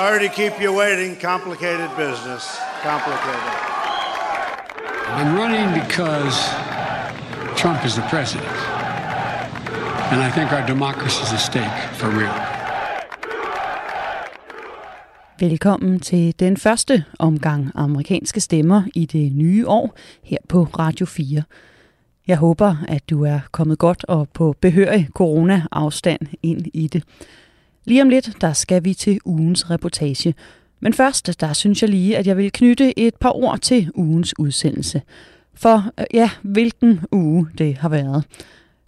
Sorry 0.00 0.28
to 0.28 0.34
keep 0.34 0.54
you 0.60 0.72
waiting. 0.72 1.16
Complicated 1.20 1.90
business. 1.96 2.42
Complicated. 2.82 3.52
I'm 5.18 5.36
running 5.36 5.68
because 5.82 6.36
Trump 7.60 7.84
is 7.84 7.94
the 7.94 8.06
president. 8.10 8.56
And 10.10 10.20
I 10.20 10.30
think 10.34 10.52
our 10.52 10.66
democracy 10.66 11.22
is 11.22 11.32
at 11.32 11.40
stake 11.50 11.78
for 11.92 12.08
real. 12.08 12.34
Velkommen 15.40 16.00
til 16.00 16.34
den 16.40 16.56
første 16.56 17.04
omgang 17.18 17.70
amerikanske 17.74 18.40
stemmer 18.40 18.82
i 18.94 19.06
det 19.06 19.32
nye 19.32 19.68
år 19.68 19.94
her 20.22 20.38
på 20.48 20.64
Radio 20.78 21.06
4. 21.06 21.42
Jeg 22.26 22.36
håber, 22.36 22.76
at 22.88 23.10
du 23.10 23.24
er 23.24 23.40
kommet 23.50 23.78
godt 23.78 24.04
og 24.04 24.28
på 24.28 24.54
behørig 24.60 25.08
corona-afstand 25.14 26.26
ind 26.42 26.66
i 26.74 26.88
det. 26.88 27.02
Lige 27.84 28.02
om 28.02 28.08
lidt, 28.08 28.30
der 28.40 28.52
skal 28.52 28.84
vi 28.84 28.94
til 28.94 29.18
ugens 29.24 29.70
reportage. 29.70 30.34
Men 30.80 30.92
først, 30.92 31.40
der 31.40 31.52
synes 31.52 31.82
jeg 31.82 31.90
lige, 31.90 32.16
at 32.16 32.26
jeg 32.26 32.36
vil 32.36 32.52
knytte 32.52 32.98
et 32.98 33.14
par 33.14 33.36
ord 33.36 33.58
til 33.58 33.90
ugens 33.94 34.38
udsendelse. 34.38 35.02
For 35.54 35.84
øh, 35.98 36.06
ja, 36.14 36.30
hvilken 36.42 37.00
uge 37.12 37.48
det 37.58 37.76
har 37.76 37.88
været. 37.88 38.24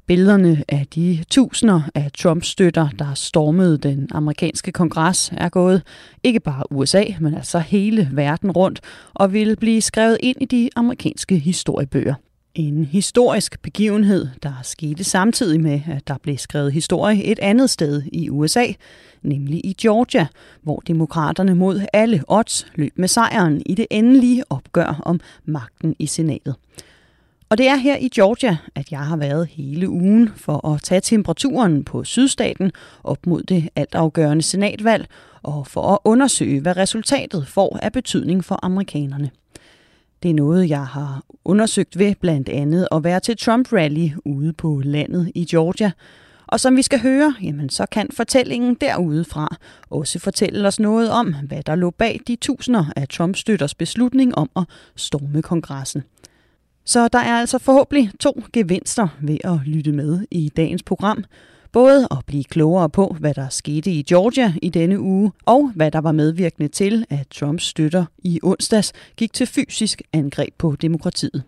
Billederne 0.07 0.65
af 0.69 0.87
de 0.95 1.25
tusinder 1.31 1.83
af 1.95 2.11
Trump-støtter, 2.19 2.89
der 2.99 3.15
stormede 3.15 3.79
den 3.79 4.09
amerikanske 4.11 4.73
kongres, 4.73 5.33
er 5.37 5.49
gået 5.49 5.83
ikke 6.23 6.41
bare 6.41 6.73
USA, 6.73 7.05
men 7.21 7.35
altså 7.35 7.59
hele 7.59 8.11
verden 8.13 8.51
rundt, 8.51 8.81
og 9.15 9.33
vil 9.33 9.57
blive 9.57 9.81
skrevet 9.81 10.19
ind 10.21 10.37
i 10.41 10.45
de 10.45 10.71
amerikanske 10.77 11.39
historiebøger. 11.39 12.15
En 12.57 12.85
historisk 12.85 13.63
begivenhed, 13.63 14.29
der 14.43 14.53
skete 14.63 15.05
samtidig 15.05 15.61
med, 15.61 15.81
at 15.91 16.09
der 16.09 16.19
blev 16.23 16.39
skrevet 16.39 16.73
historie 16.73 17.25
et 17.25 17.39
andet 17.39 17.71
sted 17.71 18.03
i 18.13 18.31
USA, 18.31 18.67
nemlig 19.23 19.67
i 19.67 19.73
Georgia, 19.73 20.27
hvor 20.63 20.83
demokraterne 20.87 21.55
mod 21.55 21.87
alle 21.93 22.23
odds 22.29 22.67
løb 22.75 22.93
med 22.99 23.09
sejren 23.09 23.63
i 23.67 23.75
det 23.75 23.87
endelige 23.91 24.45
opgør 24.51 25.01
om 25.05 25.21
magten 25.45 25.97
i 25.99 26.07
senatet. 26.07 26.55
Og 27.49 27.59
det 27.59 27.69
er 27.69 27.77
her 27.77 27.97
i 27.97 28.09
Georgia, 28.09 28.57
at 28.75 28.93
jeg 28.93 29.01
har 29.01 29.17
været 29.17 29.47
hele 29.47 29.89
ugen 29.89 30.31
for 30.37 30.69
at 30.69 30.83
tage 30.83 31.01
temperaturen 31.01 31.85
på 31.85 32.05
sydstaten 32.05 32.73
op 33.05 33.27
mod 33.27 33.43
det 33.43 33.69
altafgørende 33.77 34.43
senatvalg 34.43 35.07
og 35.43 35.67
for 35.67 35.93
at 35.93 35.99
undersøge, 36.05 36.61
hvad 36.61 36.77
resultatet 36.77 37.49
får 37.49 37.79
af 37.83 37.93
betydning 37.93 38.45
for 38.45 38.59
amerikanerne. 38.63 39.31
Det 40.23 40.31
er 40.31 40.35
noget, 40.35 40.69
jeg 40.69 40.87
har 40.87 41.23
undersøgt 41.45 41.99
ved 41.99 42.15
blandt 42.15 42.49
andet 42.49 42.89
at 42.93 43.05
være 43.05 43.21
til 43.21 43.37
Trump-rally 43.41 44.21
ude 44.25 44.53
på 44.53 44.81
landet 44.85 45.33
i 45.35 45.45
Georgia. 45.45 45.91
Og 46.47 46.61
som 46.61 46.77
vi 46.77 46.83
skal 46.83 47.01
høre, 47.01 47.35
jamen 47.43 47.69
så 47.69 47.87
kan 47.87 48.09
fortællingen 48.13 48.75
derudefra 48.75 49.57
også 49.91 50.19
fortælle 50.19 50.69
os 50.69 50.81
noget 50.81 51.11
om, 51.11 51.35
hvad 51.49 51.63
der 51.63 51.75
lå 51.75 51.91
bag 51.91 52.21
de 52.27 52.37
tusinder 52.37 52.85
af 52.97 53.09
Trump-støtters 53.09 53.75
beslutning 53.75 54.39
om 54.39 54.51
at 54.57 54.65
storme 54.97 55.43
kongressen. 55.43 56.03
Så 56.85 57.09
der 57.09 57.19
er 57.19 57.41
altså 57.41 57.59
forhåbentlig 57.59 58.11
to 58.21 58.43
gevinster 58.53 59.09
ved 59.23 59.39
at 59.45 59.59
lytte 59.67 59.93
med 59.93 60.27
i 60.31 60.49
dagens 60.57 60.83
program. 60.83 61.25
Både 61.77 62.09
at 62.11 62.19
blive 62.27 62.45
klogere 62.45 62.91
på, 62.91 63.17
hvad 63.21 63.35
der 63.35 63.49
skete 63.49 63.91
i 63.91 64.03
Georgia 64.03 64.55
i 64.63 64.69
denne 64.69 65.01
uge, 65.01 65.33
og 65.47 65.73
hvad 65.75 65.91
der 65.91 65.99
var 65.99 66.13
medvirkende 66.13 66.69
til, 66.69 67.07
at 67.11 67.29
Trumps 67.29 67.65
støtter 67.65 68.05
i 68.19 68.41
onsdags 68.43 68.93
gik 69.17 69.33
til 69.33 69.47
fysisk 69.47 70.03
angreb 70.13 70.55
på 70.59 70.77
demokratiet. 70.83 71.43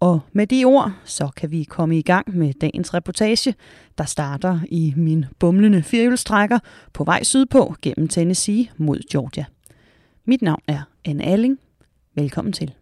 Og 0.00 0.20
med 0.32 0.46
de 0.46 0.64
ord, 0.64 0.92
så 1.04 1.28
kan 1.36 1.50
vi 1.50 1.64
komme 1.64 1.98
i 1.98 2.02
gang 2.02 2.36
med 2.36 2.52
dagens 2.52 2.94
reportage, 2.94 3.54
der 3.98 4.04
starter 4.04 4.60
i 4.68 4.94
min 4.96 5.24
bumlende 5.38 5.82
firehjulstrækker 5.82 6.58
på 6.92 7.04
vej 7.04 7.22
sydpå 7.22 7.74
gennem 7.82 8.08
Tennessee 8.08 8.68
mod 8.76 9.00
Georgia. 9.12 9.44
Mit 10.24 10.42
navn 10.42 10.62
er 10.68 10.80
Anne 11.04 11.24
Alling. 11.24 11.58
Velkommen 12.14 12.52
til. 12.52 12.74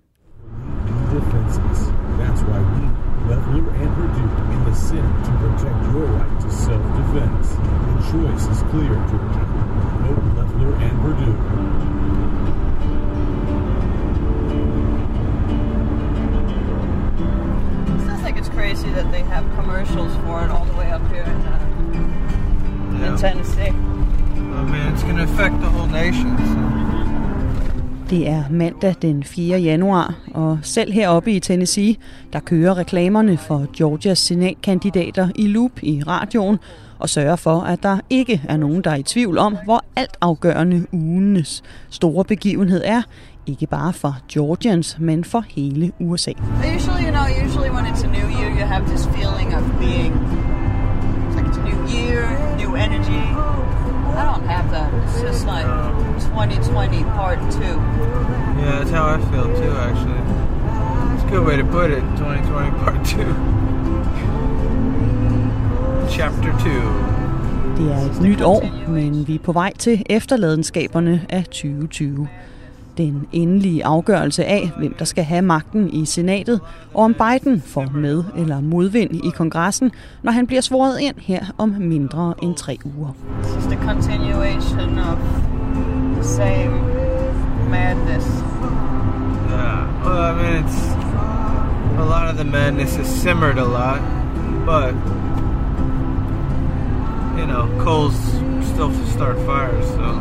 That's 2.20 2.42
why 2.48 2.58
we, 2.58 2.84
Leveler 3.28 3.72
and 3.72 3.90
Purdue, 3.94 4.43
the 4.74 4.80
Senate 4.80 5.24
to 5.24 5.30
protect 5.38 5.82
your 5.92 6.06
right 6.06 6.40
to 6.40 6.50
self-defense. 6.50 7.48
The 7.48 8.02
choice 8.10 8.46
is 8.48 8.62
clear, 8.70 8.94
Georgia. 9.08 9.44
Vote 10.02 10.24
Leveler 10.34 10.74
and 10.76 10.94
Purdue. 11.00 11.38
It's 18.36 18.48
crazy 18.52 18.90
that 18.90 19.10
they 19.10 19.22
have 19.22 19.44
commercials 19.54 20.14
for 20.16 20.44
it 20.44 20.50
all 20.50 20.66
the 20.66 20.74
way 20.76 20.90
up 20.90 21.00
here 21.10 21.22
in, 21.22 21.30
uh, 21.46 23.06
in 23.06 23.16
Tennessee. 23.16 23.68
I 23.68 23.72
mean, 24.64 24.92
it's 24.92 25.02
going 25.02 25.16
to 25.16 25.22
affect 25.22 25.60
the 25.62 25.70
whole 25.70 25.86
nation. 25.86 26.36
So. 26.36 26.93
Det 28.14 28.28
er 28.28 28.44
mandag 28.50 28.94
den 29.02 29.24
4. 29.24 29.58
januar, 29.58 30.14
og 30.34 30.58
selv 30.62 30.92
heroppe 30.92 31.32
i 31.32 31.40
Tennessee, 31.40 31.96
der 32.32 32.40
kører 32.40 32.78
reklamerne 32.78 33.36
for 33.36 33.66
Georgias 33.76 34.18
senatkandidater 34.18 35.28
i 35.34 35.46
loop 35.46 35.70
i 35.82 36.02
radioen 36.06 36.58
og 36.98 37.08
sørger 37.08 37.36
for, 37.36 37.60
at 37.60 37.82
der 37.82 37.98
ikke 38.10 38.42
er 38.48 38.56
nogen, 38.56 38.84
der 38.84 38.90
er 38.90 38.96
i 38.96 39.02
tvivl 39.02 39.38
om, 39.38 39.56
hvor 39.64 39.84
alt 39.96 40.16
afgørende 40.20 40.86
ugenes 40.92 41.62
store 41.90 42.24
begivenhed 42.24 42.82
er, 42.84 43.02
ikke 43.46 43.66
bare 43.66 43.92
for 43.92 44.16
Georgians, 44.32 44.96
men 45.00 45.24
for 45.24 45.44
hele 45.48 45.92
USA. 46.00 46.32
Usually, 46.76 47.04
you 47.04 47.10
know, 47.10 47.44
usually 47.44 47.70
when 47.70 47.86
it's 47.86 48.04
a 48.04 48.08
new 48.08 48.28
year, 48.38 48.50
you 48.50 48.66
have 48.66 48.86
this 48.86 49.06
feeling 49.06 49.54
of 49.54 49.62
being 49.80 50.12
it's 51.26 51.36
like 51.36 51.46
it's 51.48 51.58
a 51.58 51.64
new 51.70 51.80
year, 51.96 52.20
new 52.58 52.76
energy. 52.76 53.24
I 54.20 54.22
don't 54.30 54.46
have 54.46 54.70
that. 54.70 54.88
It's 55.04 55.20
just 55.20 55.46
like 55.46 55.93
2020 56.34 57.04
part 57.04 57.38
two. 57.52 57.76
Yeah, 58.58 58.78
that's 58.78 58.90
how 58.90 59.04
I 59.14 59.18
feel 59.30 59.48
too, 59.60 59.72
actually. 59.88 60.22
It's 61.14 61.24
a 61.24 61.30
good 61.30 61.46
way 61.46 61.56
to 61.56 61.64
put 61.64 61.90
it. 61.90 62.02
2020 62.18 62.70
Part 62.82 63.04
2. 63.06 63.22
Chapter 66.10 66.52
2. 66.58 67.14
Det 67.78 67.92
er 67.92 67.96
et 67.96 68.20
nyt 68.22 68.40
år, 68.40 68.88
men 68.88 69.28
vi 69.28 69.34
er 69.34 69.38
på 69.38 69.52
vej 69.52 69.72
til 69.78 70.02
efterladenskaberne 70.06 71.26
af 71.28 71.44
2020. 71.44 72.28
Den 72.96 73.26
endelige 73.32 73.84
afgørelse 73.84 74.44
af, 74.44 74.70
hvem 74.78 74.94
der 74.98 75.04
skal 75.04 75.24
have 75.24 75.42
magten 75.42 75.90
i 75.90 76.04
senatet, 76.04 76.60
og 76.94 77.04
om 77.04 77.14
Biden 77.14 77.62
får 77.66 77.86
med 77.94 78.24
eller 78.36 78.60
modvind 78.60 79.14
i 79.14 79.30
kongressen, 79.36 79.90
når 80.22 80.32
han 80.32 80.46
bliver 80.46 80.62
svoret 80.62 81.00
ind 81.00 81.14
her 81.18 81.44
om 81.58 81.68
mindre 81.68 82.34
end 82.42 82.54
tre 82.54 82.78
uger. 82.84 83.08
It's 83.42 83.54
just 83.54 83.70
a 83.72 83.76
continuation 83.86 84.98
of 84.98 85.18
the 86.24 86.30
same 86.30 86.72
madness. 87.70 88.26
Yeah. 89.50 90.04
Well, 90.04 90.22
I 90.30 90.32
mean, 90.38 90.64
it's. 90.64 90.78
A 91.98 92.04
lot 92.04 92.28
of 92.30 92.36
the 92.36 92.44
madness 92.44 92.96
has 92.96 93.06
simmered 93.06 93.58
a 93.58 93.64
lot, 93.64 94.00
but. 94.66 94.94
You 97.38 97.46
know, 97.46 97.68
coals 97.84 98.16
still 98.72 98.90
start 99.06 99.36
fires, 99.38 99.86
so. 99.86 100.20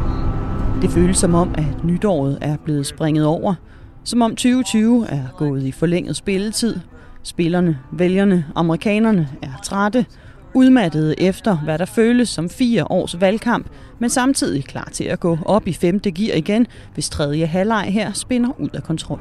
Det 0.81 0.91
føles 0.91 1.17
som 1.17 1.35
om, 1.35 1.55
at 1.57 1.83
nytåret 1.83 2.37
er 2.41 2.57
blevet 2.63 2.85
springet 2.85 3.25
over. 3.25 3.55
Som 4.03 4.21
om 4.21 4.31
2020 4.31 5.05
er 5.09 5.23
gået 5.37 5.63
i 5.63 5.71
forlænget 5.71 6.15
spilletid. 6.15 6.79
Spillerne, 7.23 7.79
vælgerne, 7.91 8.45
amerikanerne 8.55 9.29
er 9.41 9.59
trætte, 9.63 10.05
udmattede 10.53 11.21
efter, 11.21 11.57
hvad 11.57 11.77
der 11.77 11.85
føles 11.85 12.29
som 12.29 12.49
fire 12.49 12.91
års 12.91 13.21
valgkamp, 13.21 13.67
men 13.99 14.09
samtidig 14.09 14.65
klar 14.65 14.89
til 14.91 15.03
at 15.03 15.19
gå 15.19 15.37
op 15.45 15.67
i 15.67 15.73
femte 15.73 16.11
gear 16.11 16.35
igen, 16.37 16.67
hvis 16.93 17.09
tredje 17.09 17.45
halvleg 17.45 17.85
her 17.89 18.11
spinder 18.13 18.49
ud 18.59 18.69
af 18.73 18.83
kontrol. 18.83 19.19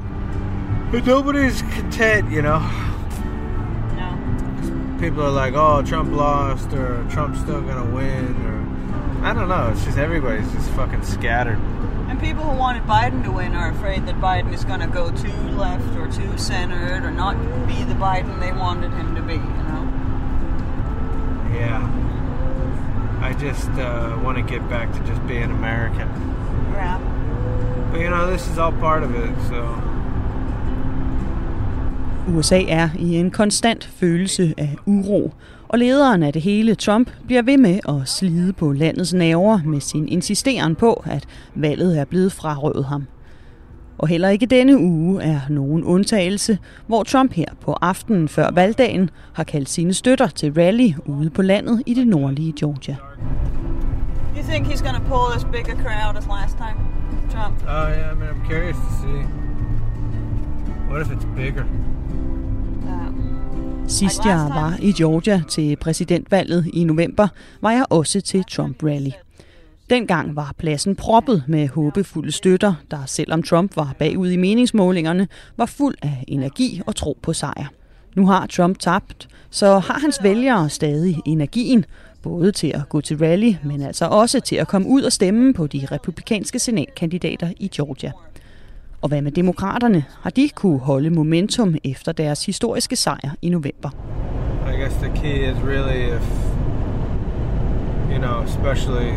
But 0.91 1.07
nobody's 1.07 1.59
content, 1.75 2.25
you 2.31 2.41
know. 2.41 2.59
No. 3.99 4.09
People 4.99 5.23
are 5.23 5.45
like, 5.45 5.57
oh, 5.57 5.85
Trump 5.85 6.11
lost, 6.11 6.73
or 6.73 7.05
Trump's 7.09 7.39
still 7.39 7.61
gonna 7.61 7.95
win, 7.95 8.35
or. 8.47 8.63
I 9.23 9.33
don't 9.33 9.47
know. 9.47 9.69
It's 9.71 9.85
just 9.85 9.97
everybody's 9.97 10.51
just 10.51 10.69
fucking 10.71 11.03
scattered. 11.03 11.59
And 12.09 12.19
people 12.19 12.43
who 12.43 12.57
wanted 12.57 12.83
Biden 12.83 13.23
to 13.23 13.31
win 13.31 13.55
are 13.55 13.71
afraid 13.71 14.05
that 14.05 14.15
Biden 14.15 14.53
is 14.53 14.65
going 14.65 14.81
to 14.81 14.87
go 14.87 15.11
too 15.11 15.31
left 15.57 15.95
or 15.97 16.07
too 16.11 16.37
centered 16.37 17.05
or 17.05 17.11
not 17.11 17.35
be 17.65 17.83
the 17.85 17.95
Biden 17.95 18.41
they 18.41 18.51
wanted 18.51 18.91
him 18.91 19.15
to 19.15 19.21
be, 19.21 19.35
you 19.35 19.39
know? 19.39 19.92
Yeah. 21.63 23.29
I 23.29 23.31
just 23.47 23.69
uh, 23.69 24.25
want 24.25 24.37
to 24.37 24.43
get 24.53 24.61
back 24.69 24.87
to 24.95 24.99
just 25.09 25.21
being 25.27 25.49
American. 25.59 26.07
Yeah. 26.73 26.97
But 27.91 27.99
you 28.01 28.09
know, 28.09 28.31
this 28.31 28.47
is 28.51 28.57
all 28.57 28.71
part 28.71 29.03
of 29.03 29.11
it, 29.15 29.31
so 29.49 29.83
USA 32.27 32.61
er 32.67 32.89
i 32.99 33.15
en 33.15 33.31
konstant 33.31 33.85
følelse 33.95 34.53
af 34.57 34.75
uro, 34.85 35.33
og 35.67 35.79
lederen 35.79 36.23
af 36.23 36.33
det 36.33 36.41
hele, 36.41 36.75
Trump, 36.75 37.11
bliver 37.25 37.41
ved 37.41 37.57
med 37.57 37.79
at 37.89 38.09
slide 38.09 38.53
på 38.53 38.71
landets 38.71 39.13
nerver 39.13 39.59
med 39.65 39.79
sin 39.79 40.07
insisteren 40.07 40.75
på, 40.75 41.03
at 41.05 41.25
valget 41.55 41.99
er 41.99 42.05
blevet 42.05 42.31
frarøvet 42.31 42.85
ham. 42.85 43.05
Og 44.03 44.07
heller 44.09 44.29
ikke 44.29 44.45
denne 44.45 44.77
uge 44.77 45.23
er 45.23 45.39
nogen 45.49 45.83
undtagelse, 45.83 46.57
hvor 46.87 47.03
Trump 47.03 47.33
her 47.33 47.45
på 47.61 47.73
aftenen 47.81 48.27
før 48.27 48.51
valgdagen 48.51 49.09
har 49.33 49.43
kaldt 49.43 49.69
sine 49.69 49.93
støtter 49.93 50.27
til 50.27 50.53
rally 50.53 50.93
ude 51.05 51.29
på 51.29 51.41
landet 51.41 51.83
i 51.85 51.93
det 51.93 52.07
nordlige 52.07 52.53
Georgia. 52.59 52.95
You 54.37 54.43
think 54.49 54.67
he's 54.67 54.83
going 54.83 55.03
to 55.03 55.09
pull 55.09 55.35
as 55.35 55.45
big 55.45 55.69
a 55.69 55.75
crowd 55.83 56.17
as 56.17 56.27
last 56.27 56.57
time, 56.57 56.77
Trump? 57.31 57.55
oh 57.61 57.89
yeah, 57.89 58.11
I 58.11 58.15
mean, 58.15 58.29
I'm 58.29 58.49
curious 58.49 58.75
to 58.75 58.91
see. 59.01 59.21
What 60.89 61.01
if 61.01 61.07
it's 61.11 61.35
bigger? 61.35 61.63
Sidst 63.87 64.25
jeg 64.25 64.37
var 64.49 64.77
i 64.81 64.91
Georgia 64.91 65.43
til 65.49 65.75
præsidentvalget 65.75 66.65
i 66.73 66.83
november, 66.83 67.27
var 67.61 67.71
jeg 67.71 67.85
også 67.89 68.21
til 68.21 68.43
Trump 68.43 68.83
Rally. 68.83 69.11
Dengang 69.89 70.35
var 70.35 70.53
pladsen 70.57 70.95
proppet 70.95 71.43
med 71.47 71.67
håbefulde 71.67 72.31
støtter, 72.31 72.73
der 72.91 73.05
selvom 73.05 73.43
Trump 73.43 73.75
var 73.75 73.95
bagud 73.99 74.29
i 74.29 74.37
meningsmålingerne, 74.37 75.27
var 75.57 75.65
fuld 75.65 75.95
af 76.01 76.23
energi 76.27 76.81
og 76.87 76.95
tro 76.95 77.17
på 77.21 77.33
sejr. 77.33 77.65
Nu 78.15 78.27
har 78.27 78.47
Trump 78.47 78.79
tabt, 78.79 79.27
så 79.49 79.79
har 79.79 79.99
hans 79.99 80.23
vælgere 80.23 80.69
stadig 80.69 81.21
energien, 81.25 81.85
både 82.21 82.51
til 82.51 82.67
at 82.67 82.89
gå 82.89 83.01
til 83.01 83.17
rally, 83.17 83.53
men 83.63 83.81
altså 83.81 84.05
også 84.05 84.39
til 84.39 84.55
at 84.55 84.67
komme 84.67 84.87
ud 84.87 85.01
og 85.01 85.11
stemme 85.11 85.53
på 85.53 85.67
de 85.67 85.87
republikanske 85.91 86.59
senatkandidater 86.59 87.49
i 87.59 87.67
Georgia. 87.67 88.11
Og 89.01 89.07
hvad 89.07 89.21
med 89.21 89.31
demokraterne? 89.31 90.05
Har 90.21 90.29
de 90.29 90.49
kunne 90.55 90.79
holde 90.79 91.09
momentum 91.09 91.75
efter 91.83 92.11
deres 92.11 92.45
historiske 92.45 92.95
sejr 92.95 93.35
i 93.41 93.49
november? 93.49 93.89
I 94.73 94.77
guess 94.81 94.95
the 94.95 95.11
key 95.15 95.51
is 95.51 95.57
really 95.63 96.15
if, 96.17 96.27
you 98.11 98.17
know, 98.17 98.43
especially 98.43 99.11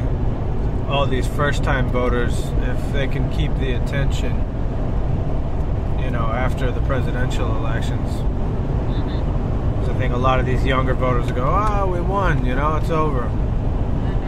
all 0.89 1.07
these 1.07 1.27
first 1.27 1.65
time 1.65 1.89
voters, 1.91 2.39
if 2.63 2.93
they 2.93 3.09
can 3.09 3.29
keep 3.33 3.53
the 3.59 3.73
attention, 3.73 4.33
you 6.01 6.11
know, 6.11 6.27
after 6.27 6.71
the 6.71 6.81
presidential 6.83 7.57
elections. 7.57 8.09
Mm-hmm. 8.09 9.85
So 9.85 9.93
I 9.93 9.95
think 9.99 10.15
a 10.15 10.19
lot 10.19 10.39
of 10.39 10.47
these 10.47 10.65
younger 10.65 10.95
voters 10.95 11.33
go, 11.33 11.45
oh, 11.45 11.87
we 11.91 12.01
won, 12.01 12.45
you 12.47 12.55
know, 12.55 12.77
it's 12.77 12.91
over. 12.91 13.23
Mm-hmm. 13.23 14.27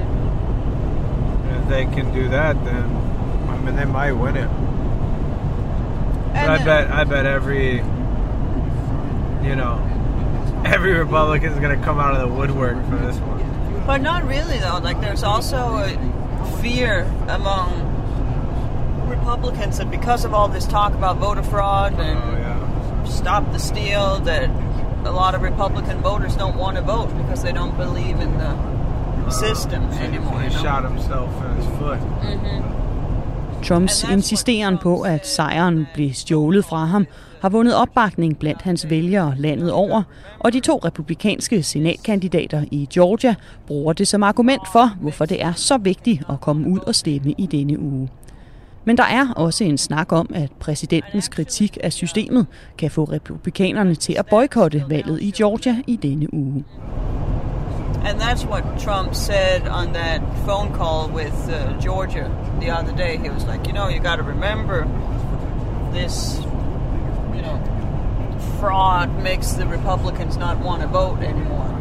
And 1.48 1.62
if 1.62 1.68
they 1.68 1.84
can 1.84 2.12
do 2.12 2.28
that, 2.30 2.64
then, 2.64 2.84
I 3.48 3.58
mean, 3.58 3.76
they 3.76 3.84
might 3.84 4.12
win 4.12 4.36
it. 4.36 4.50
But 6.32 6.50
I 6.50 6.58
bet, 6.64 6.90
I 6.90 7.04
bet 7.04 7.26
every, 7.26 7.76
you 9.46 9.54
know, 9.56 9.80
every 10.64 10.92
Republican 10.94 11.52
is 11.52 11.58
going 11.58 11.78
to 11.78 11.84
come 11.84 11.98
out 12.00 12.14
of 12.14 12.20
the 12.28 12.34
woodwork 12.34 12.76
for 12.88 12.96
this 12.96 13.16
one. 13.18 13.38
But 13.86 14.02
not 14.02 14.24
really, 14.26 14.58
though. 14.58 14.78
Like, 14.82 15.00
there's 15.00 15.22
also 15.22 15.56
a 15.78 15.96
fear 16.48 17.02
among 17.28 17.88
Republicans 19.08 19.78
that 19.78 19.90
because 19.90 20.24
of 20.24 20.34
all 20.34 20.48
this 20.48 20.66
talk 20.66 20.92
about 20.94 21.16
voter 21.16 21.42
fraud 21.42 21.94
oh, 21.96 22.02
and 22.02 22.18
Oh 22.18 22.32
yeah. 22.38 23.04
stop 23.04 23.52
the 23.52 23.58
steal, 23.58 24.20
that 24.20 24.50
a 25.04 25.12
lot 25.12 25.34
of 25.34 25.42
Republican 25.42 26.00
voters 26.02 26.36
don't 26.36 26.56
want 26.56 26.76
to 26.76 26.82
vote 26.82 27.08
because 27.16 27.42
they 27.42 27.52
don't 27.52 27.76
believe 27.76 28.20
in 28.20 28.38
the 28.38 28.48
uh, 28.48 29.30
system 29.30 29.82
anymore. 29.84 30.40
He 30.40 30.48
you 30.48 30.54
know? 30.54 30.62
shot 30.62 30.84
himself 30.84 31.30
in 31.44 31.56
his 31.56 31.66
foot. 31.78 32.00
Mm-hmm. 32.00 33.62
Trumps 33.62 34.04
insisteren 34.04 34.78
på, 34.78 35.02
at 35.02 35.26
sejren 35.26 35.86
blev 35.94 36.12
stjålet 36.14 36.64
fra 36.64 36.84
ham, 36.84 37.06
har 37.40 37.48
vundet 37.48 37.74
opbakning 37.74 38.38
blandt 38.38 38.62
hans 38.62 38.90
vælgere 38.90 39.34
landet 39.38 39.72
over, 39.72 40.02
og 40.38 40.52
de 40.52 40.60
to 40.60 40.80
republikanske 40.84 41.62
senatkandidater 41.62 42.64
i 42.70 42.88
Georgia 42.94 43.34
bruger 43.66 43.92
det 43.92 44.08
som 44.08 44.22
argument 44.22 44.62
for, 44.72 44.96
hvorfor 45.00 45.24
det 45.24 45.42
er 45.42 45.52
så 45.52 45.78
vigtigt 45.78 46.22
at 46.30 46.40
komme 46.40 46.68
ud 46.68 46.80
og 46.86 46.94
stemme 46.94 47.34
i 47.38 47.46
denne 47.46 47.80
uge. 47.80 48.08
Men 48.84 48.96
der 48.96 49.04
er 49.04 49.32
også 49.36 49.64
en 49.64 49.78
snak 49.78 50.12
om, 50.12 50.30
at 50.34 50.50
præsidentens 50.60 51.28
kritik 51.28 51.78
af 51.82 51.92
systemet 51.92 52.46
kan 52.78 52.90
få 52.90 53.04
republikanerne 53.04 53.94
til 53.94 54.12
at 54.18 54.26
boykotte 54.26 54.84
valget 54.88 55.22
i 55.22 55.30
Georgia 55.30 55.76
i 55.86 55.96
denne 55.96 56.34
uge. 56.34 56.64
And 58.04 58.20
that's 58.20 58.44
what 58.46 58.62
Trump 58.78 59.14
said 59.14 59.62
on 59.68 59.92
that 59.94 60.20
phone 60.46 60.70
call 60.72 61.10
with 61.14 61.48
uh, 61.48 61.82
Georgia 61.82 62.30
the 62.60 62.70
other 62.70 62.96
day. 62.96 63.18
He 63.18 63.30
was 63.30 63.44
like, 63.44 63.66
you 63.66 63.72
know, 63.72 63.88
you 63.88 63.98
got 63.98 64.16
to 64.16 64.22
remember 64.22 64.86
this, 65.94 66.40
you 67.38 67.44
know, 67.44 67.58
fraud 68.60 69.08
makes 69.22 69.52
the 69.52 69.66
Republicans 69.76 70.36
not 70.36 70.56
want 70.66 70.82
to 70.82 70.88
vote 70.88 71.22
anymore. 71.22 71.78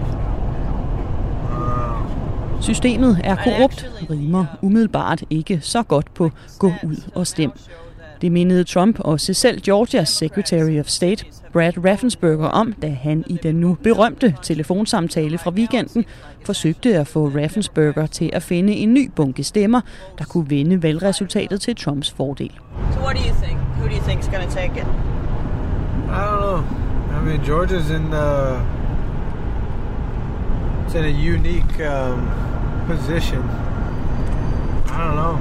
Systemet 2.61 3.21
er 3.23 3.35
korrupt, 3.35 3.91
rimer 4.09 4.45
umiddelbart 4.61 5.23
ikke 5.29 5.59
så 5.61 5.83
godt 5.83 6.13
på 6.13 6.31
gå 6.59 6.71
ud 6.83 7.11
og 7.15 7.27
stem. 7.27 7.51
Det 8.21 8.31
mindede 8.31 8.63
Trump 8.63 8.99
også 8.99 9.33
selv 9.33 9.61
Georgias 9.61 10.09
Secretary 10.09 10.79
of 10.79 10.85
State, 10.85 11.25
Brad 11.53 11.85
Raffensperger, 11.85 12.47
om, 12.47 12.73
da 12.73 12.89
han 12.89 13.23
i 13.27 13.37
den 13.43 13.55
nu 13.55 13.77
berømte 13.83 14.35
telefonsamtale 14.41 15.37
fra 15.37 15.51
weekenden 15.51 16.05
forsøgte 16.45 16.95
at 16.95 17.07
få 17.07 17.31
Raffensperger 17.35 18.05
til 18.05 18.29
at 18.33 18.43
finde 18.43 18.73
en 18.73 18.93
ny 18.93 19.11
bunke 19.15 19.43
stemmer, 19.43 19.81
der 20.17 20.25
kunne 20.25 20.49
vende 20.49 20.83
valgresultatet 20.83 21.61
til 21.61 21.75
Trumps 21.75 22.11
fordel. 22.11 22.51
So 22.93 22.99
what 22.99 23.15
do 23.15 23.21
you 23.21 23.35
think? 23.43 23.59
Who 23.59 23.87
do 23.87 23.95
you 23.95 24.03
think 24.07 24.21
is 24.21 24.27
going 24.27 24.49
to 24.49 24.55
take 24.55 24.71
it? 24.81 24.87
I 26.09 26.25
don't 26.25 26.39
know. 26.41 27.15
I 27.17 27.21
mean, 27.21 27.43
Georgia's 27.43 27.89
in 27.89 28.09
the 28.09 28.61
it's 30.85 30.95
in 30.95 31.03
a 31.03 31.09
unique 31.09 31.79
um, 31.81 32.29
position. 32.87 33.41
I 34.89 34.97
don't 35.03 35.15
know. 35.15 35.37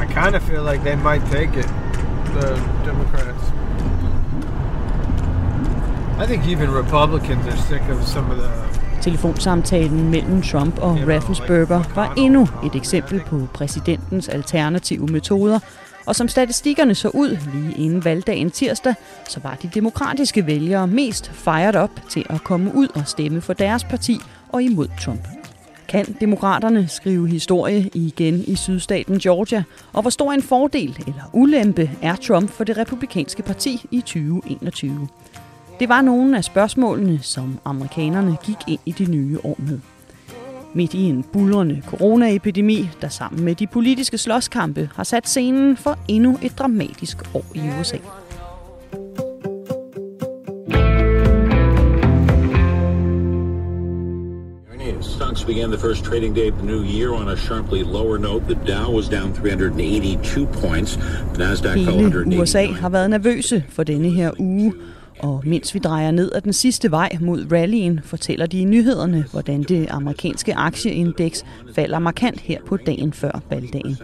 I 0.00 0.06
kind 0.12 0.34
of 0.34 0.42
feel 0.42 0.64
like 0.64 0.82
they 0.82 0.96
might 0.96 1.24
take 1.26 1.50
it, 1.50 1.68
the 2.34 2.56
Democrats. 2.84 3.44
I 6.18 6.26
think 6.26 6.48
even 6.48 6.70
Republicans 6.72 7.46
are 7.46 7.56
sick 7.56 7.82
of 7.88 8.04
some 8.06 8.30
of 8.30 8.38
the 8.38 8.68
Telefonsamtalen 9.00 10.10
mellem 10.10 10.42
Trump 10.42 10.78
og 10.78 10.98
Raffensperger 11.08 11.82
var 11.94 12.14
endnu 12.16 12.48
et 12.64 12.74
eksempel 12.74 13.22
på 13.26 13.46
præsidentens 13.54 14.28
alternative 14.28 15.06
metoder, 15.06 15.58
og 16.08 16.16
som 16.16 16.28
statistikkerne 16.28 16.94
så 16.94 17.08
ud 17.08 17.38
lige 17.54 17.84
inden 17.84 18.04
valgdagen 18.04 18.50
tirsdag, 18.50 18.94
så 19.28 19.40
var 19.40 19.54
de 19.62 19.70
demokratiske 19.74 20.46
vælgere 20.46 20.86
mest 20.86 21.30
fired 21.34 21.74
op 21.76 21.90
til 22.10 22.26
at 22.30 22.44
komme 22.44 22.74
ud 22.74 22.88
og 22.94 23.02
stemme 23.06 23.40
for 23.40 23.52
deres 23.52 23.84
parti 23.84 24.20
og 24.48 24.62
imod 24.62 24.88
Trump. 25.00 25.28
Kan 25.88 26.16
demokraterne 26.20 26.88
skrive 26.88 27.28
historie 27.28 27.90
igen 27.94 28.44
i 28.46 28.56
sydstaten 28.56 29.18
Georgia, 29.18 29.62
og 29.92 30.02
hvor 30.02 30.10
stor 30.10 30.32
en 30.32 30.42
fordel 30.42 30.96
eller 31.06 31.30
ulempe 31.32 31.90
er 32.02 32.16
Trump 32.16 32.50
for 32.50 32.64
det 32.64 32.78
republikanske 32.78 33.42
parti 33.42 33.86
i 33.90 34.00
2021? 34.00 35.08
Det 35.80 35.88
var 35.88 36.02
nogle 36.02 36.36
af 36.36 36.44
spørgsmålene, 36.44 37.18
som 37.22 37.58
amerikanerne 37.64 38.36
gik 38.44 38.56
ind 38.66 38.80
i 38.86 38.92
det 38.92 39.08
nye 39.08 39.38
år 39.44 39.56
med. 39.58 39.78
Midt 40.78 40.94
i 40.94 41.02
en 41.02 41.24
bulrende 41.32 41.82
coronaepidemi, 41.86 42.88
der 43.00 43.08
sammen 43.08 43.44
med 43.44 43.54
de 43.54 43.66
politiske 43.66 44.18
slåskampe 44.18 44.90
har 44.94 45.04
sat 45.04 45.28
scenen 45.28 45.76
for 45.76 45.98
endnu 46.08 46.38
et 46.42 46.58
dramatisk 46.58 47.16
år 47.34 47.44
i 47.54 47.60
USA. 47.80 47.96
Stocks 55.00 55.44
began 55.44 55.70
the 55.70 55.78
first 55.78 56.04
trading 56.04 56.36
day 56.36 56.50
of 56.50 56.58
the 56.58 56.66
new 56.66 56.82
year 56.82 57.14
on 57.14 57.28
a 57.28 57.36
sharply 57.36 57.82
lower 57.82 58.18
note. 58.18 58.42
The 58.48 58.54
Dow 58.54 58.96
was 58.96 59.08
down 59.08 59.34
382 59.34 60.46
points. 60.46 60.96
The 61.34 61.38
Nasdaq 61.38 61.74
fell 61.74 61.84
Hele 61.84 61.98
180. 61.98 62.40
USA 62.40 62.66
har 62.66 62.88
været 62.88 63.10
nervøse 63.10 63.64
for 63.68 63.82
denne 63.82 64.10
her 64.10 64.30
uge, 64.38 64.72
og 65.20 65.42
mens 65.46 65.74
vi 65.74 65.78
drejer 65.78 66.10
ned 66.10 66.32
ad 66.34 66.40
den 66.40 66.52
sidste 66.52 66.90
vej 66.90 67.18
mod 67.20 67.52
rallyen, 67.52 68.00
fortæller 68.04 68.46
de 68.46 68.60
i 68.60 68.64
nyhederne, 68.64 69.24
hvordan 69.30 69.62
det 69.62 69.86
amerikanske 69.90 70.54
aktieindeks 70.54 71.44
falder 71.74 71.98
markant 71.98 72.40
her 72.40 72.58
på 72.66 72.76
dagen 72.76 73.12
før 73.12 73.40
valgdagen. 73.50 73.96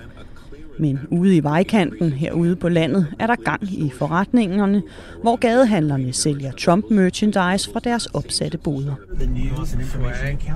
Men 0.78 1.00
ude 1.11 1.37
i 1.37 1.43
vejkanten 1.43 2.12
herude 2.12 2.57
på 2.57 2.69
landet 2.69 3.07
er 3.19 3.26
der 3.26 3.37
gang 3.37 3.62
i 3.62 3.90
forretningerne, 3.90 4.83
hvor 5.23 5.37
gadehandlerne 5.37 6.12
sælger 6.12 6.52
Trump-merchandise 6.52 7.73
fra 7.73 7.81
deres 7.81 8.07
opsatte 8.07 8.59
boder. 8.59 8.95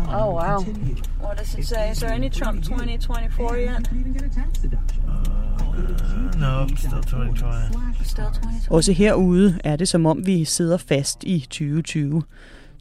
Oh, 0.08 0.34
wow. 0.34 0.64
What 1.22 1.38
does 1.38 1.54
it 1.54 1.66
say? 1.66 1.90
Is 1.92 1.98
there 1.98 2.12
any 2.12 2.30
Trump 2.30 2.62
2024 2.62 3.48
yet? 3.56 3.90
no, 6.38 6.66
still 6.76 7.02
2020. 7.02 8.04
Still 8.04 8.24
2020. 8.24 8.76
Også 8.76 8.92
herude 8.92 9.58
er 9.64 9.76
det 9.76 9.88
som 9.88 10.06
om 10.06 10.26
vi 10.26 10.44
sidder 10.44 10.76
fast 10.76 11.24
i 11.24 11.40
2020. 11.40 12.22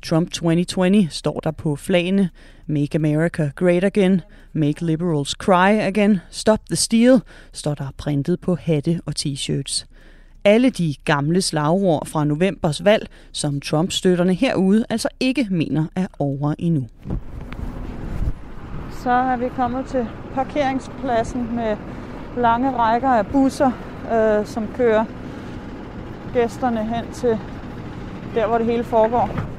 Trump 0.03 0.31
2020 0.31 1.07
står 1.09 1.39
der 1.39 1.51
på 1.51 1.75
flagene. 1.75 2.29
Make 2.67 2.95
America 2.95 3.49
Great 3.55 3.83
Again, 3.83 4.21
Make 4.53 4.85
Liberals 4.85 5.29
Cry 5.29 5.71
Again, 5.79 6.19
Stop 6.29 6.59
the 6.69 6.75
Steal, 6.75 7.21
står 7.53 7.73
der 7.73 7.87
printet 7.97 8.39
på 8.39 8.55
hatte 8.55 9.01
og 9.05 9.13
t-shirts. 9.19 9.85
Alle 10.43 10.69
de 10.69 10.95
gamle 11.05 11.41
slagord 11.41 12.07
fra 12.07 12.25
novembers 12.25 12.85
valg, 12.85 13.07
som 13.31 13.61
Trump-støtterne 13.61 14.33
herude 14.33 14.85
altså 14.89 15.07
ikke 15.19 15.47
mener 15.51 15.85
er 15.95 16.07
over 16.19 16.53
endnu. 16.59 16.87
Så 18.91 19.11
er 19.11 19.37
vi 19.37 19.49
kommet 19.49 19.85
til 19.85 20.05
parkeringspladsen 20.33 21.55
med 21.55 21.77
lange 22.37 22.71
rækker 22.71 23.09
af 23.09 23.27
busser, 23.27 23.71
øh, 24.13 24.45
som 24.45 24.67
kører 24.75 25.05
gæsterne 26.33 26.83
hen 26.83 27.13
til 27.13 27.37
der, 28.35 28.47
hvor 28.47 28.57
det 28.57 28.67
hele 28.67 28.83
foregår. 28.83 29.56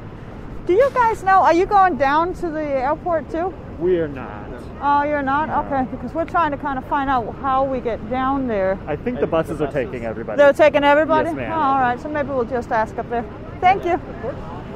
Do 0.69 0.75
you 0.75 0.91
guys 0.93 1.23
know, 1.23 1.41
are 1.41 1.55
you 1.55 1.65
going 1.65 1.97
down 1.97 2.35
to 2.35 2.51
the 2.51 2.63
airport 2.63 3.31
too? 3.31 3.55
We 3.79 3.99
are 4.01 4.07
not. 4.07 4.51
Oh, 4.83 5.03
you're 5.03 5.23
not? 5.23 5.49
Okay, 5.65 5.91
because 5.91 6.13
we're 6.13 6.27
trying 6.27 6.51
to 6.51 6.59
kind 6.59 6.79
of 6.79 6.87
find 6.89 7.09
out 7.09 7.35
how 7.37 7.65
we 7.65 7.81
get 7.81 8.11
down 8.11 8.47
there. 8.49 8.79
I 8.87 8.95
think 8.95 9.19
the 9.19 9.27
buses 9.27 9.63
are 9.63 9.73
taking 9.73 10.05
everybody. 10.05 10.37
They're 10.37 10.53
taking 10.53 10.85
everybody? 10.85 11.31
Yes, 11.31 11.37
ma'am. 11.37 11.53
Oh, 11.53 11.55
all 11.55 11.81
right, 11.81 11.99
so 11.99 12.11
maybe 12.11 12.29
we'll 12.29 12.45
just 12.45 12.71
ask 12.71 12.99
up 12.99 13.09
there. 13.09 13.25
Thank 13.63 13.87
you. 13.87 13.99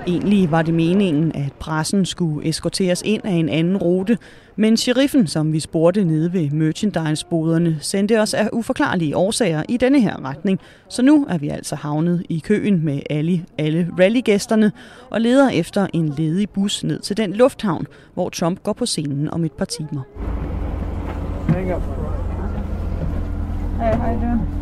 Egentlig 0.07 0.51
var 0.51 0.63
det 0.63 0.75
meningen, 0.75 1.33
at 1.35 1.53
pressen 1.59 2.07
skulle 2.07 2.49
eskorteres 2.49 3.03
ind 3.05 3.25
af 3.25 3.33
en 3.33 3.49
anden 3.49 3.77
rute, 3.77 4.19
men 4.57 4.77
sheriffen, 4.77 5.27
som 5.27 5.53
vi 5.53 5.61
spurgte 5.61 6.05
nede 6.05 6.33
ved 6.33 6.51
merchandise-boderne, 6.51 7.77
sendte 7.81 8.21
os 8.21 8.35
af 8.35 8.49
uforklarlige 8.53 9.17
årsager 9.17 9.63
i 9.69 9.77
denne 9.77 10.01
her 10.01 10.25
retning. 10.25 10.61
Så 10.89 11.03
nu 11.03 11.27
er 11.29 11.39
vi 11.39 11.49
altså 11.49 11.77
havnet 11.77 12.23
i 12.29 12.39
køen 12.39 12.85
med 12.85 13.01
alle, 13.11 13.45
alle 13.59 13.89
rallygæsterne 13.99 14.73
og 15.11 15.21
leder 15.21 15.51
efter 15.51 15.87
en 15.93 16.09
ledig 16.09 16.51
bus 16.51 16.85
ned 16.85 17.01
til 17.01 17.17
den 17.17 17.33
lufthavn, 17.33 17.87
hvor 18.15 18.29
Trump 18.29 18.63
går 18.63 18.73
på 18.73 18.87
scenen 18.87 19.31
om 19.31 19.45
et 19.45 19.53
par 19.53 19.65
timer. 19.65 20.03
Hang 21.49 21.75
up. 21.75 21.83
Hey, 23.81 23.95
how 23.95 24.15
you 24.15 24.21
doing? 24.21 24.62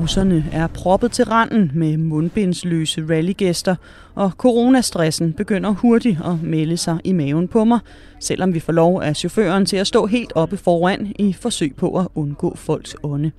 Busserne 0.00 0.44
er 0.52 0.66
proppet 0.66 1.12
til 1.12 1.24
randen 1.24 1.70
med 1.74 1.96
mundbindsløse 1.96 3.06
rallygæster, 3.10 3.76
og 4.14 4.30
coronastressen 4.30 5.32
begynder 5.32 5.70
hurtigt 5.70 6.18
at 6.24 6.42
melde 6.42 6.76
sig 6.76 6.98
i 7.04 7.12
maven 7.12 7.48
på 7.48 7.64
mig, 7.64 7.78
selvom 8.20 8.54
vi 8.54 8.60
får 8.60 8.72
lov 8.72 9.02
af 9.02 9.16
chaufføren 9.16 9.66
til 9.66 9.76
at 9.76 9.86
stå 9.86 10.06
helt 10.06 10.32
oppe 10.34 10.56
foran 10.56 11.12
i 11.18 11.32
forsøg 11.32 11.74
på 11.76 11.98
at 11.98 12.08
undgå 12.14 12.56
folks 12.56 12.96
ånde. 13.02 13.30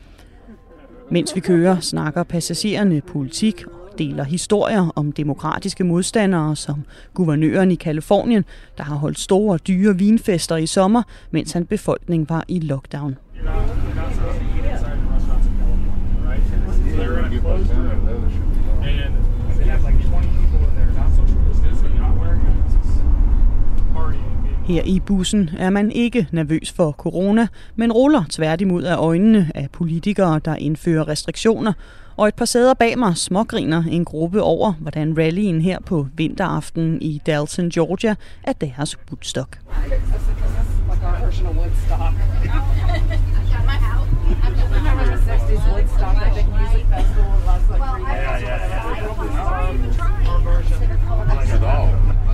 Mens 1.11 1.35
vi 1.35 1.39
kører, 1.39 1.79
snakker 1.79 2.23
passagererne 2.23 3.01
politik 3.01 3.63
og 3.65 3.99
deler 3.99 4.23
historier 4.23 4.91
om 4.95 5.11
demokratiske 5.11 5.83
modstandere 5.83 6.55
som 6.55 6.83
guvernøren 7.13 7.71
i 7.71 7.75
Kalifornien, 7.75 8.45
der 8.77 8.83
har 8.83 8.95
holdt 8.95 9.19
store 9.19 9.57
dyre 9.57 9.97
vinfester 9.97 10.55
i 10.55 10.65
sommer, 10.65 11.03
mens 11.31 11.51
hans 11.51 11.67
befolkning 11.69 12.29
var 12.29 12.45
i 12.47 12.59
lockdown. 12.59 13.15
Her 24.67 24.81
i 24.85 24.99
bussen 24.99 25.49
er 25.57 25.69
man 25.69 25.91
ikke 25.91 26.27
nervøs 26.31 26.71
for 26.71 26.91
corona, 26.91 27.47
men 27.75 27.91
ruller 27.91 28.23
tværtimod 28.29 28.83
af 28.83 28.95
øjnene 28.97 29.51
af 29.55 29.67
politikere, 29.71 30.39
der 30.45 30.55
indfører 30.55 31.07
restriktioner, 31.07 31.73
og 32.17 32.27
et 32.27 32.35
par 32.35 32.45
sæder 32.45 32.73
bag 32.73 32.99
mig 32.99 33.17
smågriner 33.17 33.83
en 33.83 34.05
gruppe 34.05 34.41
over, 34.41 34.73
hvordan 34.73 35.17
rallyen 35.17 35.61
her 35.61 35.79
på 35.79 36.07
vinteraften 36.15 37.01
i 37.01 37.21
Dalton, 37.25 37.69
Georgia, 37.69 38.15
er 38.43 38.53
deres 38.53 38.97
Woodstock. 39.09 39.59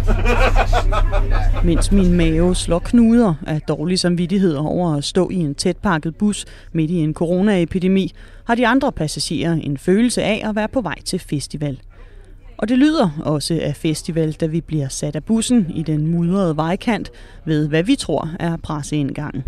Mens 1.63 1.91
min 1.91 2.13
mave 2.13 2.55
slår 2.55 2.79
knuder 2.79 3.33
af 3.47 3.61
dårlig 3.61 3.99
samvittighed 3.99 4.55
over 4.55 4.95
at 4.95 5.03
stå 5.03 5.29
i 5.29 5.35
en 5.35 5.55
tætpakket 5.55 6.15
bus 6.15 6.45
midt 6.71 6.91
i 6.91 6.95
en 6.95 7.13
coronaepidemi, 7.13 8.13
har 8.45 8.55
de 8.55 8.67
andre 8.67 8.91
passagerer 8.91 9.53
en 9.53 9.77
følelse 9.77 10.23
af 10.23 10.41
at 10.49 10.55
være 10.55 10.67
på 10.67 10.81
vej 10.81 11.01
til 11.05 11.19
festival. 11.19 11.79
Og 12.57 12.69
det 12.69 12.77
lyder 12.77 13.09
også 13.25 13.59
af 13.61 13.75
festival, 13.75 14.31
da 14.31 14.45
vi 14.45 14.61
bliver 14.61 14.87
sat 14.87 15.15
af 15.15 15.23
bussen 15.23 15.71
i 15.75 15.83
den 15.83 16.07
mudrede 16.07 16.57
vejkant 16.57 17.11
ved, 17.45 17.67
hvad 17.67 17.83
vi 17.83 17.95
tror 17.95 18.29
er 18.39 18.57
presseindgangen. 18.57 19.43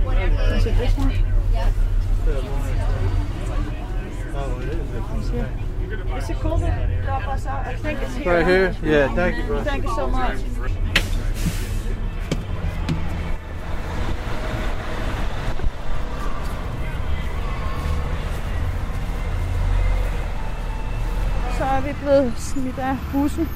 Drop 6.34 7.28
us 7.28 7.46
out? 7.46 7.68
I 7.68 7.76
think 7.76 8.02
it's 8.02 8.16
here. 8.16 8.34
Right 8.38 8.48
here? 8.48 8.76
Yeah, 8.84 9.14
thank 9.14 9.38
you, 9.38 9.44
bro. 9.44 9.64
Thank 9.64 9.84
you 9.84 9.96
so 9.96 10.08
much. 10.08 10.40
Så 21.58 21.64
er 21.64 21.82
vi 21.82 21.94
blevet 22.02 22.34
smidt 22.38 22.80
af 22.80 22.98
bussen 23.12 23.50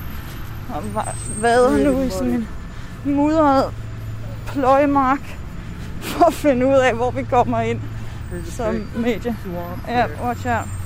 og 0.76 0.84
va- 0.96 1.16
vader 1.42 1.78
nu 1.92 2.02
i 2.02 2.10
sådan 2.10 2.34
en 3.06 3.16
mudret 3.16 3.66
pløjemark 4.48 5.20
for 6.02 6.26
at 6.26 6.34
finde 6.34 6.68
ud 6.68 6.74
af, 6.74 6.94
hvor 6.96 7.12
vi 7.12 7.24
kommer 7.24 7.60
ind 7.62 7.80
som 8.46 8.88
medie. 8.96 9.36
Ja, 9.88 10.06
watch 10.24 10.46
out. 10.48 10.79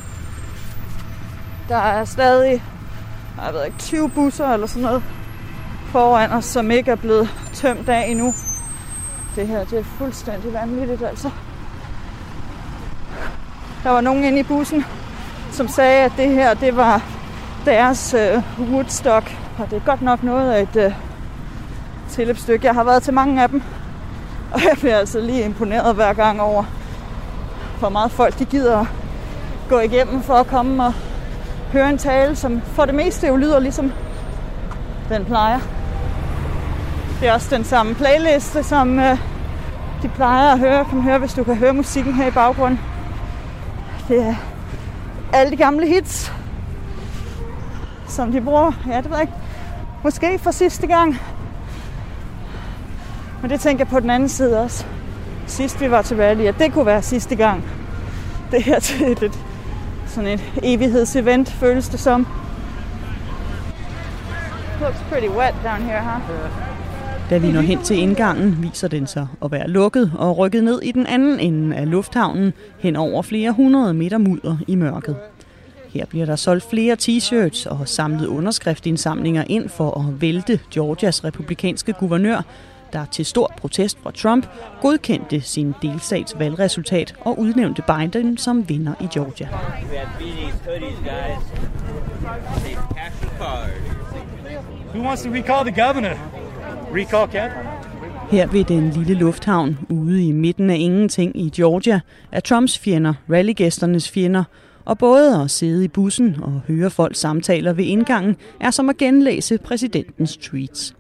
Der 1.70 1.78
er 1.78 2.06
stadig, 2.06 2.64
jeg 3.46 3.54
ved 3.54 3.66
ikke, 3.66 3.78
20 3.78 4.10
busser 4.10 4.48
eller 4.48 4.68
sådan 4.68 4.82
noget 4.82 5.04
foran 5.92 6.32
os, 6.32 6.46
som 6.46 6.72
ikke 6.72 6.92
er 6.92 6.96
blevet 6.96 7.30
tømt 7.54 7.90
af 7.90 8.06
endnu. 8.08 8.34
Det 9.36 9.48
her, 9.48 9.64
det 9.64 9.80
er 9.80 9.84
fuldstændig 9.84 10.54
vanvittigt, 10.54 11.04
altså. 11.04 11.30
Der 13.84 13.90
var 13.90 14.02
nogen 14.02 14.24
inde 14.24 14.40
i 14.40 14.44
bussen, 14.44 14.86
som 15.52 15.68
sagde, 15.68 16.06
at 16.06 16.12
det 16.18 16.30
her, 16.30 16.54
det 16.54 16.76
var 16.76 17.02
deres 17.66 18.14
øh, 18.14 18.44
Woodstock. 18.60 19.38
Og 19.60 19.70
det 19.70 19.76
er 19.76 19.86
godt 19.86 20.02
nok 20.02 20.24
noget 20.24 20.52
af 20.52 20.62
et 20.62 20.76
øh, 20.76 20.94
tilløbsstykke. 22.10 22.68
Jeg 22.68 22.74
har 22.74 22.84
været 22.84 23.04
til 23.04 23.14
mange 23.14 23.44
af 23.44 23.50
dem, 23.50 23.64
og 24.54 24.62
jeg 24.64 24.78
bliver 24.80 24.98
altså 24.98 25.20
lige 25.20 25.46
imponeret 25.46 25.96
hver 25.96 26.14
gang 26.14 26.42
over, 26.42 26.64
hvor 27.80 27.90
meget 27.90 28.12
folk 28.12 28.40
de 28.40 28.46
gider 28.46 28.80
at 28.80 28.88
gå 29.70 29.80
igennem 29.80 30.22
for 30.22 30.34
at 30.34 30.48
komme 30.48 30.86
og 30.86 30.94
høre 31.74 31.90
en 31.90 31.98
tale, 31.98 32.36
som 32.36 32.62
for 32.62 32.86
det 32.86 32.96
meste 32.96 33.28
jo 33.28 33.36
lyder 33.36 33.60
ligesom 33.60 33.92
den 35.10 35.26
plejer. 35.26 35.60
Det 37.20 37.28
er 37.28 37.34
også 37.34 37.56
den 37.56 37.64
samme 37.64 37.96
playliste, 37.96 38.64
som 38.64 39.00
øh, 39.00 39.18
de 40.02 40.10
plejer 40.10 40.52
at 40.52 40.60
høre. 40.60 40.86
Kan 40.86 40.96
man 40.96 41.04
høre, 41.04 41.20
hvis 41.20 41.34
du 41.34 41.44
kan 41.44 41.56
høre 41.56 41.74
musikken 41.74 42.14
her 42.14 42.28
i 42.28 42.32
baggrunden. 42.32 42.80
Det 44.08 44.24
er 44.24 44.36
alle 45.34 45.52
de 45.52 45.58
gamle 45.58 45.88
hits, 45.88 46.34
som 48.08 48.32
de 48.32 48.42
bruger. 48.42 48.72
Ja, 48.88 48.98
det 48.98 49.06
ved 49.10 49.18
jeg 49.18 49.22
ikke. 49.22 49.34
Måske 50.04 50.40
for 50.40 50.52
sidste 50.52 50.88
gang. 50.88 51.20
Men 53.42 53.52
det 53.52 53.60
tænker 53.60 53.84
jeg 53.86 53.88
på 53.88 54.00
den 54.00 54.10
anden 54.10 54.30
side 54.30 54.60
også. 54.60 54.86
Sidst 55.48 55.82
vi 55.82 55.92
var 55.92 56.02
til 56.02 56.18
rally, 56.18 56.46
at 56.46 56.60
det 56.60 56.74
kunne 56.74 56.86
være 56.86 57.02
sidste 57.02 57.36
gang. 57.36 57.64
Det 58.52 58.64
her 58.64 58.80
til 58.80 59.00
det, 59.00 59.24
et 59.24 59.40
sådan 60.14 60.30
et 60.30 60.44
evighedsevent, 60.64 61.50
føles 61.50 61.90
det 61.90 62.00
som. 62.00 62.28
Looks 64.82 65.00
pretty 65.10 65.28
wet 65.28 65.56
down 65.64 65.82
here, 65.82 66.02
huh? 66.02 66.22
Da 67.30 67.38
vi 67.38 67.52
når 67.52 67.62
hen 67.62 67.82
til 67.84 67.98
indgangen, 67.98 68.58
viser 68.64 68.88
den 68.88 69.08
sig 69.08 69.28
at 69.44 69.52
være 69.52 69.68
lukket 69.68 70.12
og 70.16 70.38
rykket 70.38 70.64
ned 70.64 70.82
i 70.82 70.92
den 70.92 71.06
anden 71.06 71.40
ende 71.40 71.76
af 71.76 71.92
lufthavnen 71.92 72.54
hen 72.80 72.96
over 72.96 73.22
flere 73.22 73.52
hundrede 73.52 73.94
meter 73.94 74.18
mudder 74.18 74.58
i 74.68 74.76
mørket. 74.76 75.16
Her 75.90 76.06
bliver 76.06 76.26
der 76.26 76.36
solgt 76.36 76.70
flere 76.70 76.98
t-shirts 77.02 77.70
og 77.70 77.88
samlet 77.88 78.26
underskriftindsamlinger 78.28 79.44
ind 79.48 79.70
for 79.70 80.00
at 80.00 80.22
vælte 80.22 80.60
Georgias 80.72 81.24
republikanske 81.24 81.94
guvernør, 81.94 82.42
der 82.94 83.06
til 83.06 83.26
stor 83.26 83.54
protest 83.58 83.98
fra 84.04 84.12
Trump 84.12 84.48
godkendte 84.82 85.42
sin 85.42 85.74
delstats 85.82 86.40
valgresultat 86.40 87.16
og 87.22 87.40
udnævnte 87.40 87.84
Biden 87.88 88.38
som 88.38 88.70
vinder 88.70 88.94
i 89.02 89.08
Georgia. 89.14 89.50
Who 94.94 95.08
wants 95.08 95.24
to 95.24 95.30
recall 95.30 95.72
the 95.72 95.84
governor? 95.86 96.18
Recall 96.96 97.32
Ken? 97.32 97.50
Her 98.32 98.48
ved 98.48 98.64
den 98.64 98.90
lille 98.90 99.14
lufthavn 99.14 99.80
ude 99.90 100.28
i 100.28 100.32
midten 100.32 100.70
af 100.70 100.76
ingenting 100.76 101.40
i 101.40 101.50
Georgia 101.50 102.00
er 102.32 102.40
Trumps 102.40 102.80
fjender 102.80 103.14
rallygæsternes 103.30 104.12
fjender, 104.12 104.44
og 104.86 104.98
både 104.98 105.42
at 105.42 105.52
sidde 105.52 105.86
i 105.86 105.88
bussen 105.88 106.38
og 106.42 106.62
høre 106.68 106.90
folk 106.90 107.16
samtaler 107.16 107.74
ved 107.74 107.86
indgangen 107.86 108.36
er 108.60 108.72
som 108.72 108.90
at 108.90 108.98
genlæse 108.98 109.58
præsidentens 109.58 110.38
tweets. 110.38 110.96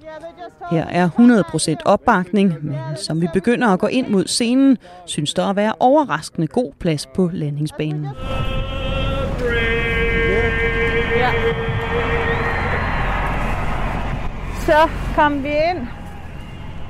Her 0.72 0.86
er 0.86 1.10
100% 1.10 1.76
opbakning, 1.86 2.56
men 2.62 2.78
som 2.96 3.22
vi 3.22 3.28
begynder 3.34 3.68
at 3.68 3.80
gå 3.80 3.88
ind 3.88 4.08
mod 4.08 4.28
scenen, 4.28 4.78
synes 5.06 5.34
der 5.34 5.46
at 5.46 5.56
være 5.56 5.74
overraskende 5.80 6.48
god 6.48 6.74
plads 6.80 7.06
på 7.16 7.30
landingsbanen. 7.34 8.08
Så 14.66 14.90
kom 15.16 15.44
vi 15.44 15.50
ind 15.50 15.88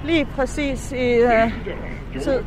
lige 0.05 0.25
præcis 0.25 0.91
i 0.91 1.23
uh, 1.23 1.51
tid 2.21 2.39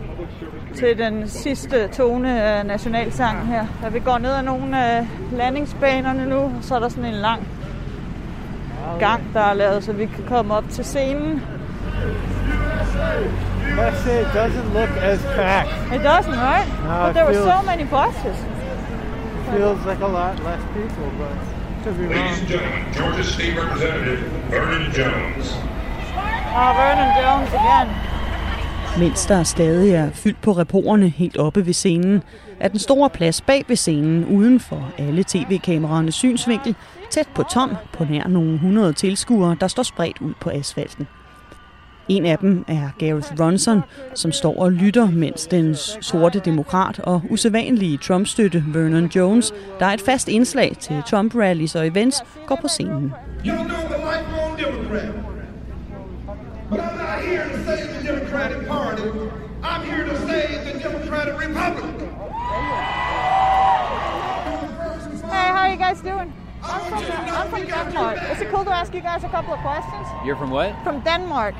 til 0.76 0.98
den 0.98 1.28
sidste 1.28 1.88
tone 1.88 2.42
af 2.42 2.66
nationalsangen 2.66 3.46
her. 3.46 3.66
Da 3.82 3.88
vi 3.88 3.98
går 4.00 4.18
ned 4.18 4.30
ad 4.32 4.42
nogle 4.42 4.84
af 4.84 5.06
landingsbanerne 5.32 6.26
nu, 6.26 6.52
så 6.60 6.74
er 6.74 6.78
der 6.78 6.88
sådan 6.88 7.04
en 7.04 7.14
lang 7.14 7.48
gang, 9.00 9.22
der 9.34 9.40
er 9.40 9.54
lavet, 9.54 9.84
så 9.84 9.92
vi 9.92 10.06
kan 10.06 10.24
komme 10.28 10.54
op 10.54 10.64
til 10.70 10.84
scenen. 10.84 11.42
Let's 13.78 13.98
say 14.04 14.20
it 14.20 14.26
doesn't 14.34 14.68
look 14.78 14.90
as 15.02 15.20
packed. 15.36 15.72
It 15.96 16.02
doesn't, 16.02 16.38
right? 16.50 16.66
No, 16.84 17.00
but 17.00 17.08
it 17.08 17.14
there 17.14 17.26
were 17.26 17.42
so 17.52 17.58
many 17.70 17.84
buses. 17.98 18.36
Feels 19.52 19.80
like 19.90 20.00
a 20.10 20.12
lot 20.20 20.34
less 20.48 20.62
people, 20.76 21.08
but 21.20 21.34
could 21.84 21.96
be 21.98 22.06
Ladies 22.06 22.16
wrong. 22.16 22.40
and 22.40 22.48
gentlemen, 22.52 22.82
Georgia 22.98 23.24
State 23.34 23.54
Representative 23.62 24.20
Vernon 24.50 24.84
Jones. 24.98 25.46
Og 26.62 26.70
Vernon 26.80 27.10
Jones 27.22 27.50
igen. 27.60 27.88
Mens 28.98 29.26
der 29.26 29.42
stadig 29.42 29.92
er 29.92 30.10
fyldt 30.10 30.40
på 30.42 30.52
reporerne 30.52 31.08
helt 31.08 31.36
oppe 31.36 31.66
ved 31.66 31.72
scenen, 31.72 32.22
er 32.60 32.68
den 32.68 32.78
store 32.78 33.10
plads 33.10 33.40
bag 33.40 33.64
ved 33.68 33.76
scenen 33.76 34.24
uden 34.24 34.60
for 34.60 34.92
alle 34.98 35.24
tv-kameraernes 35.28 36.14
synsvinkel 36.14 36.74
tæt 37.10 37.28
på 37.34 37.42
tom 37.42 37.76
på 37.92 38.04
nær 38.04 38.28
nogle 38.28 38.58
hundrede 38.58 38.92
tilskuere, 38.92 39.56
der 39.60 39.68
står 39.68 39.82
spredt 39.82 40.20
ud 40.20 40.32
på 40.40 40.50
asfalten. 40.50 41.06
En 42.08 42.26
af 42.26 42.38
dem 42.38 42.64
er 42.68 42.88
Gareth 42.98 43.40
Ronson, 43.40 43.80
som 44.14 44.32
står 44.32 44.60
og 44.60 44.72
lytter, 44.72 45.10
mens 45.10 45.46
den 45.46 45.74
sorte 46.00 46.40
demokrat 46.44 46.98
og 46.98 47.22
usædvanlige 47.30 47.98
Trump-støtte 47.98 48.64
Vernon 48.66 49.10
Jones, 49.16 49.54
der 49.80 49.86
er 49.86 49.94
et 49.94 50.00
fast 50.00 50.28
indslag 50.28 50.76
til 50.80 51.02
Trump-rallies 51.06 51.78
og 51.78 51.86
events, 51.86 52.22
går 52.46 52.58
på 52.62 52.68
scenen. 52.68 53.12
You 53.46 53.54
know 53.54 53.95
Hey, 61.56 61.62
how 65.30 65.62
are 65.62 65.70
you 65.70 65.76
guys 65.78 66.00
doing? 66.02 66.32
I'm 66.62 66.80
from, 66.90 67.04
I'm 67.04 67.48
from 67.48 67.64
Denmark. 67.66 68.18
Is 68.30 68.40
it 68.42 68.48
cool 68.50 68.64
to 68.64 68.70
ask 68.70 68.92
you 68.92 69.00
guys 69.00 69.24
a 69.24 69.28
couple 69.28 69.54
of 69.54 69.60
questions? 69.60 70.06
You're 70.24 70.36
from 70.36 70.50
what? 70.50 70.74
From 70.84 71.00
Denmark. 71.00 71.54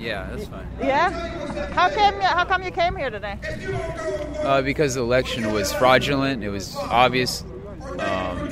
Yeah, 0.00 0.28
that's 0.30 0.46
fine. 0.48 0.66
Yeah? 0.80 1.10
How 1.72 1.88
came 1.88 2.14
how 2.20 2.44
come 2.46 2.62
you 2.62 2.70
came 2.70 2.96
here 2.96 3.10
today? 3.10 3.38
Uh, 4.42 4.62
because 4.62 4.94
the 4.94 5.02
election 5.02 5.52
was 5.52 5.72
fraudulent, 5.72 6.42
it 6.42 6.48
was 6.50 6.76
obvious, 6.76 7.44
um, 7.98 8.48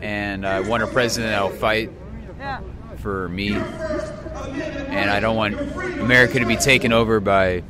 and 0.00 0.46
I 0.46 0.60
want 0.60 0.82
a 0.82 0.86
president 0.86 1.32
that'll 1.32 1.50
fight 1.50 1.90
Yeah. 2.38 2.60
for 2.96 3.28
me, 3.28 3.54
and 3.56 5.10
I 5.10 5.20
don't 5.20 5.36
want 5.36 5.54
America 6.00 6.38
to 6.38 6.46
be 6.46 6.56
taken 6.56 6.92
over 6.92 7.20
by 7.20 7.62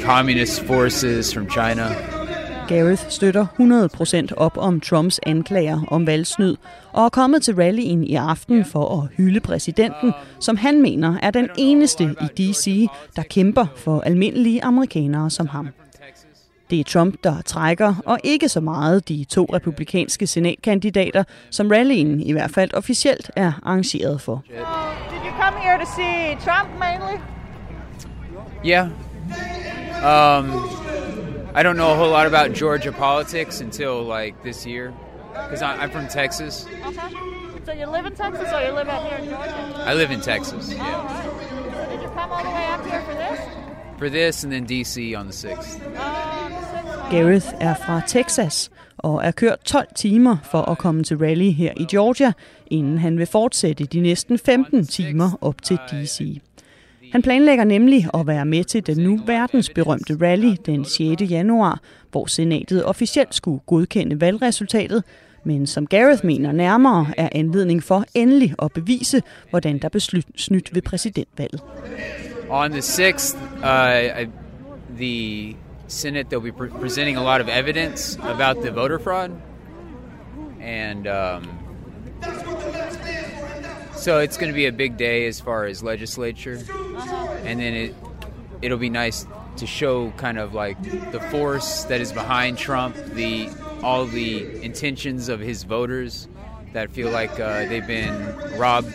communist 0.00 0.60
forces 0.64 1.34
from 1.34 1.50
China. 1.50 1.84
Gareth 2.68 3.02
støtter 3.08 3.46
100% 4.30 4.34
op 4.36 4.58
om 4.58 4.80
Trumps 4.80 5.20
anklager 5.26 5.80
om 5.88 6.06
valgsnyd 6.06 6.56
og 6.92 7.04
er 7.04 7.08
kommet 7.08 7.42
til 7.42 7.54
rallyen 7.54 8.04
i 8.04 8.14
aften 8.14 8.64
for 8.64 9.02
at 9.02 9.08
hylde 9.16 9.40
præsidenten, 9.40 10.12
som 10.40 10.56
han 10.56 10.82
mener 10.82 11.18
er 11.22 11.30
den 11.30 11.48
eneste 11.58 12.04
i 12.04 12.26
DC, 12.42 12.86
der 13.16 13.22
kæmper 13.22 13.66
for 13.76 14.00
almindelige 14.00 14.64
amerikanere 14.64 15.30
som 15.30 15.46
ham. 15.46 15.68
Det 16.70 16.80
er 16.80 16.84
Trump, 16.84 17.14
der 17.24 17.42
trækker, 17.42 17.94
og 18.06 18.18
ikke 18.24 18.48
så 18.48 18.60
meget 18.60 19.08
de 19.08 19.24
to 19.24 19.50
republikanske 19.52 20.26
senatkandidater, 20.26 21.24
som 21.50 21.68
rallyen 21.68 22.20
i 22.20 22.32
hvert 22.32 22.50
fald 22.50 22.74
officielt 22.74 23.30
er 23.36 23.52
arrangeret 23.62 24.20
for. 24.20 24.42
Did 24.48 24.56
you 25.24 25.32
come 25.42 25.58
here 25.62 25.78
to 25.84 25.90
see 25.96 26.36
Trump 26.44 26.68
mainly? 26.78 27.20
Yeah. 28.66 28.88
Um, 30.02 30.46
I 31.54 31.62
don't 31.62 31.76
know 31.76 31.92
a 31.92 31.96
whole 31.96 32.10
lot 32.10 32.26
about 32.26 32.52
Georgia 32.52 32.92
politics 32.92 33.60
until 33.60 34.02
like 34.02 34.42
this 34.42 34.66
year, 34.66 34.92
because 35.32 35.62
I'm 35.62 35.90
from 35.90 36.08
Texas. 36.08 36.66
Okay. 36.86 37.32
So 37.64 37.72
you 37.72 37.86
live 37.86 38.06
in 38.06 38.14
Texas 38.14 38.52
or 38.52 38.60
you 38.60 38.72
live 38.72 38.88
out 38.88 39.06
here 39.06 39.18
in 39.18 39.30
Georgia? 39.30 39.84
I 39.86 39.94
live 39.94 40.10
in 40.10 40.20
Texas. 40.20 40.72
Yeah. 40.72 40.84
All 40.84 41.04
right. 41.04 41.72
So 41.74 41.90
did 41.90 42.02
you 42.02 42.08
come 42.08 42.32
all 42.32 42.42
the 42.42 42.50
way 42.50 42.66
up 42.66 42.84
here 42.84 43.02
for 43.02 43.14
this? 43.14 43.40
For 43.98 44.10
this, 44.10 44.44
and 44.44 44.52
then 44.52 44.66
DC 44.66 45.16
on 45.16 45.26
the 45.26 45.32
sixth. 45.32 45.78
The. 45.78 45.90
Gareth 47.10 47.54
er 47.60 47.74
fra 47.74 48.00
Texas 48.06 48.70
og 48.98 49.24
er 49.24 49.30
kørt 49.30 49.64
12 49.64 49.86
timer 49.96 50.36
for 50.42 50.70
at 50.70 50.78
komme 50.78 51.04
til 51.04 51.18
rally 51.18 51.50
her 51.50 51.72
i 51.76 51.84
Georgia, 51.90 52.32
inden 52.66 52.98
han 52.98 53.18
vil 53.18 53.26
fortsætte 53.26 53.84
de 53.84 54.00
næsten 54.00 54.38
15 54.38 54.86
timer 54.86 55.38
op 55.40 55.62
til 55.62 55.76
DC. 55.76 56.40
Han 57.12 57.22
planlægger 57.22 57.64
nemlig 57.64 58.06
at 58.14 58.26
være 58.26 58.44
med 58.44 58.64
til 58.64 58.86
den 58.86 58.98
nu 58.98 59.20
verdensberømte 59.26 60.18
rally 60.22 60.54
den 60.66 60.84
6. 60.84 61.00
januar, 61.30 61.80
hvor 62.10 62.26
senatet 62.26 62.84
officielt 62.84 63.34
skulle 63.34 63.60
godkende 63.66 64.20
valgresultatet, 64.20 65.04
men 65.44 65.66
som 65.66 65.86
Gareth 65.86 66.24
mener 66.24 66.52
nærmere 66.52 67.06
er 67.16 67.28
anledning 67.32 67.82
for 67.82 68.04
endelig 68.14 68.54
at 68.62 68.72
bevise, 68.72 69.22
hvordan 69.50 69.78
der 69.78 69.88
blev 69.88 70.00
snydt 70.36 70.74
ved 70.74 70.82
præsidentvalget. 70.82 71.60
On 72.50 72.70
the 72.70 72.82
sixth, 72.82 73.38
uh, 73.56 74.22
I, 74.22 74.26
the 74.96 75.56
Senate 75.88 76.28
they'll 76.32 76.52
be 76.52 76.68
presenting 76.80 77.16
a 77.16 77.22
lot 77.22 77.40
of 77.40 77.48
evidence 77.58 78.18
about 78.22 78.64
the 78.64 78.74
voter 78.74 78.98
fraud, 78.98 79.30
and 80.62 81.06
um, 81.06 81.48
so 84.02 84.18
it's 84.18 84.36
going 84.36 84.50
to 84.50 84.56
be 84.56 84.66
a 84.66 84.72
big 84.72 84.96
day 84.96 85.26
as 85.26 85.40
far 85.40 85.64
as 85.64 85.80
legislature, 85.80 86.60
and 87.44 87.60
then 87.60 87.72
it 87.72 87.94
it'll 88.60 88.76
be 88.78 88.90
nice 88.90 89.26
to 89.58 89.66
show 89.66 90.10
kind 90.16 90.38
of 90.38 90.54
like 90.54 90.82
the 91.12 91.20
force 91.30 91.84
that 91.84 92.00
is 92.00 92.12
behind 92.12 92.58
Trump, 92.58 92.96
the 92.96 93.48
all 93.80 94.06
the 94.06 94.60
intentions 94.60 95.28
of 95.28 95.38
his 95.38 95.62
voters 95.62 96.26
that 96.72 96.90
feel 96.90 97.10
like 97.10 97.38
uh, 97.38 97.66
they've 97.66 97.86
been 97.86 98.36
robbed 98.58 98.92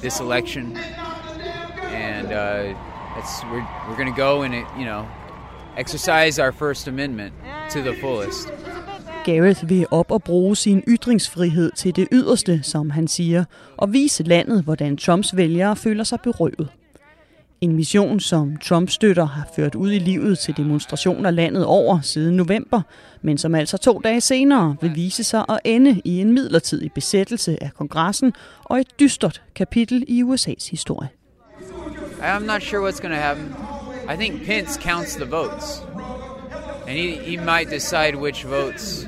this 0.00 0.20
election, 0.20 0.74
and 0.74 2.28
uh, 2.28 2.74
that's 3.14 3.44
we're 3.44 3.66
we're 3.88 3.96
gonna 3.96 4.16
go 4.16 4.40
and 4.40 4.54
you 4.78 4.86
know 4.86 5.06
exercise 5.76 6.38
our 6.38 6.50
First 6.50 6.86
Amendment 6.86 7.34
to 7.72 7.82
the 7.82 7.92
fullest. 7.92 8.50
Gareth 9.24 9.68
vil 9.68 9.86
op 9.90 10.10
og 10.10 10.22
bruge 10.22 10.56
sin 10.56 10.82
ytringsfrihed 10.88 11.70
til 11.76 11.96
det 11.96 12.08
yderste, 12.12 12.62
som 12.62 12.90
han 12.90 13.08
siger, 13.08 13.44
og 13.76 13.92
vise 13.92 14.22
landet, 14.22 14.62
hvordan 14.62 14.96
Trumps 14.96 15.36
vælgere 15.36 15.76
føler 15.76 16.04
sig 16.04 16.20
berøvet. 16.20 16.68
En 17.60 17.76
mission, 17.76 18.20
som 18.20 18.56
Trump 18.56 18.90
støtter 18.90 19.24
har 19.24 19.48
ført 19.56 19.74
ud 19.74 19.92
i 19.92 19.98
livet 19.98 20.38
til 20.38 20.56
demonstrationer 20.56 21.30
landet 21.30 21.64
over 21.64 22.00
siden 22.00 22.36
november, 22.36 22.82
men 23.22 23.38
som 23.38 23.54
altså 23.54 23.76
to 23.76 24.00
dage 24.04 24.20
senere 24.20 24.76
vil 24.80 24.94
vise 24.94 25.24
sig 25.24 25.44
at 25.48 25.58
ende 25.64 26.00
i 26.04 26.20
en 26.20 26.32
midlertidig 26.32 26.92
besættelse 26.92 27.62
af 27.62 27.74
kongressen 27.74 28.32
og 28.64 28.80
et 28.80 29.00
dystert 29.00 29.42
kapitel 29.54 30.04
i 30.08 30.22
USA's 30.22 30.70
historie. 30.70 31.08
I'm 32.20 32.46
not 32.46 32.62
sure 32.62 32.80
what's 32.88 33.00
going 33.00 33.14
to 33.14 33.20
happen. 33.20 33.54
I 34.08 34.16
think 34.16 34.44
Pence 34.46 34.80
counts 34.82 35.14
the 35.16 35.24
votes, 35.24 35.82
and 36.90 36.98
he, 36.98 37.14
he 37.18 37.36
might 37.36 37.70
decide 37.70 38.16
which 38.16 38.42
votes 38.42 39.06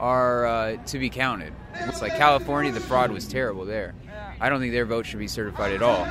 are 0.00 0.46
uh, 0.46 0.76
to 0.86 0.98
be 0.98 1.10
counted. 1.10 1.52
It's 1.74 2.00
like 2.00 2.16
California, 2.16 2.72
the 2.72 2.80
fraud 2.80 3.10
was 3.10 3.28
terrible 3.28 3.66
there. 3.66 3.94
I 4.40 4.48
don't 4.48 4.58
think 4.58 4.72
their 4.72 4.86
vote 4.86 5.04
should 5.04 5.18
be 5.18 5.28
certified 5.28 5.74
at 5.74 5.82
all, 5.82 6.06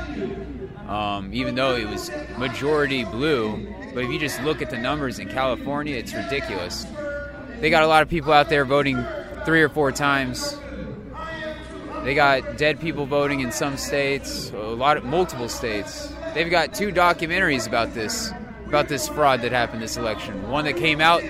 um, 0.87 1.33
even 1.33 1.55
though 1.55 1.75
it 1.75 1.87
was 1.87 2.11
majority 2.37 3.05
blue. 3.05 3.73
But 3.95 4.03
if 4.03 4.11
you 4.11 4.19
just 4.19 4.39
look 4.43 4.61
at 4.61 4.69
the 4.69 4.77
numbers 4.77 5.17
in 5.17 5.29
California, 5.29 5.95
it's 5.95 6.13
ridiculous. 6.13 6.85
They 7.59 7.71
got 7.71 7.81
a 7.81 7.87
lot 7.87 8.03
of 8.03 8.09
people 8.09 8.31
out 8.31 8.49
there 8.49 8.63
voting 8.63 9.03
three 9.45 9.63
or 9.63 9.69
four 9.69 9.91
times. 9.91 10.59
They 12.03 12.13
got 12.13 12.57
dead 12.57 12.79
people 12.79 13.07
voting 13.07 13.39
in 13.39 13.51
some 13.51 13.77
states, 13.77 14.51
a 14.51 14.57
lot 14.57 14.97
of 14.97 15.05
multiple 15.05 15.49
states. 15.49 16.13
They've 16.35 16.51
got 16.51 16.75
two 16.75 16.91
documentaries 16.91 17.67
about 17.67 17.95
this, 17.95 18.31
about 18.73 18.87
this 18.87 19.07
fraud 19.07 19.43
that 19.43 19.51
happened 19.51 19.83
this 19.83 19.97
election. 19.97 20.49
One 20.49 20.65
that 20.65 20.77
came 20.77 20.99
out 20.99 21.21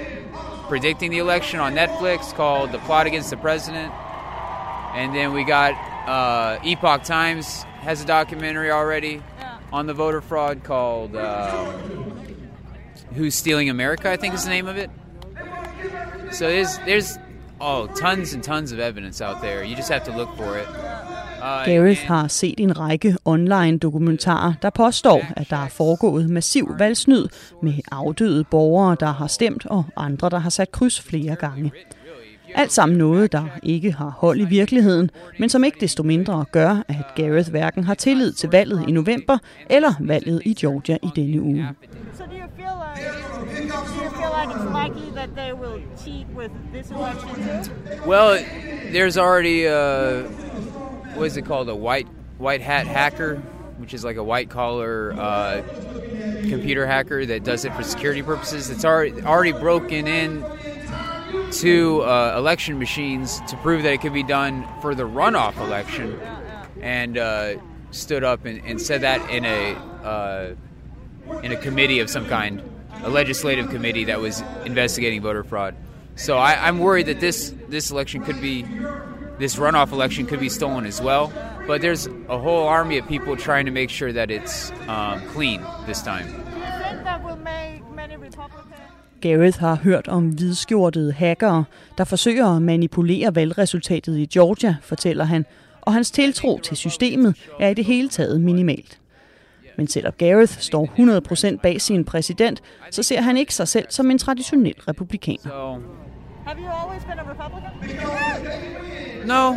predicting 0.69 1.11
the 1.11 1.17
election 1.17 1.59
on 1.59 1.75
Netflix 1.75 2.33
called 2.33 2.71
"The 2.71 2.79
Plot 2.79 3.05
Against 3.05 3.31
the 3.31 3.35
President," 3.35 3.91
and 4.93 5.13
then 5.13 5.33
we 5.33 5.43
got 5.43 5.73
uh, 6.07 6.61
Epoch 6.63 7.03
Times 7.03 7.63
has 7.81 8.01
a 8.01 8.05
documentary 8.05 8.71
already 8.71 9.21
on 9.73 9.87
the 9.87 9.93
voter 9.93 10.21
fraud 10.21 10.63
called 10.63 11.17
um, 11.17 12.37
"Who's 13.13 13.35
Stealing 13.35 13.69
America?" 13.69 14.09
I 14.09 14.15
think 14.15 14.33
is 14.33 14.45
the 14.45 14.49
name 14.49 14.67
of 14.67 14.77
it. 14.77 14.89
So 16.31 16.47
there's 16.47 16.77
there's 16.85 17.17
oh 17.59 17.87
tons 17.87 18.31
and 18.31 18.41
tons 18.41 18.71
of 18.71 18.79
evidence 18.79 19.19
out 19.19 19.41
there. 19.41 19.65
You 19.65 19.75
just 19.75 19.89
have 19.89 20.05
to 20.05 20.15
look 20.15 20.33
for 20.37 20.57
it. 20.57 20.67
Gareth 21.65 22.05
har 22.07 22.27
set 22.27 22.59
en 22.59 22.79
række 22.79 23.17
online 23.25 23.77
dokumentarer, 23.77 24.53
der 24.61 24.69
påstår, 24.69 25.25
at 25.37 25.49
der 25.49 25.57
er 25.57 25.69
foregået 25.69 26.29
massiv 26.29 26.75
valgsnyd 26.79 27.27
med 27.63 27.73
afdøde 27.91 28.43
borgere, 28.43 28.97
der 28.99 29.11
har 29.11 29.27
stemt, 29.27 29.65
og 29.65 29.85
andre, 29.95 30.29
der 30.29 30.37
har 30.39 30.49
sat 30.49 30.71
kryds 30.71 31.01
flere 31.01 31.35
gange. 31.35 31.71
Alt 32.55 32.71
sammen 32.71 32.97
noget, 32.97 33.31
der 33.31 33.43
ikke 33.63 33.91
har 33.91 34.09
hold 34.17 34.39
i 34.39 34.45
virkeligheden, 34.45 35.09
men 35.39 35.49
som 35.49 35.63
ikke 35.63 35.77
desto 35.81 36.03
mindre 36.03 36.45
gør, 36.51 36.83
at 36.87 37.15
Gareth 37.15 37.49
hverken 37.49 37.83
har 37.83 37.93
tillid 37.93 38.31
til 38.31 38.49
valget 38.49 38.85
i 38.87 38.91
november 38.91 39.37
eller 39.69 39.93
valget 39.99 40.41
i 40.45 40.53
Georgia 40.53 40.97
i 41.03 41.09
denne 41.15 41.41
uge. 41.41 41.67
So 42.13 42.23
do 42.23 42.31
you 42.31 42.47
feel 42.57 42.75
like 42.95 43.23
do 43.87 44.03
you 44.03 44.09
feel 44.19 44.31
like 44.39 44.49
it's 44.55 44.69
likely 44.83 45.11
that 45.15 45.29
they 45.35 45.51
will 45.53 45.81
cheat 46.03 46.25
with 46.37 46.51
this 46.73 46.91
election 46.91 47.29
too? 47.63 48.09
Well, 48.09 48.37
there's 48.93 49.17
already 49.17 49.67
uh, 49.67 50.23
what 51.15 51.25
is 51.25 51.37
it 51.37 51.45
called? 51.45 51.69
A 51.69 51.75
white 51.75 52.07
white 52.37 52.61
hat 52.61 52.87
hacker, 52.87 53.37
which 53.77 53.93
is 53.93 54.03
like 54.03 54.17
a 54.17 54.23
white 54.23 54.49
collar 54.49 55.13
uh, 55.13 55.61
computer 56.49 56.85
hacker 56.85 57.25
that 57.25 57.43
does 57.43 57.65
it 57.65 57.73
for 57.73 57.83
security 57.83 58.21
purposes. 58.21 58.69
It's 58.69 58.85
already 58.85 59.21
already 59.23 59.51
broken 59.51 60.07
in 60.07 60.45
to 61.51 62.01
uh, 62.01 62.35
election 62.37 62.79
machines 62.79 63.39
to 63.47 63.57
prove 63.57 63.83
that 63.83 63.93
it 63.93 64.01
could 64.01 64.13
be 64.13 64.23
done 64.23 64.67
for 64.81 64.95
the 64.95 65.03
runoff 65.03 65.57
election, 65.57 66.19
and 66.81 67.17
uh, 67.17 67.55
stood 67.91 68.23
up 68.23 68.45
and, 68.45 68.63
and 68.65 68.81
said 68.81 69.01
that 69.01 69.29
in 69.29 69.45
a 69.45 69.75
uh, 70.03 70.55
in 71.41 71.51
a 71.51 71.57
committee 71.57 71.99
of 71.99 72.09
some 72.09 72.25
kind, 72.27 72.61
a 73.03 73.09
legislative 73.09 73.69
committee 73.69 74.05
that 74.05 74.19
was 74.19 74.41
investigating 74.65 75.21
voter 75.21 75.43
fraud. 75.43 75.75
So 76.15 76.37
I, 76.37 76.67
I'm 76.67 76.79
worried 76.79 77.07
that 77.07 77.19
this 77.19 77.53
this 77.69 77.91
election 77.91 78.23
could 78.23 78.41
be 78.41 78.65
this 79.39 79.55
runoff 79.55 79.91
election 79.91 80.25
could 80.25 80.39
be 80.39 80.49
stolen 80.49 80.85
as 80.85 81.01
well. 81.01 81.31
But 81.67 81.81
there's 81.81 82.07
a 82.29 82.37
whole 82.37 82.67
army 82.67 82.97
of 82.97 83.07
people 83.07 83.35
trying 83.35 83.65
to 83.65 83.71
make 83.71 83.89
sure 83.89 84.11
that 84.13 84.31
it's 84.31 84.71
um, 84.87 85.21
clean 85.35 85.61
this 85.87 86.01
time. 86.01 86.25
Gareth 89.21 89.59
har 89.59 89.75
hørt 89.75 90.07
om 90.07 90.29
hvidskjortede 90.29 91.11
hackere, 91.11 91.63
der 91.97 92.03
forsøger 92.03 92.55
at 92.55 92.61
manipulere 92.61 93.35
valgresultatet 93.35 94.17
i 94.17 94.25
Georgia, 94.25 94.75
fortæller 94.81 95.23
han, 95.23 95.45
og 95.81 95.93
hans 95.93 96.11
tiltro 96.11 96.59
til 96.59 96.77
systemet 96.77 97.35
er 97.59 97.69
i 97.69 97.73
det 97.73 97.85
hele 97.85 98.09
taget 98.09 98.41
minimalt. 98.41 98.99
Men 99.77 99.87
selvom 99.87 100.13
Gareth 100.17 100.59
står 100.59 100.89
100% 101.55 101.57
bag 101.61 101.81
sin 101.81 102.05
præsident, 102.05 102.61
så 102.91 103.03
ser 103.03 103.21
han 103.21 103.37
ikke 103.37 103.53
sig 103.53 103.67
selv 103.67 103.85
som 103.89 104.11
en 104.11 104.17
traditionel 104.17 104.75
republikaner. 104.87 105.49
So 105.49 105.79
Have 106.45 106.59
you 106.59 106.67
always 106.67 107.03
been 107.05 107.19
a 107.19 107.23
Republican? 107.23 108.92
No, 109.25 109.53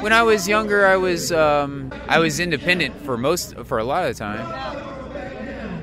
when 0.00 0.12
I 0.12 0.22
was 0.22 0.48
younger, 0.48 0.86
I 0.86 0.96
was 0.96 1.32
um, 1.32 1.92
I 2.08 2.18
was 2.18 2.40
independent 2.40 3.00
for 3.02 3.16
most 3.16 3.56
for 3.64 3.78
a 3.78 3.84
lot 3.84 4.04
of 4.04 4.16
the 4.16 4.18
time, 4.18 4.40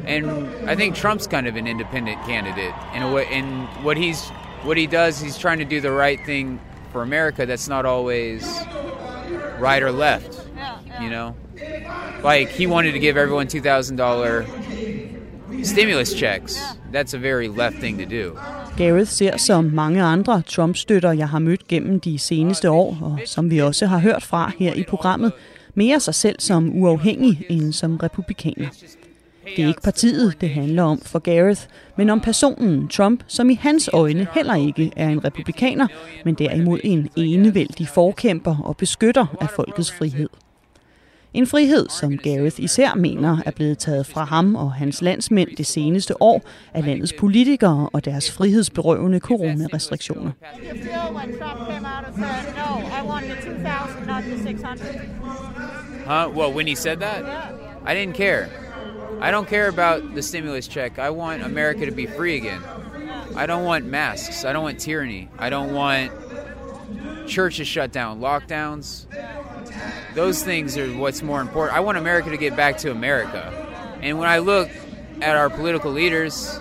and 0.05 0.69
I 0.69 0.75
think 0.75 0.95
Trump's 0.95 1.27
kind 1.27 1.47
of 1.47 1.55
an 1.55 1.67
independent 1.67 2.21
candidate 2.25 2.73
in 2.93 3.01
a 3.01 3.11
way. 3.11 3.27
And 3.27 3.67
what 3.83 3.97
he's 3.97 4.27
what 4.63 4.77
he 4.77 4.87
does, 4.87 5.19
he's 5.19 5.37
trying 5.37 5.59
to 5.59 5.65
do 5.65 5.79
the 5.81 5.91
right 5.91 6.23
thing 6.25 6.59
for 6.91 7.01
America. 7.01 7.45
That's 7.45 7.67
not 7.67 7.85
always 7.85 8.43
right 9.57 9.81
or 9.81 9.91
left. 9.91 10.47
You 10.99 11.09
know, 11.09 11.35
like 12.23 12.49
he 12.49 12.67
wanted 12.67 12.91
to 12.91 12.99
give 12.99 13.15
everyone 13.15 13.47
two 13.47 13.61
thousand 13.61 13.95
dollar 13.95 14.45
stimulus 15.63 16.13
checks. 16.13 16.59
That's 16.91 17.13
a 17.13 17.17
very 17.17 17.47
left 17.47 17.77
thing 17.77 17.97
to 17.99 18.05
do. 18.05 18.37
Gareth 18.79 19.11
ser 19.11 19.37
som 19.37 19.63
mange 19.63 20.03
andre 20.03 20.41
Trump-støtter, 20.47 21.11
jeg 21.11 21.29
har 21.29 21.39
mødt 21.39 21.67
gennem 21.67 21.99
de 21.99 22.19
seneste 22.19 22.69
år, 22.69 22.97
og 23.01 23.19
som 23.25 23.51
vi 23.51 23.57
også 23.57 23.85
har 23.85 23.99
hørt 23.99 24.23
fra 24.23 24.51
her 24.59 24.73
i 24.73 24.83
programmet, 24.83 25.31
mere 25.73 25.99
sig 25.99 26.15
selv 26.15 26.35
som 26.39 26.71
uafhængig 26.81 27.45
end 27.49 27.73
som 27.73 27.97
republikaner. 27.97 28.67
Det 29.55 29.63
er 29.63 29.67
ikke 29.67 29.81
partiet, 29.81 30.41
det 30.41 30.49
handler 30.49 30.83
om 30.83 30.99
for 30.99 31.19
Gareth, 31.19 31.61
men 31.97 32.09
om 32.09 32.19
personen 32.19 32.87
Trump, 32.87 33.23
som 33.27 33.49
i 33.49 33.55
hans 33.55 33.89
øjne 33.93 34.27
heller 34.33 34.55
ikke 34.55 34.91
er 34.95 35.09
en 35.09 35.25
republikaner, 35.25 35.87
men 36.25 36.35
derimod 36.35 36.79
en 36.83 37.09
enevældig 37.17 37.87
forkæmper 37.87 38.57
og 38.63 38.77
beskytter 38.77 39.25
af 39.41 39.49
folkets 39.55 39.91
frihed. 39.91 40.29
En 41.33 41.47
frihed, 41.47 41.85
som 41.89 42.17
Gareth 42.17 42.59
især 42.59 42.95
mener 42.95 43.37
er 43.45 43.51
blevet 43.51 43.77
taget 43.77 44.05
fra 44.05 44.23
ham 44.23 44.55
og 44.55 44.73
hans 44.73 45.01
landsmænd 45.01 45.49
det 45.57 45.65
seneste 45.65 46.21
år 46.21 46.41
af 46.73 46.85
landets 46.85 47.13
politikere 47.19 47.89
og 47.93 48.05
deres 48.05 48.31
frihedsberøvende 48.31 49.19
coronarestriktioner. 49.19 50.31
Huh? 56.05 56.37
Well, 56.37 56.55
when 56.55 56.67
he 56.67 56.75
said 56.75 56.97
that, 56.97 57.23
I 57.85 57.93
didn't 57.93 58.15
care. 58.15 58.45
I 59.21 59.31
don't 59.31 59.45
care 59.45 59.67
about 59.67 60.01
the 60.13 60.21
stimulus 60.21 60.65
check. 60.65 60.97
I 60.97 61.09
want 61.09 61.43
America 61.43 61.85
to 61.85 61.95
be 61.95 62.07
free 62.17 62.37
again. 62.37 62.61
I 63.35 63.45
don't 63.45 63.65
want 63.65 63.85
masks. 63.85 64.43
I 64.43 64.53
don't 64.53 64.63
want 64.63 64.79
tyranny. 64.79 65.29
I 65.39 65.49
don't 65.49 65.73
want 65.73 66.11
churches 67.27 67.67
shut 67.67 67.91
down, 67.93 68.19
lockdowns. 68.19 69.05
Those 70.15 70.43
things 70.43 70.77
are 70.77 70.87
what's 70.87 71.21
more 71.23 71.41
important. 71.41 71.77
I 71.77 71.81
want 71.81 71.97
America 71.97 72.29
to 72.29 72.37
get 72.37 72.55
back 72.55 72.77
to 72.79 72.91
America. 72.91 73.41
And 74.01 74.17
when 74.19 74.29
I 74.29 74.39
look 74.39 74.69
at 75.21 75.35
our 75.35 75.49
political 75.49 75.91
leaders, 75.91 76.59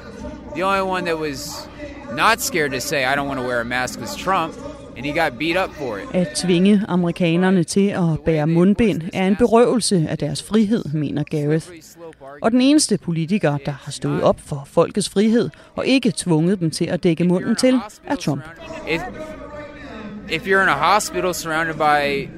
the 0.54 0.62
only 0.62 0.82
one 0.82 1.04
that 1.04 1.18
was 1.18 1.68
not 2.12 2.40
scared 2.40 2.72
to 2.72 2.80
say, 2.80 3.04
I 3.04 3.14
don't 3.14 3.28
want 3.28 3.40
to 3.40 3.46
wear 3.46 3.60
a 3.60 3.64
mask 3.64 4.00
was 4.00 4.16
Trump, 4.16 4.54
and 4.96 5.06
he 5.06 5.12
got 5.12 5.38
beat 5.38 5.56
up 5.56 5.70
for 5.74 5.98
it. 5.98 6.06
At 6.14 6.36
tvinge 6.36 6.84
amerikanerne 6.88 7.64
til 7.64 7.88
at 7.88 8.20
bære 8.24 8.46
mundbind 8.46 9.02
er 9.12 9.26
en 9.26 9.36
berøvelse 9.36 10.06
af 10.08 10.18
deres 10.18 10.42
frihed, 10.42 10.84
mener 10.92 11.22
Gareth. 11.22 11.66
Og 12.42 12.50
den 12.50 12.60
eneste 12.60 12.98
politiker, 12.98 13.56
der 13.56 13.72
har 13.72 13.92
stået 13.92 14.22
op 14.22 14.40
for 14.46 14.62
folkets 14.66 15.08
frihed 15.08 15.50
og 15.76 15.86
ikke 15.86 16.12
tvunget 16.16 16.60
dem 16.60 16.70
til 16.70 16.84
at 16.84 17.02
dække 17.02 17.24
munden 17.24 17.56
til, 17.56 17.80
er 18.04 18.16
Trump. 18.16 18.42
If, 18.88 19.00
if 20.28 20.46
you're 20.46 20.62
in 20.62 20.68
a 20.68 20.92
hospital 20.92 21.34
surrounded 21.34 21.74
by 21.74 22.28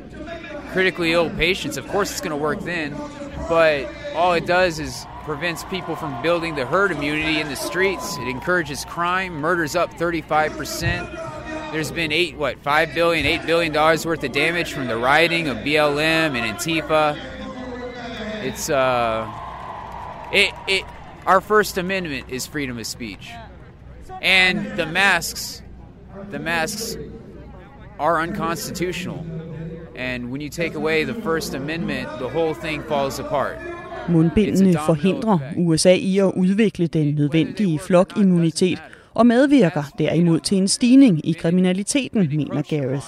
critically 0.72 1.12
ill 1.12 1.30
patients, 1.30 1.76
of 1.76 1.86
course 1.88 2.10
it's 2.10 2.20
going 2.20 2.30
to 2.30 2.36
work 2.36 2.60
then. 2.60 2.96
But 3.48 3.88
all 4.14 4.32
it 4.34 4.46
does 4.46 4.78
is 4.78 5.06
prevents 5.24 5.64
people 5.64 5.96
from 5.96 6.20
building 6.22 6.54
the 6.54 6.66
herd 6.66 6.90
immunity 6.90 7.40
in 7.40 7.48
the 7.48 7.56
streets. 7.56 8.16
It 8.18 8.28
encourages 8.28 8.84
crime. 8.84 9.34
Murders 9.34 9.76
up 9.76 9.92
35%. 9.94 11.72
There's 11.72 11.92
been 11.92 12.10
eight, 12.10 12.36
what, 12.36 12.58
five 12.58 12.94
billion, 12.94 13.26
eight 13.26 13.46
billion 13.46 13.72
dollars 13.72 14.04
worth 14.04 14.24
of 14.24 14.32
damage 14.32 14.72
from 14.72 14.88
the 14.88 14.96
rioting 14.96 15.48
of 15.48 15.58
BLM 15.58 16.34
and 16.36 16.58
Antifa. 16.58 17.16
It's 18.42 18.68
uh, 18.68 19.30
it 20.32 20.52
it. 20.66 20.84
Our 21.26 21.40
First 21.40 21.78
Amendment 21.78 22.30
is 22.30 22.46
freedom 22.46 22.78
of 22.78 22.86
speech, 22.86 23.30
and 24.20 24.76
the 24.76 24.86
masks, 24.86 25.62
the 26.30 26.40
masks 26.40 26.96
are 28.00 28.20
unconstitutional. 28.20 29.24
And 29.96 30.30
when 30.30 30.40
you 30.40 30.48
take 30.48 30.74
away 30.74 31.04
the 31.04 31.22
First 31.22 31.54
Amendment, 31.54 32.08
the 32.18 32.28
whole 32.28 32.54
thing 32.54 32.82
falls 32.88 33.18
apart. 33.18 33.56
Mundbindene 34.08 34.78
forhindrer 34.86 35.38
USA 35.56 35.94
i 35.94 36.18
at 36.18 36.32
udvikle 36.36 36.86
den 36.86 37.14
nødvendige 37.14 37.78
flokimmunitet 37.78 38.82
og 39.14 39.26
medvirker 39.26 39.82
derimod 39.98 40.40
til 40.40 40.58
en 40.58 40.68
stigning 40.68 41.28
i 41.28 41.32
kriminaliteten, 41.32 42.28
mener 42.36 42.62
Gareth. 42.62 43.06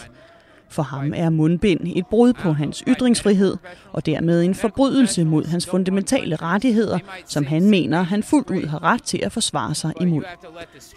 For 0.72 0.82
ham 0.82 1.12
er 1.16 1.30
mundbind 1.30 1.80
et 1.96 2.06
brud 2.06 2.32
på 2.32 2.52
hans 2.52 2.84
ytringsfrihed, 2.88 3.56
og 3.92 4.06
dermed 4.06 4.42
en 4.42 4.54
forbrydelse 4.54 5.24
mod 5.24 5.44
hans 5.44 5.66
fundamentale 5.66 6.36
rettigheder, 6.36 6.98
som 7.26 7.46
han 7.46 7.70
mener, 7.70 8.02
han 8.02 8.22
fuldt 8.22 8.50
ud 8.50 8.66
har 8.66 8.82
ret 8.82 9.02
til 9.02 9.20
at 9.22 9.32
forsvare 9.32 9.74
sig 9.74 9.92
imod. 10.00 10.22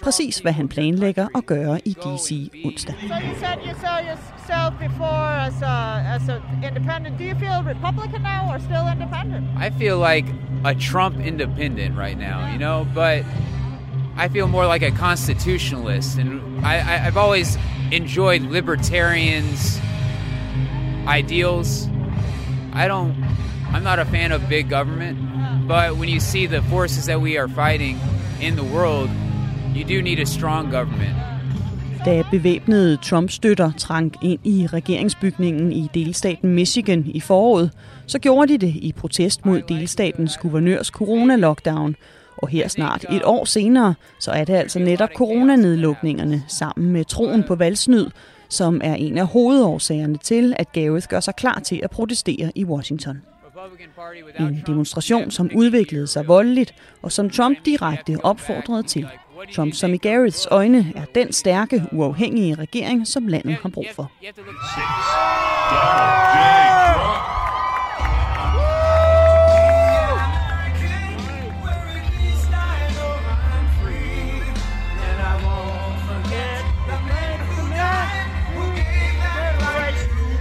Præcis 0.03 0.37
hvad 0.37 0.51
han 0.51 0.67
planlægger 0.67 1.27
at 1.35 1.45
gøre 1.45 1.79
i 1.85 1.93
D.C. 1.93 2.51
onsdag. 2.65 2.95
So 3.07 3.15
you 3.15 3.35
said 3.39 3.57
you 3.67 3.73
saw 3.83 3.97
yourself 4.09 4.71
before 4.79 5.27
as 5.47 5.61
a, 5.61 5.77
as 6.15 6.29
a 6.29 6.37
independent. 6.67 7.19
Do 7.19 7.23
you 7.31 7.37
feel 7.39 7.57
Republican 7.73 8.21
now 8.21 8.41
or 8.53 8.57
still 8.59 8.85
independent? 8.95 9.43
I 9.67 9.69
feel 9.79 9.97
like 10.11 10.27
a 10.65 10.73
Trump 10.91 11.15
independent 11.31 11.97
right 12.05 12.17
now, 12.29 12.37
you 12.53 12.59
know, 12.65 12.87
but 12.93 13.19
i 14.17 14.29
feel 14.29 14.47
more 14.47 14.65
like 14.65 14.81
a 14.81 14.91
constitutionalist. 14.91 16.17
And 16.17 16.65
I, 16.65 16.79
I, 16.79 17.05
I've 17.07 17.17
always 17.17 17.57
enjoyed 17.91 18.41
libertarians' 18.41 19.79
ideals. 21.07 21.87
I 22.73 22.87
don't, 22.87 23.13
I'm 23.73 23.83
not 23.83 23.99
a 23.99 24.05
fan 24.05 24.31
of 24.31 24.47
big 24.49 24.69
government, 24.69 25.17
but 25.67 25.97
when 25.97 26.09
you 26.09 26.19
see 26.19 26.47
the 26.47 26.61
forces 26.61 27.05
that 27.05 27.21
we 27.21 27.37
are 27.37 27.47
fighting 27.47 27.99
in 28.41 28.55
the 28.55 28.63
world, 28.63 29.09
you 29.73 29.83
do 29.83 30.01
need 30.01 30.19
a 30.19 30.25
strong 30.25 30.71
government. 30.71 31.15
Da 32.05 32.23
bevæbnede 32.31 32.97
Trump-støtter 32.97 33.71
trank 33.77 34.13
ind 34.21 34.39
i 34.43 34.67
regeringsbygningen 34.67 35.71
i 35.71 35.89
delstaten 35.93 36.53
Michigan 36.53 37.03
i 37.05 37.19
foråret, 37.19 37.71
så 38.05 38.19
gjorde 38.19 38.53
de 38.53 38.57
det 38.57 38.75
i 38.75 38.93
protest 38.97 39.45
mod 39.45 39.61
delstatens 39.61 40.37
guvernørs 40.37 40.87
corona-lockdown, 40.87 41.95
og 42.37 42.47
her 42.47 42.67
snart 42.67 43.05
et 43.09 43.21
år 43.23 43.45
senere, 43.45 43.93
så 44.19 44.31
er 44.31 44.43
det 44.43 44.53
altså 44.53 44.79
netop 44.79 45.09
coronanedlukningerne 45.15 46.43
sammen 46.47 46.91
med 46.91 47.05
troen 47.05 47.43
på 47.43 47.55
valgsnyd, 47.55 48.09
som 48.49 48.81
er 48.83 48.93
en 48.93 49.17
af 49.17 49.27
hovedårsagerne 49.27 50.17
til, 50.17 50.53
at 50.57 50.71
Gareth 50.71 51.07
gør 51.07 51.19
sig 51.19 51.35
klar 51.35 51.59
til 51.59 51.79
at 51.83 51.89
protestere 51.89 52.51
i 52.55 52.65
Washington. 52.65 53.21
En 54.39 54.63
demonstration, 54.67 55.31
som 55.31 55.49
udviklede 55.55 56.07
sig 56.07 56.27
voldeligt, 56.27 56.73
og 57.01 57.11
som 57.11 57.29
Trump 57.29 57.57
direkte 57.65 58.17
opfordrede 58.23 58.83
til. 58.83 59.07
Trump, 59.55 59.73
som 59.73 59.93
i 59.93 59.97
Gareths 59.97 60.47
øjne 60.51 60.93
er 60.95 61.05
den 61.15 61.33
stærke, 61.33 61.83
uafhængige 61.91 62.55
regering, 62.55 63.07
som 63.07 63.27
landet 63.27 63.57
har 63.61 63.69
brug 63.69 63.85
for. 63.95 64.11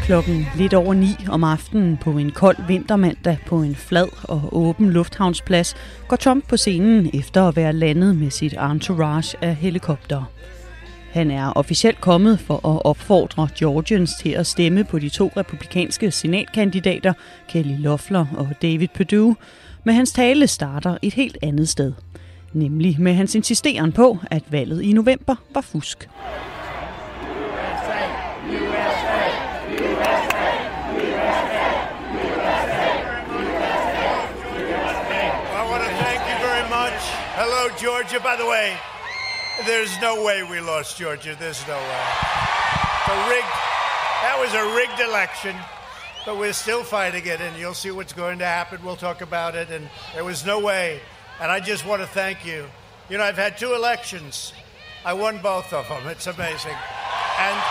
Klokken 0.04 0.46
lidt 0.56 0.74
over 0.74 0.94
ni 0.94 1.16
om 1.28 1.44
aftenen 1.44 1.96
på 1.96 2.10
en 2.10 2.30
kold 2.30 2.56
vintermandag 2.68 3.38
på 3.46 3.62
en 3.62 3.74
flad 3.74 4.08
og 4.22 4.48
åben 4.52 4.90
lufthavnsplads 4.90 5.74
går 6.08 6.16
Trump 6.16 6.48
på 6.48 6.56
scenen 6.56 7.10
efter 7.14 7.48
at 7.48 7.56
være 7.56 7.72
landet 7.72 8.16
med 8.16 8.30
sit 8.30 8.52
entourage 8.52 9.38
af 9.42 9.54
helikopter. 9.54 10.22
Han 11.12 11.30
er 11.30 11.52
officielt 11.52 12.00
kommet 12.00 12.40
for 12.40 12.54
at 12.54 12.84
opfordre 12.84 13.48
Georgians 13.58 14.14
til 14.14 14.30
at 14.30 14.46
stemme 14.46 14.84
på 14.84 14.98
de 14.98 15.08
to 15.08 15.32
republikanske 15.36 16.10
senatkandidater, 16.10 17.12
Kelly 17.48 17.76
Loeffler 17.78 18.26
og 18.36 18.48
David 18.62 18.88
Perdue, 18.94 19.36
men 19.84 19.94
hans 19.94 20.12
tale 20.12 20.46
starter 20.46 20.98
et 21.02 21.14
helt 21.14 21.36
andet 21.42 21.68
sted. 21.68 21.92
Nemlig 22.52 22.96
med 23.00 23.14
hans 23.14 23.34
insisteren 23.34 23.92
på, 23.92 24.18
at 24.30 24.42
valget 24.50 24.82
i 24.82 24.92
november 24.92 25.34
var 25.54 25.60
fusk. 25.60 26.08
Georgia. 37.84 38.18
By 38.18 38.34
the 38.34 38.46
way, 38.46 38.78
there's 39.66 40.00
no 40.00 40.24
way 40.24 40.42
we 40.42 40.58
lost 40.58 40.96
Georgia. 40.96 41.36
There's 41.38 41.60
no 41.68 41.74
way. 41.74 42.04
The 43.06 43.12
rigged, 43.28 43.54
that 44.22 44.38
was 44.40 44.54
a 44.54 44.74
rigged 44.74 45.06
election, 45.06 45.54
but 46.24 46.38
we're 46.38 46.54
still 46.54 46.82
fighting 46.82 47.26
it, 47.26 47.42
and 47.42 47.54
you'll 47.58 47.74
see 47.74 47.90
what's 47.90 48.14
going 48.14 48.38
to 48.38 48.46
happen. 48.46 48.82
We'll 48.82 48.96
talk 48.96 49.20
about 49.20 49.54
it, 49.54 49.68
and 49.68 49.90
there 50.14 50.24
was 50.24 50.46
no 50.46 50.60
way. 50.60 51.02
And 51.42 51.52
I 51.52 51.60
just 51.60 51.84
want 51.84 52.00
to 52.00 52.08
thank 52.08 52.46
you. 52.46 52.64
You 53.10 53.18
know, 53.18 53.24
I've 53.24 53.36
had 53.36 53.58
two 53.58 53.74
elections. 53.74 54.54
I 55.04 55.12
won 55.12 55.36
both 55.42 55.70
of 55.74 55.86
them. 55.86 56.06
It's 56.06 56.26
amazing. 56.26 56.76
And 57.38 57.62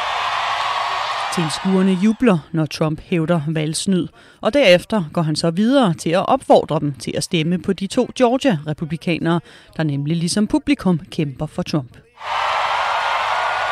Tilskuerne 1.36 1.92
jubler, 2.04 2.38
når 2.52 2.66
Trump 2.66 3.02
hævder 3.02 3.42
valgsnyd, 3.48 4.08
og 4.42 4.54
derefter 4.54 5.04
går 5.14 5.22
han 5.22 5.36
så 5.36 5.52
videre 5.52 5.94
til 5.94 6.10
at 6.10 6.26
opfordre 6.30 6.80
dem 6.80 6.94
til 6.94 7.14
at 7.18 7.24
stemme 7.24 7.62
på 7.62 7.74
de 7.74 7.88
to 7.88 8.10
Georgia-republikanere, 8.18 9.40
der 9.78 9.84
nemlig 9.84 10.18
ligesom 10.18 10.48
publikum 10.48 11.00
kæmper 11.12 11.46
for 11.46 11.62
Trump. 11.62 11.98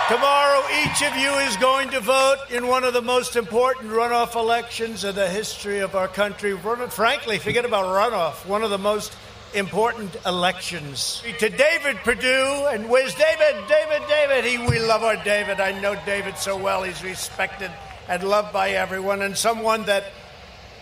Tomorrow, 0.10 0.62
each 0.84 1.02
of 1.10 1.14
you 1.26 1.34
is 1.50 1.56
going 1.70 1.90
to 1.92 2.02
vote 2.18 2.42
in 2.58 2.64
one 2.76 2.84
of 2.88 2.94
the 3.00 3.06
most 3.16 3.36
important 3.36 3.92
runoff 4.00 4.32
elections 4.46 5.04
in 5.04 5.14
the 5.22 5.28
history 5.40 5.80
of 5.88 5.92
our 5.96 6.08
country. 6.22 6.52
Run- 6.68 6.90
Frankly, 7.02 7.38
forget 7.48 7.66
about 7.66 7.86
runoff, 8.00 8.36
one 8.56 8.64
of 8.66 8.72
the 8.76 8.84
most 8.92 9.10
important 9.54 10.16
elections. 10.26 11.24
To 11.40 11.50
David 11.50 11.98
Perdue, 11.98 12.68
and 12.72 12.90
where's 12.90 13.14
David? 13.16 13.68
David, 13.68 14.02
David. 14.08 14.46
He, 14.46 14.58
we 14.58 14.80
love 14.80 15.04
our 15.04 15.18
David. 15.24 15.60
I 15.60 15.80
know 15.80 15.96
David 16.06 16.38
so 16.38 16.58
well. 16.58 16.84
He's 16.84 17.04
respected 17.04 17.72
and 18.08 18.24
loved 18.24 18.54
by 18.54 18.72
everyone, 18.72 19.22
and 19.22 19.38
someone 19.38 19.84
that 19.84 20.06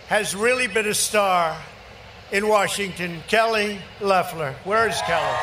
has 0.08 0.34
really 0.34 0.66
been 0.66 0.86
a 0.86 0.94
star 0.94 1.56
in 2.32 2.48
Washington, 2.48 3.22
Kelly 3.28 3.78
Loeffler. 4.00 4.54
Where 4.64 4.88
is 4.88 5.00
Kelly? 5.02 5.36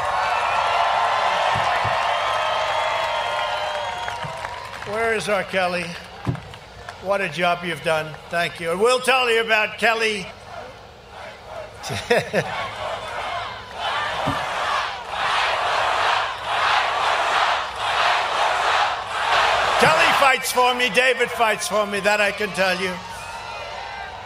Where 4.88 5.14
is 5.16 5.28
our 5.28 5.44
Kelly? 5.44 5.86
What 7.04 7.22
a 7.22 7.30
job 7.30 7.60
you've 7.64 7.84
done. 7.84 8.14
Thank 8.30 8.60
you. 8.60 8.72
And 8.72 8.80
we'll 8.80 9.00
tell 9.00 9.30
you 9.30 9.42
about 9.42 9.78
Kelly. 9.78 10.26
fights 20.28 20.54
for 20.54 20.74
me, 20.74 20.86
David 21.04 21.30
fights 21.44 21.70
for 21.70 21.86
me, 21.92 21.98
that 21.98 22.20
I 22.30 22.32
can 22.40 22.50
tell 22.50 22.78
you. 22.86 22.94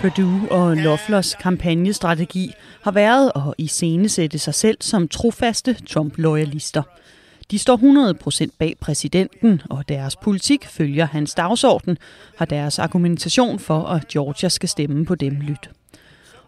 Purdue 0.01 0.51
og 0.51 0.77
Lofflers 0.77 1.35
kampagnestrategi 1.35 2.53
har 2.83 2.91
været 2.91 3.31
at 3.35 3.53
iscenesætte 3.57 4.39
sig 4.39 4.55
selv 4.55 4.77
som 4.81 5.07
trofaste 5.07 5.73
Trump-loyalister. 5.89 6.81
De 7.51 7.59
står 7.59 7.77
100% 8.45 8.49
bag 8.59 8.75
præsidenten, 8.79 9.61
og 9.69 9.89
deres 9.89 10.15
politik 10.15 10.65
følger 10.65 11.05
hans 11.05 11.33
dagsorden, 11.33 11.97
har 12.37 12.45
deres 12.45 12.79
argumentation 12.79 13.59
for, 13.59 13.83
at 13.83 14.07
Georgia 14.07 14.49
skal 14.49 14.69
stemme 14.69 15.05
på 15.05 15.15
dem 15.15 15.33
lyt. 15.33 15.69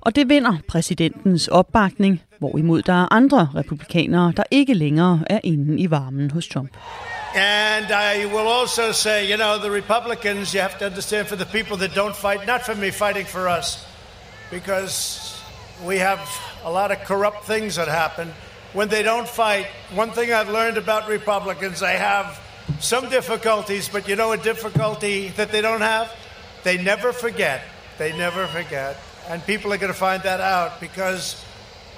Og 0.01 0.15
det 0.15 0.29
vinder 0.29 0.55
præsidentens 0.67 1.47
opbakning, 1.47 2.21
hvorimod 2.39 2.81
der 2.81 2.93
er 2.93 3.13
andre 3.13 3.49
republikanere, 3.55 4.33
der 4.37 4.43
ikke 4.51 4.73
længere 4.73 5.23
er 5.29 5.39
inde 5.43 5.79
i 5.79 5.91
varmen 5.91 6.31
hos 6.31 6.47
Trump. 6.47 6.69
And 7.35 7.91
I 7.91 8.25
will 8.25 8.47
also 8.47 8.91
say, 8.91 9.27
you 9.27 9.37
know, 9.37 9.57
the 9.57 9.71
Republicans, 9.71 10.53
you 10.53 10.59
have 10.59 10.77
to 10.77 10.85
understand 10.85 11.27
for 11.27 11.35
the 11.35 11.47
people 11.47 11.77
that 11.77 11.95
don't 11.95 12.15
fight, 12.15 12.45
not 12.45 12.61
for 12.61 12.75
me 12.75 12.91
fighting 12.91 13.25
for 13.25 13.47
us, 13.49 13.83
because 14.51 15.41
we 15.83 15.97
have 15.97 16.19
a 16.63 16.71
lot 16.71 16.91
of 16.91 16.99
corrupt 16.99 17.45
things 17.45 17.77
that 17.77 17.87
happen. 17.87 18.31
When 18.73 18.87
they 18.87 19.01
don't 19.01 19.27
fight, 19.27 19.65
one 19.95 20.11
thing 20.11 20.31
I've 20.31 20.49
learned 20.49 20.77
about 20.77 21.09
Republicans, 21.09 21.79
they 21.79 21.97
have 21.97 22.39
some 22.79 23.09
difficulties, 23.09 23.89
but 23.89 24.07
you 24.07 24.15
know 24.15 24.31
a 24.31 24.37
difficulty 24.37 25.29
that 25.29 25.51
they 25.51 25.61
don't 25.61 25.81
have? 25.81 26.15
They 26.63 26.81
never 26.81 27.11
forget. 27.11 27.63
They 27.97 28.15
never 28.15 28.45
forget. 28.45 28.95
And 29.27 29.43
people 29.45 29.73
are 29.73 29.77
going 29.77 29.91
to 29.91 29.97
find 29.97 30.21
that 30.23 30.39
out 30.39 30.79
because 30.79 31.43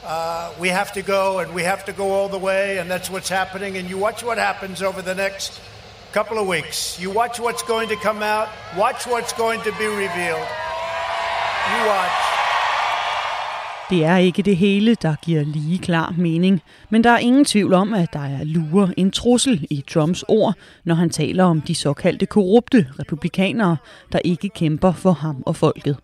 uh, 0.05 0.51
we 0.59 0.69
have 0.69 0.91
to 0.93 1.01
go 1.01 1.39
and 1.39 1.53
we 1.53 1.63
have 1.63 1.83
to 1.85 1.93
go 1.93 2.11
all 2.11 2.29
the 2.29 2.43
way, 2.49 2.77
and 2.79 2.89
that's 2.89 3.09
what's 3.09 3.29
happening. 3.29 3.77
And 3.77 3.89
you 3.89 3.97
watch 3.97 4.23
what 4.23 4.37
happens 4.37 4.81
over 4.81 5.01
the 5.01 5.15
next 5.15 5.61
couple 6.13 6.37
of 6.37 6.47
weeks. 6.47 6.99
You 6.99 7.09
watch 7.11 7.39
what's 7.39 7.63
going 7.63 7.89
to 7.89 7.97
come 8.07 8.21
out, 8.23 8.47
watch 8.77 9.07
what's 9.07 9.33
going 9.33 9.61
to 9.61 9.71
be 9.81 9.87
revealed. 9.87 10.47
You 11.71 11.79
watch. 11.87 12.21
Det 13.89 14.05
er 14.05 14.17
ikke 14.17 14.41
det 14.41 14.57
hele, 14.57 14.95
der 14.95 15.15
giver 15.21 15.43
lige 15.43 15.77
klar 15.77 16.13
mening, 16.17 16.61
men 16.89 17.03
der 17.03 17.09
er 17.09 17.17
ingen 17.17 17.45
tvivl 17.45 17.73
om, 17.73 17.93
at 17.93 18.13
der 18.13 18.19
er 18.19 18.43
lurer 18.43 18.87
en 18.97 19.11
trussel 19.11 19.67
i 19.69 19.83
Trumps 19.93 20.23
ord, 20.27 20.53
når 20.83 20.95
han 20.95 21.09
taler 21.09 21.43
om 21.43 21.61
de 21.61 21.75
såkaldte 21.75 22.25
korrupte 22.25 22.87
republikanere, 22.99 23.77
der 24.11 24.19
ikke 24.19 24.49
kæmper 24.49 24.91
for 24.91 25.11
ham 25.11 25.43
og 25.45 25.55
folket. 25.55 25.97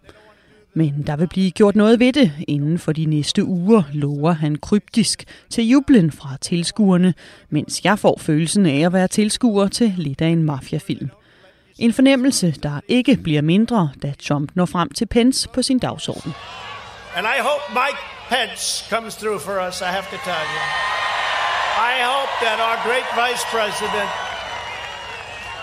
Men 0.74 1.04
der 1.08 1.16
vil 1.16 1.28
blive 1.28 1.52
gjort 1.52 1.76
noget 1.76 2.00
ved 2.00 2.14
det 2.14 2.32
inden 2.48 2.80
for 2.80 2.92
de 2.92 3.06
næste 3.06 3.46
uger, 3.46 3.84
lover 3.94 4.32
han 4.32 4.56
kryptisk 4.56 5.24
til 5.50 5.70
jublen 5.70 6.12
fra 6.12 6.38
tilskuerne, 6.42 7.14
mens 7.50 7.82
jeg 7.84 8.00
får 8.00 8.20
følelsen 8.20 8.66
af 8.66 8.86
at 8.86 8.94
være 8.94 9.08
tilskuer 9.08 9.68
til 9.68 9.94
lidt 9.98 10.22
af 10.22 10.28
en 10.28 10.44
mafiafilm. 10.44 11.10
En 11.78 11.94
fornemmelse, 11.94 12.52
der 12.52 12.80
ikke 12.88 13.18
bliver 13.24 13.42
mindre, 13.42 13.90
da 14.04 14.14
Trump 14.20 14.52
når 14.56 14.66
frem 14.66 14.90
til 14.90 15.06
Pence 15.06 15.50
på 15.50 15.62
sin 15.62 15.80
dagsorden. 15.80 16.34
And 17.16 17.28
I 17.38 17.40
hope 17.40 17.64
Mike 17.74 18.02
Pence 18.30 18.86
comes 18.90 19.16
through 19.16 19.42
for 19.42 19.68
us, 19.68 19.82
I 19.82 19.92
have 19.98 20.08
to 20.16 20.20
tell 20.30 20.46
you. 20.54 20.64
I 21.94 21.96
hope 22.14 22.32
that 22.46 22.58
our 22.68 22.78
great 22.88 23.08
vice 23.24 23.44
president, 23.56 24.10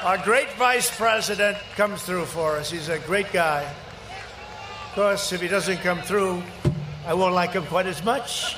our 0.08 0.18
great 0.28 0.50
vice 0.66 0.90
president 1.02 1.56
comes 1.76 2.02
through 2.02 2.26
for 2.26 2.48
us. 2.60 2.70
He's 2.70 2.88
a 2.88 2.98
great 3.10 3.32
guy. 3.32 3.87
Course, 4.98 5.32
if 5.32 5.40
he 5.40 5.46
doesn't 5.46 5.76
come 5.76 6.02
through, 6.02 6.42
I 7.06 7.14
won't 7.14 7.32
like 7.32 7.52
him 7.52 7.64
quite 7.66 7.86
as 7.86 8.04
much. 8.04 8.56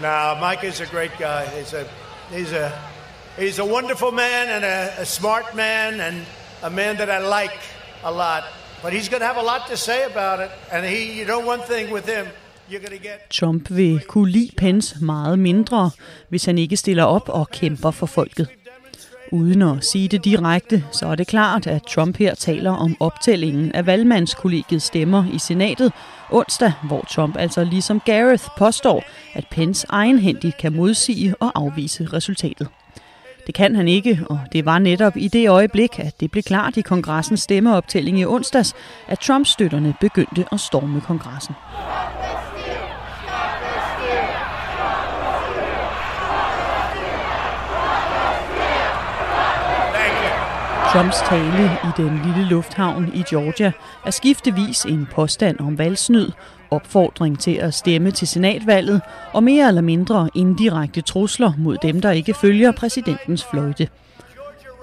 No, 0.00 0.34
Mike 0.40 0.64
is 0.64 0.80
a 0.80 0.86
great 0.86 1.10
guy. 1.18 1.44
He's 1.44 1.74
a, 1.74 1.86
he's 2.30 2.52
a, 2.52 2.72
he's 3.36 3.58
a 3.58 3.66
wonderful 3.66 4.12
man 4.12 4.48
and 4.48 4.64
a, 4.64 5.02
a 5.02 5.04
smart 5.04 5.54
man 5.54 6.00
and 6.00 6.24
a 6.62 6.70
man 6.70 6.96
that 6.96 7.10
I 7.10 7.18
like 7.18 7.60
a 8.02 8.10
lot. 8.10 8.44
But 8.82 8.94
he's 8.94 9.10
going 9.10 9.20
to 9.20 9.26
have 9.26 9.36
a 9.36 9.42
lot 9.42 9.66
to 9.66 9.76
say 9.76 10.04
about 10.04 10.40
it. 10.40 10.50
And 10.72 10.86
he, 10.86 11.18
you 11.18 11.26
know, 11.26 11.40
one 11.40 11.60
thing 11.60 11.90
with 11.90 12.06
him. 12.06 12.26
Trump 13.30 13.70
vil 13.70 14.00
kunne 14.08 14.30
lide 14.30 14.50
Pence 14.56 14.96
meget 15.00 15.38
mindre, 15.38 15.90
hvis 16.28 16.44
han 16.44 16.58
ikke 16.58 16.76
stiller 16.76 17.04
op 17.04 17.28
og 17.28 17.50
kæmper 17.50 17.90
for 17.90 18.06
folket. 18.06 18.48
Uden 19.34 19.62
at 19.62 19.84
sige 19.84 20.08
det 20.08 20.24
direkte, 20.24 20.84
så 20.92 21.06
er 21.06 21.14
det 21.14 21.26
klart, 21.26 21.66
at 21.66 21.82
Trump 21.82 22.16
her 22.16 22.34
taler 22.34 22.70
om 22.70 22.96
optællingen 23.00 23.72
af 23.72 23.86
valgmandskollegiets 23.86 24.84
stemmer 24.84 25.24
i 25.32 25.38
senatet 25.38 25.92
onsdag, 26.30 26.72
hvor 26.86 27.04
Trump 27.10 27.36
altså 27.36 27.64
ligesom 27.64 28.00
Gareth 28.00 28.44
påstår, 28.58 29.04
at 29.32 29.44
Pence 29.50 29.86
egenhændigt 29.90 30.56
kan 30.56 30.76
modsige 30.76 31.34
og 31.40 31.52
afvise 31.54 32.08
resultatet. 32.12 32.68
Det 33.46 33.54
kan 33.54 33.76
han 33.76 33.88
ikke, 33.88 34.20
og 34.30 34.40
det 34.52 34.64
var 34.64 34.78
netop 34.78 35.16
i 35.16 35.28
det 35.28 35.48
øjeblik, 35.48 35.98
at 35.98 36.20
det 36.20 36.30
blev 36.30 36.42
klart 36.42 36.76
i 36.76 36.80
kongressens 36.80 37.40
stemmeoptælling 37.40 38.20
i 38.20 38.24
onsdags, 38.24 38.74
at 39.08 39.18
Trump-støtterne 39.18 39.94
begyndte 40.00 40.44
at 40.52 40.60
storme 40.60 41.00
kongressen. 41.00 41.54
Trumps 50.94 51.16
tale 51.28 51.64
i 51.84 51.88
den 51.96 52.20
lille 52.24 52.48
lufthavn 52.48 53.10
i 53.14 53.22
Georgia 53.30 53.72
er 54.06 54.10
skiftevis 54.10 54.84
en 54.84 55.08
påstand 55.14 55.60
om 55.60 55.78
valgsnyd, 55.78 56.30
opfordring 56.70 57.38
til 57.38 57.54
at 57.54 57.74
stemme 57.74 58.10
til 58.10 58.28
senatvalget 58.28 59.00
og 59.32 59.42
mere 59.42 59.68
eller 59.68 59.80
mindre 59.80 60.30
indirekte 60.34 61.00
trusler 61.00 61.52
mod 61.58 61.78
dem, 61.82 62.00
der 62.00 62.10
ikke 62.10 62.34
følger 62.34 62.72
præsidentens 62.72 63.44
fløjte. 63.44 63.88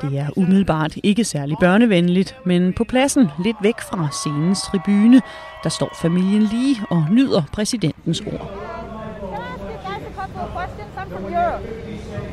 Det 0.02 0.17
er 0.19 0.28
umiddelbart 0.36 0.95
ikke 1.04 1.24
særlig 1.24 1.58
børnevenligt, 1.60 2.36
men 2.45 2.74
på 2.74 2.84
pladsen 2.84 3.28
lidt 3.43 3.58
væk 3.62 3.80
fra 3.80 4.08
scenens 4.12 4.62
tribune, 4.62 5.21
der 5.63 5.69
står 5.69 5.97
familien 6.02 6.43
lige 6.43 6.78
og 6.89 7.06
nyder 7.12 7.43
præsidentens 7.54 8.21
ord. 8.21 8.52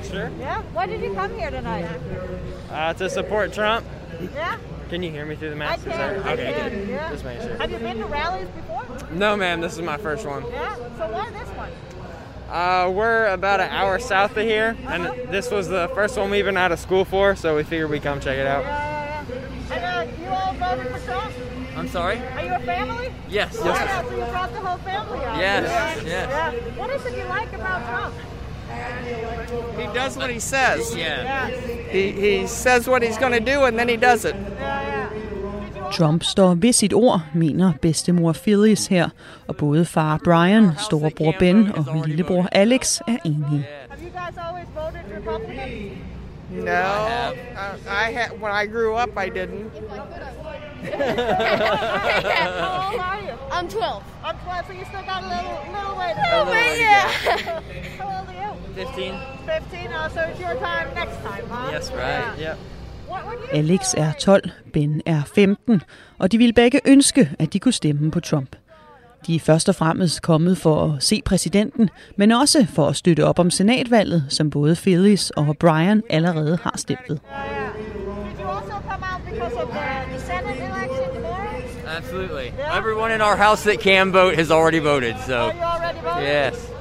Sure. 0.03 0.21
Yeah. 0.21 0.77
Why 0.77 0.87
did 0.87 1.03
you 1.03 1.15
come 1.15 1.41
here 1.41 1.51
tonight? 1.51 1.89
Uh, 2.71 2.93
to 2.95 3.09
support 3.09 3.53
Trump. 3.53 3.87
Yeah. 4.35 4.59
Can 4.91 5.03
you 5.03 5.11
hear 5.11 5.25
me 5.27 5.37
through 5.37 5.51
the 5.51 5.57
mask? 5.57 5.87
I 5.87 5.91
can. 5.91 5.99
That- 5.99 6.33
okay, 6.39 6.49
I 6.49 6.53
can. 6.59 6.71
good. 6.79 6.89
Yeah. 6.89 7.11
Just 7.11 7.25
making 7.25 7.47
sure. 7.47 7.57
Have 7.59 7.71
you 7.71 7.79
been 7.79 7.99
to 7.99 8.07
rallies 8.07 8.49
before? 8.49 8.85
No, 9.13 9.37
ma'am. 9.37 9.61
This 9.61 9.75
is 9.75 9.83
my 9.83 9.97
first 9.99 10.27
one. 10.27 10.45
Yeah. 10.51 10.75
So 10.77 10.83
why 11.11 11.31
this 11.31 11.49
one? 11.51 11.71
Uh, 12.51 12.91
we're 12.91 13.27
about 13.27 13.61
an 13.61 13.69
hour 13.69 13.99
south 13.99 14.35
of 14.37 14.43
here, 14.45 14.75
and 14.87 15.05
this 15.31 15.51
was 15.51 15.69
the 15.69 15.91
first 15.95 16.17
one 16.17 16.31
we've 16.31 16.47
been 16.47 16.57
out 16.57 16.73
of 16.73 16.79
school 16.79 17.05
for, 17.05 17.37
so 17.37 17.55
we 17.57 17.63
figured 17.63 17.91
we'd 17.91 18.03
come 18.03 18.21
check 18.21 18.39
it 18.39 18.47
out. 18.47 18.65
Yeah, 18.65 19.25
yeah, 19.69 19.75
And 19.75 20.11
uh, 20.11 20.23
you 20.23 20.29
all 20.31 20.55
voted 20.55 20.91
for 20.91 20.99
Trump? 21.05 21.35
I'm 21.77 21.89
sorry? 21.89 22.17
Are 22.19 22.43
you 22.45 22.55
a 22.55 22.59
family? 22.61 23.13
Yes. 23.29 23.55
Oh, 23.61 23.67
yeah, 23.67 24.03
so 24.03 24.11
you 24.17 24.25
brought 24.25 24.51
the 24.55 24.61
whole 24.61 24.79
family 24.79 25.19
out. 25.27 25.37
Yes, 25.39 26.03
Yeah. 26.07 26.09
yes. 26.09 26.55
Yeah. 26.65 26.79
What 26.79 26.89
is 26.89 27.05
it 27.05 27.19
you 27.19 27.25
like 27.25 27.53
about 27.53 27.87
Trump? 27.87 28.15
He 29.79 29.87
does 29.95 30.17
what 30.17 30.31
he 30.31 30.41
says. 30.41 30.95
Yeah. 30.97 31.49
He, 31.91 32.11
he 32.13 32.47
says 32.47 32.89
what 32.89 33.03
he's 33.03 33.19
going 33.19 33.33
to 33.45 33.53
do, 33.55 33.65
and 33.65 33.79
then 33.79 33.89
he 33.89 33.97
does 33.97 34.25
it. 34.25 34.37
Trump 35.93 36.25
står 36.25 36.55
ved 36.55 36.73
sit 36.73 36.93
ord, 36.93 37.21
mener 37.35 37.73
bedstemor 37.83 38.33
Phyllis 38.33 38.87
her, 38.87 39.09
og 39.49 39.57
både 39.57 39.85
far 39.85 40.19
Brian, 40.25 40.71
storebror 40.79 41.33
Ben 41.39 41.73
og 41.77 42.07
lillebror 42.07 42.49
Alex 42.53 43.01
er 43.01 43.17
enige. 43.25 43.67
Have 43.91 44.03
you 44.03 44.11
guys 44.11 44.37
always 44.49 44.67
voted 44.75 45.01
Republican? 45.17 45.99
No, 46.51 46.73
I, 46.73 48.09
I 48.09 48.13
had 48.13 48.31
when 48.41 48.53
I 48.53 48.67
grew 48.67 48.95
up, 48.95 49.09
I 49.17 49.29
didn't. 49.29 49.73
How 50.99 52.93
old 52.93 53.01
are 53.01 53.21
you? 53.21 53.35
I'm 53.53 53.69
12. 53.69 54.03
I'm 54.25 54.37
12, 54.45 54.67
so 54.67 54.73
you 54.73 54.85
still 54.85 55.03
got 55.03 55.23
a 55.23 55.29
little, 55.29 55.59
little 55.75 55.97
way 55.99 56.13
to 56.15 56.21
Little 56.31 56.45
go. 56.45 56.51
way, 56.53 56.79
yeah. 56.81 57.09
How 57.99 58.19
old 58.19 58.29
are 58.29 58.35
you? 58.35 58.53
15. 58.79 59.15
15, 59.47 59.93
oh, 59.93 60.09
so 60.15 60.21
it's 60.21 60.41
your 60.41 60.55
time 60.55 60.95
next 60.95 61.17
time, 61.25 61.45
huh? 61.51 61.71
Yes, 61.73 61.93
right. 61.93 62.57
Would 63.09 63.39
you 63.53 63.59
Alex 63.59 63.95
er 63.95 64.13
12, 64.13 64.51
Ben 64.73 65.03
er 65.07 65.23
15, 65.35 65.83
og 66.19 66.33
de 66.33 66.39
ville 66.39 66.53
begge 66.53 66.81
ønske, 66.85 67.31
at 67.39 67.53
de 67.53 67.61
kunne 67.61 67.73
stemme 67.73 68.11
på 68.11 68.21
Trump. 68.21 68.57
De 69.27 69.37
er 69.37 69.41
først 69.41 69.69
og 69.69 69.75
fremmest 69.75 70.23
kommet 70.23 70.59
for 70.59 70.85
at 70.85 71.03
se 71.03 71.23
præsidenten, 71.25 71.91
men 72.17 72.33
også 72.33 72.67
for 72.75 72.87
at 72.87 72.97
støtte 72.97 73.25
op 73.25 73.39
om 73.39 73.51
senatvalget, 73.51 74.25
som 74.29 74.51
både 74.51 74.77
Phyllis 74.77 75.31
og 75.31 75.57
Brian 75.61 76.03
allerede 76.11 76.59
har 76.63 76.75
stemt 76.77 77.01
ved. 77.09 77.19
Also 77.29 77.45
tomorrow? 81.15 81.63
Absolutely. 81.97 82.53
Everyone 82.79 83.15
in 83.15 83.21
our 83.21 83.37
house 83.37 83.71
that 83.71 83.81
can 83.81 84.13
vote 84.13 84.37
has 84.37 84.51
already 84.51 84.79
voted, 84.79 85.15
so. 85.27 85.35
Oh, 85.35 85.53
you 85.55 85.63
already 85.63 85.99
voted? 86.05 86.29
Yes. 86.29 86.78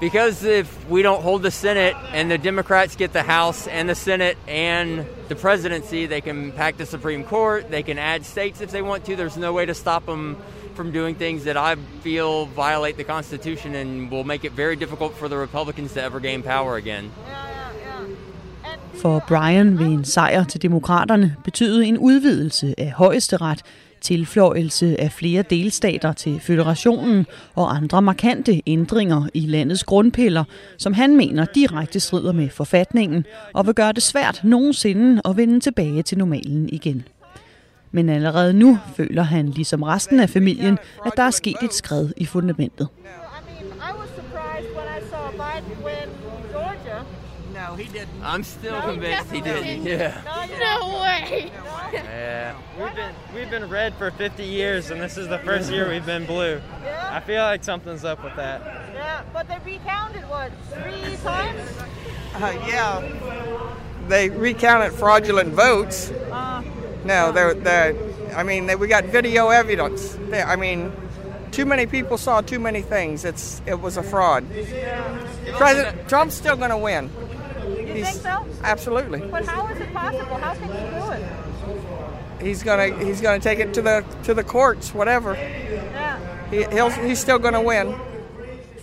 Because 0.00 0.44
if 0.44 0.88
we 0.88 1.02
don't 1.02 1.22
hold 1.22 1.42
the 1.42 1.50
Senate 1.50 1.94
and 2.14 2.30
the 2.30 2.38
Democrats 2.38 2.96
get 2.96 3.12
the 3.12 3.22
House 3.22 3.68
and 3.68 3.86
the 3.86 3.94
Senate 3.94 4.38
and 4.48 5.04
the 5.28 5.36
presidency, 5.36 6.06
they 6.06 6.22
can 6.22 6.52
pack 6.52 6.78
the 6.78 6.86
Supreme 6.86 7.22
Court, 7.22 7.70
they 7.70 7.82
can 7.82 7.98
add 7.98 8.24
states 8.24 8.62
if 8.62 8.70
they 8.70 8.80
want 8.80 9.04
to. 9.04 9.14
There's 9.14 9.36
no 9.36 9.52
way 9.52 9.66
to 9.66 9.74
stop 9.74 10.06
them 10.06 10.36
from 10.74 10.90
doing 10.90 11.16
things 11.16 11.44
that 11.44 11.58
I 11.58 11.76
feel 12.02 12.46
violate 12.46 12.96
the 12.96 13.04
Constitution 13.04 13.74
and 13.74 14.10
will 14.10 14.24
make 14.24 14.44
it 14.46 14.52
very 14.52 14.76
difficult 14.76 15.14
for 15.14 15.28
the 15.28 15.36
Republicans 15.36 15.92
to 15.92 16.02
ever 16.02 16.18
gain 16.18 16.42
power 16.42 16.76
again. 16.76 17.10
For 19.02 19.24
Brian 19.28 19.78
vil 19.78 19.86
en 19.86 20.04
sejr 20.04 20.44
til 20.44 20.62
demokraterne 20.62 21.36
betyde 21.44 21.86
en 21.86 21.98
udvidelse 21.98 22.74
af 22.78 22.90
højesteret, 22.90 23.62
tilføjelse 24.00 25.00
af 25.00 25.12
flere 25.12 25.42
delstater 25.42 26.12
til 26.12 26.40
føderationen 26.40 27.26
og 27.54 27.76
andre 27.76 28.02
markante 28.02 28.62
ændringer 28.66 29.28
i 29.34 29.40
landets 29.40 29.84
grundpiller, 29.84 30.44
som 30.78 30.92
han 30.92 31.16
mener 31.16 31.44
direkte 31.44 32.00
strider 32.00 32.32
med 32.32 32.48
forfatningen 32.48 33.24
og 33.54 33.66
vil 33.66 33.74
gøre 33.74 33.92
det 33.92 34.02
svært 34.02 34.40
nogensinde 34.44 35.22
at 35.24 35.36
vende 35.36 35.60
tilbage 35.60 36.02
til 36.02 36.18
normalen 36.18 36.68
igen. 36.68 37.04
Men 37.92 38.08
allerede 38.08 38.52
nu 38.52 38.78
føler 38.96 39.22
han, 39.22 39.48
ligesom 39.48 39.82
resten 39.82 40.20
af 40.20 40.30
familien, 40.30 40.78
at 41.06 41.12
der 41.16 41.22
er 41.22 41.30
sket 41.30 41.56
et 41.62 41.74
skred 41.74 42.08
i 42.16 42.24
fundamentet. 42.24 42.88
I'm 48.22 48.42
still 48.42 48.80
convinced 48.82 49.30
he 49.30 49.40
did. 49.40 49.82
Yeah. 49.84 50.20
No 50.60 51.00
way. 51.00 51.50
Yeah. 51.92 52.54
We've 52.78 52.94
been 52.94 53.14
we've 53.34 53.50
been 53.50 53.68
red 53.68 53.94
for 53.94 54.10
50 54.10 54.44
years, 54.44 54.90
and 54.90 55.00
this 55.00 55.16
is 55.16 55.28
the 55.28 55.38
first 55.38 55.70
year 55.70 55.88
we've 55.88 56.06
been 56.06 56.26
blue. 56.26 56.60
Yeah. 56.84 57.08
I 57.12 57.20
feel 57.20 57.42
like 57.42 57.64
something's 57.64 58.04
up 58.04 58.22
with 58.22 58.36
that. 58.36 58.60
Yeah, 58.94 59.22
but 59.32 59.48
they 59.48 59.58
recounted 59.64 60.28
what 60.28 60.52
three 60.72 61.16
times? 61.24 61.60
Uh, 62.34 62.52
yeah, 62.66 63.96
they 64.08 64.28
recounted 64.30 64.92
fraudulent 64.92 65.52
votes. 65.52 66.10
Uh, 66.10 66.62
No, 67.04 67.32
they're, 67.32 67.54
they're, 67.54 67.96
I 68.36 68.42
mean, 68.42 68.66
they, 68.66 68.76
we 68.76 68.86
got 68.86 69.06
video 69.06 69.48
evidence. 69.48 70.16
They, 70.28 70.42
I 70.42 70.54
mean, 70.56 70.92
too 71.50 71.64
many 71.66 71.86
people 71.86 72.18
saw 72.18 72.40
too 72.42 72.58
many 72.60 72.82
things. 72.82 73.24
It's 73.24 73.60
it 73.66 73.80
was 73.80 73.96
a 73.96 74.02
fraud. 74.02 74.44
President 75.56 76.08
Trump's 76.08 76.34
still 76.34 76.56
going 76.56 76.70
to 76.70 76.78
win. 76.78 77.10
You 77.96 78.04
He's- 78.04 78.10
think 78.12 78.22
so? 78.22 78.64
Absolutely. 78.64 79.18
But 79.20 79.44
how 79.46 79.62
is 79.72 79.78
it 79.80 79.90
possible? 79.94 80.36
How 80.44 80.54
can 80.54 80.68
he 80.76 80.82
do 81.00 81.12
it? 81.16 81.24
He's 82.46 82.62
gonna 82.64 82.86
he's 83.06 83.20
gonna 83.22 83.38
take 83.38 83.60
it 83.64 83.74
to 83.74 83.80
the 83.82 83.96
to 84.24 84.32
the 84.34 84.42
courts, 84.42 84.94
whatever. 84.94 85.34
Yeah. 85.34 86.16
He, 86.50 86.56
he'll 86.76 86.90
he's 87.08 87.18
still 87.18 87.38
gonna 87.38 87.62
win. 87.62 87.94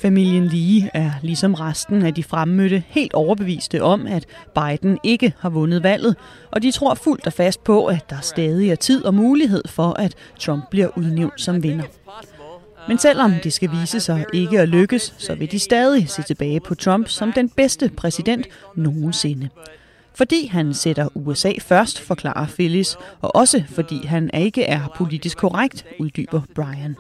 Familien 0.02 0.48
Lee 0.48 0.89
er 0.93 1.12
ligesom 1.22 1.54
resten 1.54 2.06
af 2.06 2.13
de 2.13 2.24
fremmødte 2.24 2.84
helt 2.88 3.13
overbeviste 3.13 3.84
om, 3.84 4.08
at 4.08 4.26
Biden 4.56 4.98
ikke 5.04 5.34
har 5.39 5.50
vundet 5.50 5.84
valget, 5.84 6.15
og 6.52 6.62
de 6.63 6.72
tror 6.72 6.93
fuldt 6.93 7.28
og 7.28 7.34
fast 7.34 7.63
på, 7.63 7.86
at 7.86 8.10
der 8.10 8.20
stadig 8.22 8.72
er 8.72 8.76
tid 8.76 9.06
og 9.06 9.13
mulighed 9.13 9.63
for, 9.67 9.93
at 10.00 10.15
Trump 10.39 10.63
bliver 10.70 10.89
udnævnt 10.98 11.41
som 11.41 11.63
vinder. 11.63 11.86
Men 12.88 12.97
selvom 12.97 13.34
det 13.43 13.54
skal 13.54 13.71
vise 13.71 14.00
sig 14.00 14.26
ikke 14.34 14.60
at 14.60 14.69
lykkes, 14.69 15.13
så 15.17 15.36
vil 15.36 15.52
de 15.52 15.60
stadig 15.60 16.10
se 16.10 16.23
tilbage 16.23 16.60
på 16.60 16.76
Trump 16.76 17.08
som 17.08 17.34
den 17.34 17.50
bedste 17.50 17.89
præsident 17.97 18.47
nogensinde. 18.76 19.50
Fordi 20.15 20.45
han 20.45 20.73
sætter 20.73 21.08
USA 21.15 21.52
først, 21.62 22.02
forklarer 22.02 22.47
Phyllis, 22.47 22.97
og 23.21 23.36
også 23.36 23.63
fordi 23.69 24.06
han 24.06 24.30
ikke 24.34 24.63
er 24.63 24.93
politisk 24.95 25.38
korrekt, 25.38 25.86
uddyber 26.00 26.41
Brian. 26.56 26.95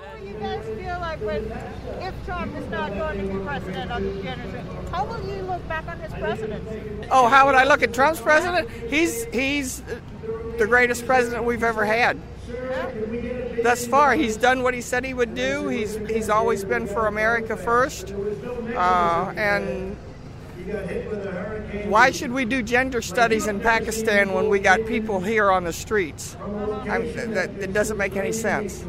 Oh, 7.11 7.29
how 7.29 7.45
would 7.45 7.55
I 7.55 7.65
look 7.69 7.83
at 7.83 7.97
Trump's 7.97 8.21
president? 8.21 8.69
He's 8.69 9.25
he's 9.33 9.83
the 10.59 10.67
greatest 10.67 11.05
president 11.05 11.45
we've 11.45 11.63
ever 11.63 11.85
had. 11.85 12.15
Thus 13.63 13.87
far, 13.87 14.13
he's 14.13 14.37
done 14.37 14.63
what 14.63 14.73
he 14.73 14.81
said 14.81 15.03
he 15.03 15.13
would 15.13 15.35
do. 15.35 15.67
He's 15.67 15.95
he's 16.07 16.29
always 16.29 16.63
been 16.63 16.87
for 16.87 17.07
America 17.07 17.57
first, 17.57 18.13
uh, 18.75 19.33
and 19.35 19.97
why 21.85 22.11
should 22.11 22.31
we 22.31 22.45
do 22.45 22.61
gender 22.61 23.01
studies 23.01 23.47
in 23.47 23.59
Pakistan 23.59 24.33
when 24.33 24.49
we 24.49 24.59
got 24.59 24.85
people 24.85 25.19
here 25.19 25.51
on 25.51 25.63
the 25.63 25.73
streets? 25.73 26.35
I 26.35 26.99
that, 27.33 27.51
it 27.59 27.73
doesn't 27.73 27.97
make 27.97 28.15
any 28.15 28.31
sense. 28.31 28.85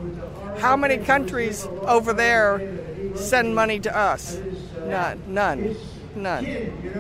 How 0.59 0.77
many 0.77 0.99
countries 0.99 1.67
over 1.83 2.13
there 2.13 2.61
send 3.15 3.55
money 3.55 3.81
to 3.81 3.97
us? 3.97 4.41
None. 4.87 5.23
None. 5.29 5.77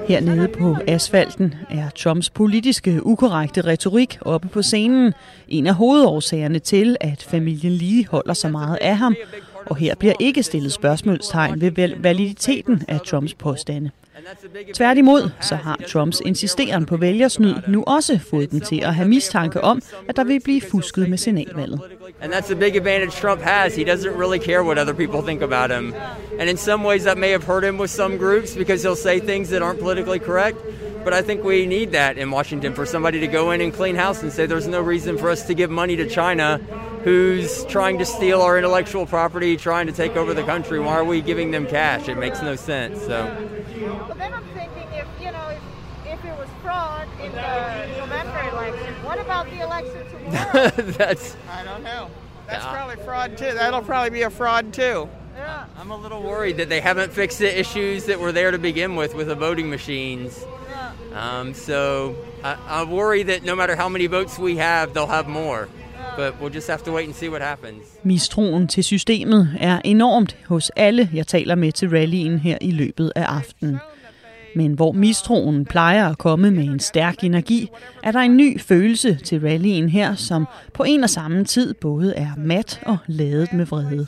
Hernede 0.08 0.48
på 0.48 0.76
asfalten 0.86 1.54
er 1.70 1.90
Trumps 1.90 2.30
politiske 2.30 3.06
ukorrekte 3.06 3.60
retorik 3.60 4.18
oppe 4.20 4.48
på 4.48 4.62
scenen. 4.62 5.12
En 5.48 5.66
af 5.66 5.74
hovedårsagerne 5.74 6.58
til, 6.58 6.96
at 7.00 7.22
familien 7.22 7.72
lige 7.72 8.08
holder 8.08 8.34
så 8.34 8.48
meget 8.48 8.78
af 8.80 8.96
ham, 8.96 9.16
og 9.66 9.76
her 9.76 9.94
bliver 9.94 10.14
ikke 10.20 10.42
stillet 10.42 10.72
spørgsmålstegn 10.72 11.60
ved 11.60 11.96
validiteten 11.98 12.82
af 12.88 13.00
Trumps 13.00 13.34
påstande. 13.34 13.90
Tværtimod 14.74 15.30
så 15.40 15.54
har 15.54 15.80
Trumps 15.88 16.22
insisteren 16.24 16.86
på 16.86 16.96
vælgersnyd 16.96 17.54
nu 17.68 17.84
også 17.86 18.18
fået 18.30 18.50
dem 18.50 18.60
til 18.60 18.80
at 18.84 18.94
have 18.94 19.08
mistanke 19.08 19.60
om, 19.60 19.82
at 20.08 20.16
der 20.16 20.24
vil 20.24 20.40
blive 20.40 20.60
fusket 20.60 21.10
med 21.10 21.18
signalvalget. 21.18 21.80
And 22.22 22.32
that's 22.32 22.46
the 22.46 22.56
big 22.56 22.76
advantage 22.76 23.10
Trump 23.10 23.42
has. 23.42 23.76
He 23.76 23.84
doesn't 23.84 24.16
really 24.18 24.38
care 24.38 24.62
what 24.62 24.78
other 24.78 24.94
people 24.94 25.22
think 25.22 25.42
about 25.42 25.70
him. 25.70 25.94
And 26.40 26.50
in 26.50 26.56
some 26.56 26.84
ways 26.84 27.02
that 27.02 27.18
may 27.18 27.30
have 27.30 27.44
hurt 27.44 27.64
him 27.64 27.78
with 27.80 27.90
some 27.90 28.16
groups 28.18 28.56
because 28.56 28.82
he'll 28.82 29.02
say 29.08 29.20
things 29.20 29.48
that 29.50 29.62
aren't 29.62 29.80
politically 29.80 30.18
correct. 30.18 30.56
But 31.04 31.12
I 31.12 31.22
think 31.22 31.44
we 31.44 31.66
need 31.66 31.92
that 31.92 32.18
in 32.18 32.30
Washington 32.30 32.74
for 32.74 32.86
somebody 32.86 33.20
to 33.20 33.26
go 33.26 33.52
in 33.52 33.60
and 33.60 33.72
clean 33.72 33.96
house 33.96 34.22
and 34.22 34.32
say 34.32 34.46
there's 34.46 34.68
no 34.68 34.80
reason 34.80 35.16
for 35.18 35.30
us 35.30 35.46
to 35.46 35.54
give 35.54 35.70
money 35.70 35.96
to 35.96 36.06
China 36.08 36.60
who's 37.04 37.64
trying 37.64 37.98
to 37.98 38.04
steal 38.04 38.42
our 38.42 38.58
intellectual 38.58 39.06
property, 39.06 39.56
trying 39.56 39.86
to 39.86 39.92
take 39.92 40.16
over 40.16 40.34
the 40.34 40.42
country. 40.42 40.78
Why 40.80 40.94
are 40.94 41.04
we 41.04 41.22
giving 41.22 41.52
them 41.52 41.66
cash? 41.66 42.08
It 42.08 42.18
makes 42.18 42.42
no 42.42 42.56
sense. 42.56 43.00
So 43.06 43.16
But 43.86 44.18
then 44.18 44.34
I'm 44.34 44.44
thinking 44.54 44.88
if, 44.92 45.06
you 45.20 45.30
know, 45.30 45.48
if, 45.48 45.62
if 46.06 46.24
it 46.24 46.38
was 46.38 46.48
fraud 46.62 47.08
in 47.22 47.32
the 47.32 47.98
November 47.98 48.40
election, 48.50 48.94
what 49.04 49.20
about 49.20 49.48
the 49.50 49.60
election 49.60 50.04
tomorrow? 50.10 50.70
that's 50.92 51.36
I 51.50 51.64
don't 51.64 51.82
know. 51.82 52.10
That's 52.46 52.64
probably 52.64 52.96
fraud 53.04 53.36
too. 53.36 53.52
That'll 53.52 53.82
probably 53.82 54.10
be 54.10 54.22
a 54.22 54.30
fraud 54.30 54.72
too. 54.72 55.08
Yeah. 55.36 55.66
I'm 55.78 55.90
a 55.90 55.96
little 55.96 56.22
worried 56.22 56.56
that 56.56 56.68
they 56.68 56.80
haven't 56.80 57.12
fixed 57.12 57.38
the 57.38 57.58
issues 57.58 58.06
that 58.06 58.18
were 58.18 58.32
there 58.32 58.50
to 58.50 58.58
begin 58.58 58.96
with 58.96 59.14
with 59.14 59.28
the 59.28 59.36
voting 59.36 59.70
machines. 59.70 60.44
Um, 61.14 61.54
so 61.54 62.16
I, 62.44 62.56
I 62.66 62.84
worry 62.84 63.22
that 63.24 63.42
no 63.42 63.56
matter 63.56 63.76
how 63.76 63.88
many 63.88 64.06
votes 64.06 64.38
we 64.38 64.56
have, 64.56 64.94
they'll 64.94 65.06
have 65.06 65.26
more. 65.26 65.68
But 66.18 66.34
we'll 66.40 66.54
just 66.54 66.68
have 66.68 66.82
to 66.84 66.94
wait 66.94 67.06
and 67.06 67.14
see 67.14 67.30
what 67.30 67.42
happens. 67.42 67.82
Mistroen 68.02 68.68
til 68.68 68.84
systemet 68.84 69.48
er 69.60 69.80
enormt 69.84 70.36
hos 70.46 70.70
alle, 70.76 71.10
jeg 71.14 71.26
taler 71.26 71.54
med 71.54 71.72
til 71.72 71.88
rallyen 71.90 72.38
her 72.38 72.58
i 72.60 72.70
løbet 72.70 73.12
af 73.16 73.22
aftenen. 73.22 73.76
Men 74.54 74.72
hvor 74.72 74.92
mistroen 74.92 75.64
plejer 75.64 76.08
at 76.08 76.18
komme 76.18 76.50
med 76.50 76.64
en 76.64 76.80
stærk 76.80 77.24
energi, 77.24 77.70
er 78.02 78.12
der 78.12 78.18
en 78.18 78.36
ny 78.36 78.60
følelse 78.60 79.14
til 79.24 79.40
rallyen 79.40 79.88
her, 79.88 80.14
som 80.14 80.46
på 80.74 80.82
en 80.82 81.04
og 81.04 81.10
samme 81.10 81.44
tid 81.44 81.74
både 81.74 82.14
er 82.14 82.30
mat 82.36 82.80
og 82.86 82.96
ladet 83.06 83.52
med 83.52 83.66
vrede. 83.66 84.06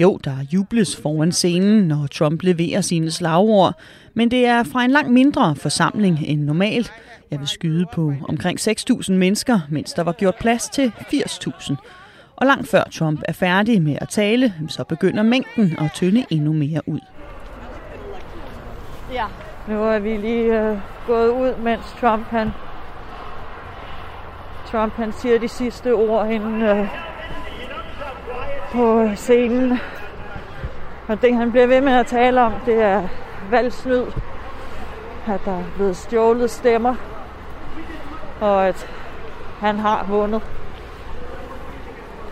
Jo, 0.00 0.18
der 0.24 0.36
jubles 0.52 0.96
foran 0.96 1.32
scenen, 1.32 1.88
når 1.88 2.06
Trump 2.06 2.42
leverer 2.42 2.80
sine 2.80 3.10
slagord, 3.10 3.80
men 4.14 4.30
det 4.30 4.46
er 4.46 4.62
fra 4.62 4.84
en 4.84 4.90
langt 4.90 5.12
mindre 5.12 5.56
forsamling 5.56 6.18
end 6.26 6.40
normalt. 6.40 6.92
Jeg 7.30 7.38
vil 7.40 7.48
skyde 7.48 7.86
på 7.92 8.12
omkring 8.28 8.60
6.000 8.60 9.12
mennesker, 9.12 9.60
mens 9.70 9.92
der 9.92 10.02
var 10.02 10.12
gjort 10.12 10.34
plads 10.40 10.68
til 10.68 10.92
80.000. 10.98 11.74
Og 12.36 12.46
langt 12.46 12.68
før 12.68 12.84
Trump 12.84 13.22
er 13.24 13.32
færdig 13.32 13.82
med 13.82 13.96
at 14.00 14.08
tale, 14.08 14.54
så 14.68 14.84
begynder 14.84 15.22
mængden 15.22 15.76
at 15.78 15.90
tynde 15.94 16.24
endnu 16.30 16.52
mere 16.52 16.80
ud. 16.86 17.00
Ja. 19.12 19.24
Nu 19.68 19.82
er 19.82 19.98
vi 19.98 20.16
lige 20.16 20.60
øh, 20.60 20.78
gået 21.06 21.28
ud, 21.28 21.56
mens 21.58 21.84
Trump 22.00 22.26
han, 22.26 22.50
Trump 24.66 24.92
han 24.92 25.12
siger 25.12 25.38
de 25.38 25.48
sidste 25.48 25.94
ord 25.94 26.30
inden 26.30 26.62
øh, 26.62 26.88
på 28.72 29.08
scenen. 29.14 29.78
Og 31.08 31.22
det 31.22 31.34
han 31.34 31.50
bliver 31.50 31.66
ved 31.66 31.80
med 31.80 31.92
at 31.92 32.06
tale 32.06 32.40
om, 32.40 32.52
det 32.66 32.82
er 32.82 33.08
valgsnyd. 33.50 34.02
At 35.28 35.40
der 35.44 35.58
er 35.58 35.64
blevet 35.76 35.96
stjålet 35.96 36.50
stemmer. 36.50 37.15
Og 38.40 38.68
at 38.68 38.88
han 39.60 39.78
har 39.78 40.04
vundet. 40.08 40.42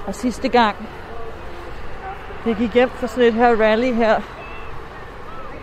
Og 0.06 0.14
sidste 0.14 0.48
gang, 0.48 0.76
det 2.44 2.56
gik 2.56 2.74
hjem 2.74 2.90
for 2.90 3.06
sådan 3.06 3.24
et 3.24 3.34
her 3.34 3.60
rally 3.60 3.92
her, 3.92 4.20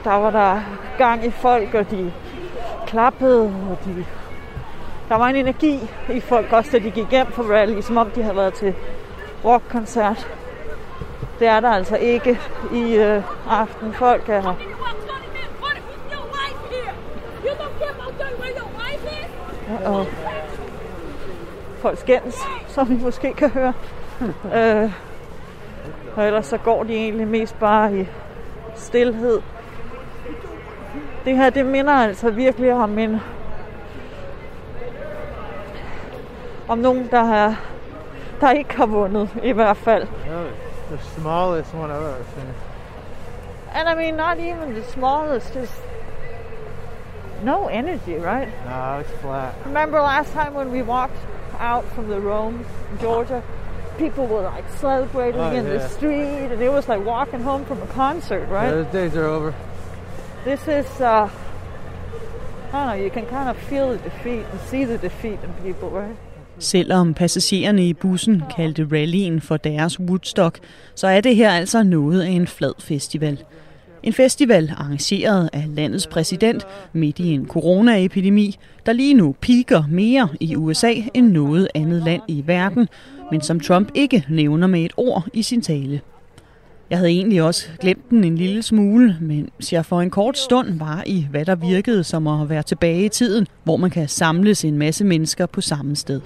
der 0.04 0.14
var 0.14 0.32
der 0.32 0.62
gang 0.98 1.26
i 1.26 1.32
folk, 1.32 1.74
og 1.74 1.92
de 1.92 2.14
klappede, 2.88 3.42
og 3.42 3.78
de... 3.86 4.06
Der 5.10 5.16
var 5.16 5.28
en 5.28 5.36
energi 5.36 5.80
i 6.14 6.20
folk 6.20 6.54
også, 6.54 6.72
da 6.72 6.80
de 6.80 6.92
gik 6.92 7.10
hjem 7.12 7.32
for 7.32 7.44
rally, 7.44 7.82
som 7.82 7.98
om 7.98 8.12
de 8.12 8.24
havde 8.24 8.36
været 8.36 8.54
til 8.54 8.76
rockkoncert. 9.46 10.28
Det 11.40 11.48
er 11.48 11.60
der 11.60 11.70
altså 11.70 11.96
ikke 11.96 12.40
i 12.74 12.96
øh, 12.96 13.24
aften. 13.50 13.94
Folk 13.94 14.30
er 14.30 14.42
her. 14.42 14.54
Og 19.86 20.08
folk 21.82 22.00
skændes, 22.00 22.36
som 22.68 22.90
vi 22.90 22.98
måske 23.04 23.34
kan 23.34 23.50
høre. 23.50 23.74
øh, 24.56 24.92
og 26.16 26.26
ellers 26.26 26.46
så 26.46 26.58
går 26.58 26.84
de 26.84 26.96
egentlig 26.96 27.28
mest 27.28 27.60
bare 27.60 27.98
i 27.98 28.08
stillhed. 28.76 29.42
Det 31.26 31.38
her, 31.38 31.50
det 31.50 31.66
minder 31.66 31.94
altså 31.94 32.30
virkelig 32.30 32.74
om 32.74 33.00
en... 33.00 33.20
Om 36.68 36.78
nogen, 36.78 37.08
der, 37.12 37.24
har, 37.24 37.60
der 38.42 38.52
ikke 38.52 38.78
har 38.78 38.86
vundet, 38.86 39.30
i 39.44 39.52
hvert 39.52 39.78
fald. 39.78 40.08
The 40.92 41.00
smallest 41.00 41.74
one 41.74 41.94
I've 41.94 41.98
ever 41.98 42.24
seen. 42.36 42.48
And 43.74 43.90
I 43.90 43.96
mean, 43.96 44.16
not 44.16 44.38
even 44.40 44.76
the 44.76 44.84
smallest, 44.84 45.56
just 45.56 45.82
no 47.44 47.70
energy, 47.70 48.16
right? 48.16 48.50
No, 48.66 49.00
it's 49.00 49.22
flat. 49.22 49.54
Remember 49.66 50.00
last 50.02 50.34
time 50.34 50.54
when 50.54 50.72
we 50.72 50.82
walked 50.82 51.18
out 51.62 51.86
from 51.96 52.08
the 52.10 52.20
Rome, 52.20 52.66
Georgia? 53.02 53.42
People 53.98 54.26
were 54.26 54.42
like 54.56 54.66
celebrating 54.80 55.42
Oh, 55.42 55.56
in 55.60 55.66
the 55.66 55.76
yeah. 55.76 55.88
street, 55.88 56.52
and 56.54 56.62
it 56.62 56.72
was 56.72 56.88
like 56.90 57.06
walking 57.06 57.42
home 57.44 57.66
from 57.66 57.78
a 57.82 57.88
concert, 57.88 58.48
right? 58.50 58.70
Yeah, 58.70 58.82
those 58.84 58.92
days 58.94 59.16
are 59.16 59.26
over. 59.26 59.54
This 60.46 60.62
is, 60.62 61.02
uh, 61.02 61.06
I 62.74 62.74
don't 62.74 62.88
know, 62.88 63.04
you 63.04 63.10
can 63.12 63.26
kind 63.26 63.50
of 63.50 63.58
feel 63.58 63.90
the 63.90 63.98
defeat 63.98 64.46
and 64.52 64.60
see 64.70 64.86
the 64.86 64.98
defeat 64.98 65.40
in 65.44 65.50
people, 65.64 65.90
right? 65.90 66.16
Selvom 66.60 67.14
passagererne 67.14 67.86
i 67.88 67.94
bussen 67.94 68.44
kaldte 68.56 68.88
rallyen 68.92 69.42
for 69.42 69.58
deres 69.58 70.00
Woodstock, 70.00 70.60
så 70.96 71.08
er 71.08 71.22
det 71.22 71.36
her 71.36 71.52
altså 71.52 71.84
noget 71.84 72.22
af 72.22 72.28
en 72.30 72.48
flad 72.48 72.74
festival. 72.80 73.44
En 74.04 74.14
festival 74.14 74.74
arrangeret 74.78 75.50
af 75.54 75.66
landets 75.76 76.08
præsident 76.08 76.68
midt 76.94 77.20
i 77.20 77.28
en 77.28 77.48
coronaepidemi, 77.48 78.58
der 78.86 78.94
lige 78.94 79.14
nu 79.14 79.36
piker 79.42 79.84
mere 79.90 80.30
i 80.40 80.56
USA 80.56 80.94
end 81.14 81.32
noget 81.32 81.68
andet 81.76 82.04
land 82.04 82.22
i 82.28 82.44
verden, 82.46 82.88
men 83.32 83.42
som 83.42 83.60
Trump 83.60 83.92
ikke 83.96 84.26
nævner 84.30 84.68
med 84.68 84.82
et 84.86 84.94
ord 84.98 85.28
i 85.34 85.42
sin 85.42 85.62
tale. 85.62 86.02
Jeg 86.90 86.98
havde 86.98 87.12
egentlig 87.12 87.42
også 87.42 87.68
glemt 87.80 88.10
den 88.10 88.24
en 88.24 88.36
lille 88.36 88.64
smule, 88.64 89.18
mens 89.22 89.74
jeg 89.74 89.86
for 89.86 90.02
en 90.02 90.10
kort 90.10 90.38
stund 90.38 90.80
var 90.80 91.04
i, 91.06 91.28
hvad 91.32 91.46
der 91.46 91.56
virkede 91.56 92.04
som 92.04 92.28
at 92.28 92.50
være 92.50 92.64
tilbage 92.64 93.06
i 93.06 93.10
tiden, 93.10 93.48
hvor 93.64 93.78
man 93.78 93.90
kan 93.90 94.08
samles 94.08 94.66
en 94.66 94.78
masse 94.78 95.04
mennesker 95.04 95.46
på 95.46 95.62
samme 95.62 95.96
sted. 95.96 96.22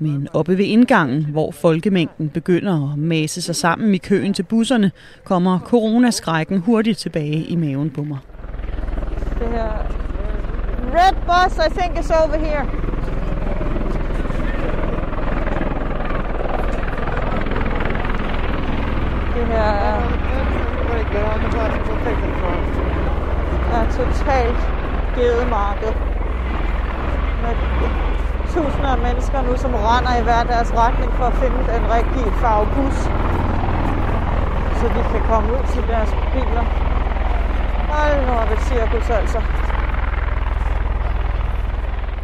Men 0.00 0.28
oppe 0.32 0.58
ved 0.58 0.64
indgangen, 0.64 1.24
hvor 1.24 1.50
folkemængden 1.50 2.28
begynder 2.28 2.92
at 2.92 2.98
mase 2.98 3.42
sig 3.42 3.56
sammen 3.56 3.94
i 3.94 3.98
køen 3.98 4.34
til 4.34 4.42
busserne, 4.42 4.90
kommer 5.24 5.58
coronaskrækken 5.58 6.58
hurtigt 6.58 6.98
tilbage 6.98 7.44
i 7.44 7.56
maven 7.56 7.90
på 7.90 8.02
mig. 8.02 8.18
Det 9.40 9.48
her 9.48 9.72
øh, 9.72 10.94
red 10.94 11.14
bus, 11.26 11.58
I 11.66 11.80
think, 11.80 11.98
is 11.98 12.10
over 12.10 12.38
here. 12.38 12.66
Det 19.34 19.46
her 19.46 19.62
er, 19.62 20.18
er 23.72 23.86
totalt 23.96 24.58
gedemarked. 25.14 25.92
Med 28.48 28.64
tusinder 28.64 28.90
af 28.90 28.98
mennesker 28.98 29.42
nu, 29.42 29.56
som 29.56 29.74
render 29.74 30.20
i 30.20 30.22
hver 30.22 30.44
deres 30.44 30.72
retning 30.74 31.12
for 31.12 31.24
at 31.24 31.34
finde 31.34 31.56
den 31.56 31.90
rigtige 31.90 32.32
farve 32.40 32.66
bus. 32.74 32.94
Så 34.80 34.86
de 34.86 35.04
kan 35.12 35.22
komme 35.28 35.52
ud 35.52 35.66
til 35.72 35.82
deres 35.88 36.10
biler. 36.32 36.64
Hold 37.90 38.26
nu 38.26 38.32
op 38.32 38.50
et 38.50 38.60
cirkus 38.60 39.10
altså. 39.10 39.42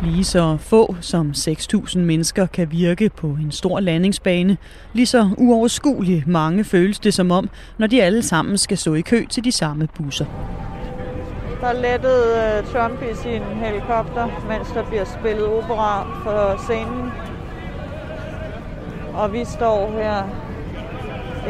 Lige 0.01 0.25
så 0.25 0.57
få 0.61 0.97
som 1.01 1.31
6.000 1.37 1.99
mennesker 1.99 2.47
kan 2.47 2.71
virke 2.71 3.11
på 3.17 3.27
en 3.27 3.53
stor 3.53 3.81
landingsbane, 3.81 4.57
lige 4.93 5.07
så 5.07 5.31
uoverskueligt 5.39 6.27
mange 6.27 6.65
føles 6.65 6.99
det 6.99 7.15
som 7.15 7.31
om, 7.31 7.49
når 7.79 7.87
de 7.87 8.03
alle 8.03 8.23
sammen 8.23 8.59
skal 8.59 8.79
stå 8.79 8.95
i 8.95 9.01
kø 9.01 9.27
til 9.31 9.45
de 9.45 9.53
samme 9.53 9.89
busser. 9.95 10.27
Der 11.65 11.73
lettede 11.73 12.59
øh, 12.59 12.73
Trump 12.73 13.03
i 13.03 13.15
sin 13.15 13.43
helikopter, 13.43 14.27
mens 14.49 14.69
der 14.75 14.85
bliver 14.85 15.05
spillet 15.05 15.47
opera 15.47 16.03
for 16.25 16.63
scenen. 16.63 17.13
Og 19.15 19.33
vi 19.33 19.45
står 19.45 19.93
her 19.93 20.23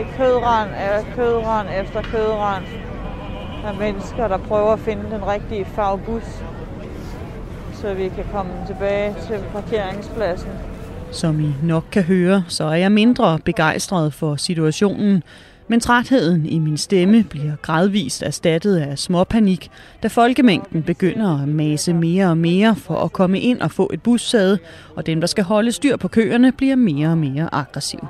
i 0.00 0.04
kødrand 0.16 0.70
af 0.70 1.04
kødrand 1.16 1.68
efter 1.82 2.02
kødrand. 2.02 2.64
af 3.64 3.74
mennesker, 3.74 4.28
der 4.28 4.38
prøver 4.38 4.72
at 4.72 4.80
finde 4.80 5.02
den 5.10 5.26
rigtige 5.26 5.64
farvebus, 5.64 6.42
så 7.72 7.94
vi 7.94 8.08
kan 8.08 8.24
komme 8.32 8.52
tilbage 8.66 9.14
til 9.26 9.38
parkeringspladsen. 9.52 10.50
Som 11.10 11.40
I 11.40 11.54
nok 11.62 11.84
kan 11.92 12.02
høre, 12.02 12.44
så 12.48 12.64
er 12.64 12.74
jeg 12.74 12.92
mindre 12.92 13.38
begejstret 13.44 14.14
for 14.14 14.36
situationen, 14.36 15.22
men 15.68 15.80
trætheden 15.80 16.46
i 16.46 16.58
min 16.58 16.76
stemme 16.76 17.24
bliver 17.24 17.56
gradvist 17.62 18.22
erstattet 18.22 18.76
af 18.76 18.98
småpanik, 18.98 19.70
da 20.02 20.08
folkemængden 20.08 20.82
begynder 20.82 21.42
at 21.42 21.48
mase 21.48 21.92
mere 21.94 22.26
og 22.26 22.38
mere 22.38 22.76
for 22.76 22.96
at 22.96 23.12
komme 23.12 23.40
ind 23.40 23.60
og 23.60 23.70
få 23.70 23.90
et 23.92 24.02
bussæde, 24.02 24.58
og 24.96 25.06
dem, 25.06 25.20
der 25.20 25.26
skal 25.26 25.44
holde 25.44 25.72
styr 25.72 25.96
på 25.96 26.08
køerne, 26.08 26.52
bliver 26.52 26.76
mere 26.76 27.08
og 27.08 27.18
mere 27.18 27.48
aggressive. 27.52 28.08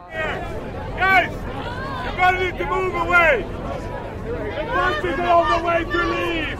Move 2.71 2.97
away. 2.97 3.45
The 5.03 5.65
way 5.65 5.85
leave. 5.85 6.59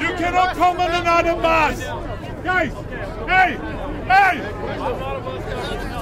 You 0.00 0.16
cannot 0.16 0.56
come 0.56 0.80
on 0.80 0.90
another 0.90 1.34
bus. 1.34 1.84
Guys, 2.44 2.72
hey, 3.26 3.58
hey! 4.08 4.34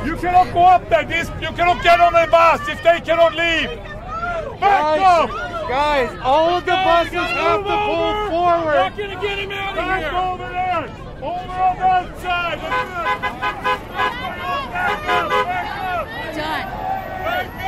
You 0.07 0.17
cannot 0.17 0.53
go 0.53 0.61
up 0.65 0.89
there. 0.89 1.05
This, 1.05 1.29
you 1.41 1.49
cannot 1.57 1.83
get 1.83 2.01
on 2.01 2.13
the 2.13 2.29
bus 2.31 2.69
if 2.69 2.83
they 2.83 3.01
cannot 3.01 3.35
leave. 3.35 3.96
Guys, 4.61 5.31
guys, 5.69 6.11
all 6.25 6.49
of 6.57 6.63
the 6.71 6.77
buses 6.89 7.31
have 7.43 7.63
to 7.71 7.77
pull 7.89 8.13
forward. 8.31 8.77
Not 8.85 8.97
gonna 8.97 9.19
get 9.27 9.37
him 9.43 9.51
out 9.53 9.71
of 9.71 9.77
Back 9.77 10.03
here. 10.03 10.19
over 10.31 10.49
there. 10.59 10.85
Over 11.23 11.57
on 11.69 11.77
that 11.85 12.07
side. 12.23 12.61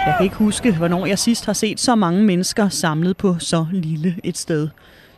Jeg 0.06 0.14
kan 0.18 0.24
ikke 0.24 0.36
huske, 0.36 0.76
hvornår 0.76 1.06
jeg 1.06 1.18
sidst 1.18 1.46
har 1.46 1.52
set 1.52 1.80
så 1.80 1.94
mange 1.94 2.22
mennesker 2.24 2.68
samlet 2.68 3.16
på 3.16 3.36
så 3.38 3.66
lille 3.72 4.14
et 4.24 4.38
sted. 4.38 4.68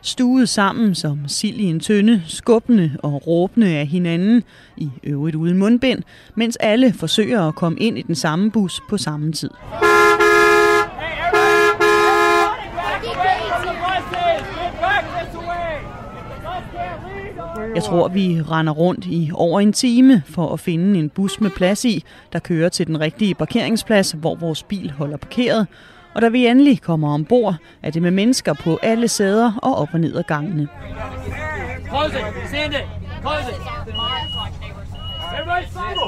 Stuet 0.01 0.49
sammen 0.49 0.95
som 0.95 1.19
sild 1.27 1.55
i 1.55 1.63
en 1.63 1.79
tønde, 1.79 2.21
skubbende 2.27 2.91
og 3.03 3.27
råbende 3.27 3.67
af 3.67 3.87
hinanden, 3.87 4.43
i 4.77 4.89
øvrigt 5.03 5.35
uden 5.35 5.57
mundbind, 5.57 6.03
mens 6.35 6.55
alle 6.55 6.93
forsøger 6.93 7.47
at 7.47 7.55
komme 7.55 7.79
ind 7.79 7.97
i 7.97 8.01
den 8.01 8.15
samme 8.15 8.51
bus 8.51 8.81
på 8.89 8.97
samme 8.97 9.31
tid. 9.31 9.49
Jeg 17.75 17.83
tror, 17.83 18.07
vi 18.07 18.41
render 18.41 18.73
rundt 18.73 19.05
i 19.05 19.31
over 19.33 19.59
en 19.59 19.73
time 19.73 20.23
for 20.25 20.53
at 20.53 20.59
finde 20.59 20.99
en 20.99 21.09
bus 21.09 21.41
med 21.41 21.49
plads 21.49 21.85
i, 21.85 22.03
der 22.33 22.39
kører 22.39 22.69
til 22.69 22.87
den 22.87 22.99
rigtige 22.99 23.35
parkeringsplads, 23.35 24.11
hvor 24.11 24.35
vores 24.35 24.63
bil 24.63 24.91
holder 24.91 25.17
parkeret. 25.17 25.67
Og 26.15 26.21
da 26.21 26.29
vi 26.29 26.47
endelig 26.47 26.81
kommer 26.81 27.13
ombord, 27.13 27.55
er 27.83 27.91
det 27.91 28.01
med 28.01 28.11
mennesker 28.11 28.53
på 28.53 28.79
alle 28.81 29.07
sæder 29.07 29.53
og 29.63 29.75
op 29.75 29.89
og 29.93 29.99
ned 29.99 30.15
ad 30.15 30.23
gangene. 30.23 30.67
Close 31.87 32.15
it. 32.15 32.49
Send 32.49 32.73
it. 32.73 32.85
Close 33.21 33.49
it. 33.49 33.57
Everybody 35.33 35.67
follow. 35.71 36.07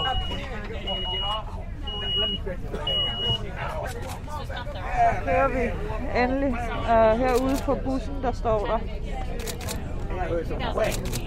Kører 5.26 5.48
vi 5.48 5.72
endelig 6.24 6.50
uh, 6.50 7.20
herude 7.20 7.56
på 7.66 7.78
bussen, 7.86 8.14
der 8.22 8.32
står 8.32 8.66
der 8.66 8.80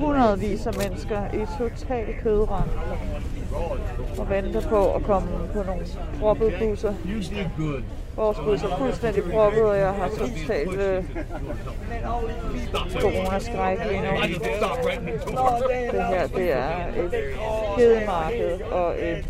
hundredvis 0.01 0.67
af 0.67 0.73
mennesker 0.89 1.21
i 1.35 1.47
total 1.59 2.07
kødrand 2.23 2.71
og 4.19 4.31
venter 4.31 4.69
på 4.69 4.95
at 4.95 5.03
komme 5.03 5.29
på 5.53 5.63
nogle 5.63 5.87
proppede 6.21 6.53
busser. 6.61 6.95
Vores 8.17 8.39
bus 8.39 8.63
er 8.63 8.77
fuldstændig 8.79 9.23
proppet, 9.33 9.63
og 9.63 9.79
jeg 9.79 9.93
har 9.93 10.09
totalt 10.09 10.81
øh, 10.81 11.05
coronaskræk 13.01 13.79
lige 13.91 14.01
nu. 14.01 14.07
Det 15.93 16.07
her, 16.09 16.27
det 16.27 16.53
er 16.53 16.87
et 17.05 17.15
hedemarked 17.77 18.61
og 18.73 18.95
et 19.03 19.25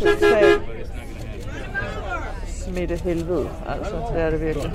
totalt 0.00 0.62
smittehelvede. 2.46 3.48
Altså, 3.68 3.94
det 4.14 4.22
er 4.22 4.30
det 4.30 4.40
virkelig. 4.40 4.72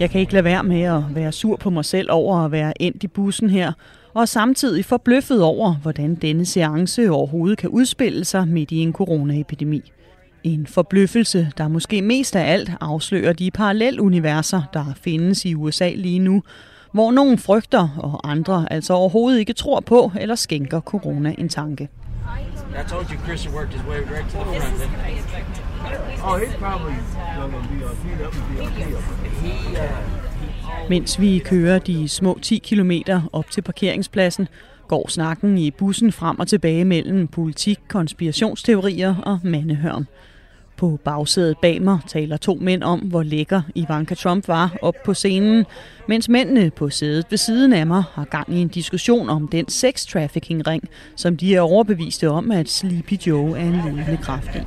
Jeg 0.00 0.10
kan 0.10 0.20
ikke 0.20 0.32
lade 0.32 0.44
være 0.44 0.62
med 0.62 0.82
at 0.82 1.02
være 1.10 1.32
sur 1.32 1.56
på 1.56 1.70
mig 1.70 1.84
selv 1.84 2.08
over 2.10 2.38
at 2.38 2.52
være 2.52 2.82
endt 2.82 3.04
i 3.04 3.08
bussen 3.08 3.50
her, 3.50 3.72
og 4.14 4.28
samtidig 4.28 4.84
forbløffet 4.84 5.42
over, 5.42 5.74
hvordan 5.74 6.14
denne 6.14 6.46
seance 6.46 7.10
overhovedet 7.10 7.58
kan 7.58 7.70
udspille 7.70 8.24
sig 8.24 8.48
midt 8.48 8.70
i 8.70 8.76
en 8.76 8.92
coronaepidemi. 8.92 9.92
En 10.44 10.66
forbløffelse, 10.66 11.52
der 11.58 11.68
måske 11.68 12.02
mest 12.02 12.36
af 12.36 12.52
alt 12.52 12.70
afslører 12.80 13.32
de 13.32 13.50
paralleluniverser, 13.50 14.62
der 14.72 14.84
findes 14.96 15.44
i 15.44 15.54
USA 15.54 15.90
lige 15.94 16.18
nu, 16.18 16.42
hvor 16.92 17.10
nogen 17.10 17.38
frygter, 17.38 17.88
og 17.98 18.30
andre 18.30 18.66
altså 18.72 18.92
overhovedet 18.92 19.38
ikke 19.38 19.52
tror 19.52 19.80
på 19.80 20.12
eller 20.20 20.34
skænker 20.34 20.80
corona 20.80 21.34
en 21.38 21.48
tanke. 21.48 21.84
I 21.84 22.88
told 22.88 23.06
you 23.10 23.18
Chris 23.26 23.48
worked 23.54 23.72
his 23.72 23.84
way 23.88 23.98
right 23.98 24.30
to 24.32 24.38
the 24.38 24.60
front. 24.60 25.73
Oh, 26.26 26.36
he's 26.38 26.56
probably. 26.56 26.94
He, 29.42 29.76
uh, 29.76 30.88
Mens 30.88 31.20
vi 31.20 31.38
kører 31.38 31.78
de 31.78 32.08
små 32.08 32.38
10 32.42 32.58
km 32.58 32.90
op 33.32 33.50
til 33.50 33.62
parkeringspladsen, 33.62 34.48
går 34.88 35.08
snakken 35.08 35.58
i 35.58 35.70
bussen 35.70 36.12
frem 36.12 36.38
og 36.38 36.48
tilbage 36.48 36.84
mellem 36.84 37.28
politik, 37.28 37.78
konspirationsteorier 37.88 39.16
og 39.16 39.38
mandehørn. 39.42 40.06
På 40.76 40.98
bagsædet 41.04 41.58
bag 41.62 41.82
mig 41.82 41.98
taler 42.06 42.36
to 42.36 42.58
mænd 42.60 42.82
om, 42.82 43.00
hvor 43.00 43.22
lækker 43.22 43.62
Ivanka 43.74 44.14
Trump 44.14 44.48
var 44.48 44.76
op 44.82 44.94
på 45.04 45.14
scenen, 45.14 45.64
mens 46.08 46.28
mændene 46.28 46.70
på 46.70 46.90
sædet 46.90 47.26
ved 47.30 47.38
siden 47.38 47.72
af 47.72 47.86
mig 47.86 48.02
har 48.12 48.24
gang 48.24 48.54
i 48.54 48.60
en 48.60 48.68
diskussion 48.68 49.28
om 49.28 49.48
den 49.48 49.68
sex 49.68 50.06
trafficking 50.06 50.66
ring, 50.66 50.84
som 51.16 51.36
de 51.36 51.54
er 51.54 51.60
overbeviste 51.60 52.30
om, 52.30 52.50
at 52.50 52.68
Sleepy 52.68 53.12
Joe 53.26 53.58
er 53.58 53.64
en 53.64 53.72
levende 53.72 54.18
kraft 54.22 54.50
i. 54.54 54.58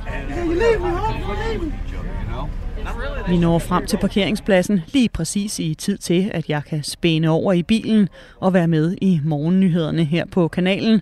Vi 3.28 3.38
når 3.38 3.58
frem 3.58 3.86
til 3.86 3.96
parkeringspladsen 3.96 4.80
lige 4.92 5.08
præcis 5.08 5.58
i 5.58 5.74
tid 5.74 5.98
til, 5.98 6.30
at 6.34 6.48
jeg 6.48 6.62
kan 6.64 6.82
spæne 6.82 7.30
over 7.30 7.52
i 7.52 7.62
bilen 7.62 8.08
og 8.40 8.54
være 8.54 8.68
med 8.68 8.96
i 9.00 9.20
morgennyhederne 9.24 10.04
her 10.04 10.24
på 10.26 10.48
kanalen, 10.48 11.00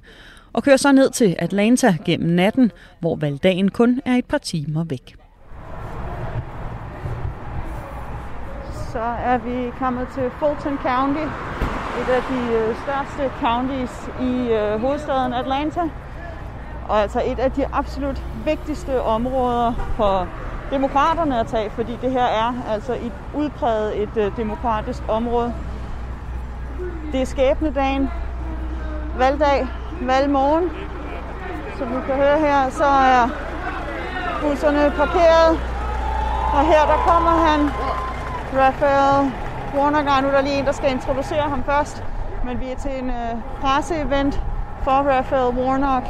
og 0.56 0.62
kører 0.62 0.76
så 0.76 0.92
ned 0.92 1.10
til 1.10 1.36
Atlanta 1.38 1.96
gennem 2.04 2.30
natten, 2.30 2.72
hvor 3.00 3.16
valgdagen 3.16 3.70
kun 3.70 4.00
er 4.04 4.14
et 4.14 4.24
par 4.24 4.38
timer 4.38 4.84
væk. 4.84 5.14
Så 8.92 9.02
er 9.02 9.38
vi 9.38 9.70
kommet 9.78 10.08
til 10.14 10.30
Fulton 10.38 10.78
County, 10.78 11.22
et 12.00 12.08
af 12.08 12.22
de 12.30 12.54
øh, 12.54 12.76
største 12.82 13.32
counties 13.40 14.10
i 14.20 14.52
øh, 14.52 14.80
hovedstaden 14.80 15.32
Atlanta. 15.32 15.80
Og 16.88 17.02
altså 17.02 17.22
et 17.26 17.38
af 17.38 17.52
de 17.52 17.66
absolut 17.72 18.22
vigtigste 18.44 19.02
områder 19.02 19.92
for 19.96 20.28
demokraterne 20.70 21.40
at 21.40 21.46
tage, 21.46 21.70
fordi 21.70 21.92
det 22.02 22.10
her 22.10 22.24
er 22.24 22.52
altså 22.70 22.92
et 22.92 23.12
udpræget 23.34 24.02
et 24.02 24.16
øh, 24.16 24.36
demokratisk 24.36 25.02
område. 25.08 25.54
Det 27.12 27.20
er 27.20 27.26
skæbnedagen, 27.26 28.08
valgdag, 29.18 29.66
valgmorgen. 30.00 30.70
Som 31.78 31.88
du 31.88 32.00
kan 32.00 32.14
høre 32.14 32.38
her, 32.38 32.70
så 32.70 32.84
er 32.84 33.28
busserne 34.42 34.92
parkeret. 34.96 35.60
Og 36.56 36.62
her 36.66 36.82
der 36.86 36.98
kommer 37.06 37.30
han, 37.30 37.60
Raphael 38.60 39.32
Warnock. 39.76 40.22
Nu 40.22 40.28
er 40.28 40.32
der 40.32 40.40
lige 40.40 40.58
en, 40.58 40.64
der 40.66 40.72
skal 40.72 40.90
introducere 40.90 41.42
ham 41.42 41.64
først. 41.64 42.04
Men 42.44 42.60
vi 42.60 42.70
er 42.70 42.76
til 42.76 42.90
en 43.02 43.10
øh, 43.10 43.36
presseevent 43.60 44.42
for 44.82 44.90
Raphael 44.90 45.58
Warnock, 45.58 46.06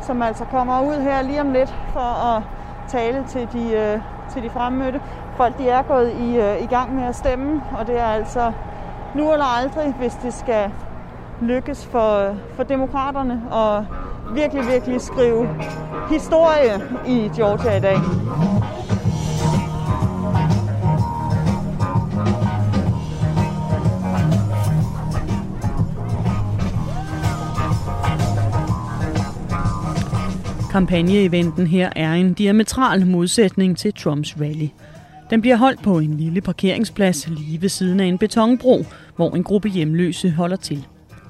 som 0.00 0.22
altså 0.22 0.44
kommer 0.44 0.82
ud 0.82 1.00
her 1.02 1.22
lige 1.22 1.40
om 1.40 1.52
lidt 1.52 1.74
for 1.92 2.34
at 2.36 2.42
tale 2.88 3.24
til 3.28 3.48
de, 3.52 3.72
øh, 3.72 4.00
til 4.32 4.42
de 4.42 4.50
fremmødte. 4.50 5.00
Folk 5.36 5.58
de 5.58 5.68
er 5.68 5.82
gået 5.82 6.12
i, 6.12 6.36
øh, 6.36 6.62
i 6.62 6.66
gang 6.66 6.94
med 6.94 7.04
at 7.04 7.16
stemme, 7.16 7.62
og 7.78 7.86
det 7.86 8.00
er 8.00 8.06
altså 8.06 8.52
nu 9.14 9.32
eller 9.32 9.44
aldrig, 9.58 9.94
hvis 9.98 10.14
det 10.14 10.34
skal 10.34 10.72
lykkes 11.42 11.84
for, 11.84 12.36
for 12.54 12.62
demokraterne 12.62 13.42
at 13.52 13.84
virkelig, 14.34 14.66
virkelig 14.66 15.00
skrive 15.00 15.48
historie 16.10 16.82
i 17.06 17.30
Georgia 17.36 17.76
i 17.76 17.80
dag. 17.80 17.96
Kampagneeventen 30.70 31.66
her 31.66 31.90
er 31.96 32.12
en 32.12 32.34
diametral 32.34 33.06
modsætning 33.06 33.78
til 33.78 33.94
Trumps 33.94 34.36
rally. 34.40 34.68
Den 35.30 35.40
bliver 35.40 35.56
holdt 35.56 35.82
på 35.82 35.98
en 35.98 36.16
lille 36.16 36.40
parkeringsplads 36.40 37.28
lige 37.28 37.62
ved 37.62 37.68
siden 37.68 38.00
af 38.00 38.04
en 38.04 38.18
betonbro, 38.18 38.84
hvor 39.16 39.30
en 39.30 39.44
gruppe 39.44 39.68
hjemløse 39.68 40.30
holder 40.30 40.56
til. 40.56 40.86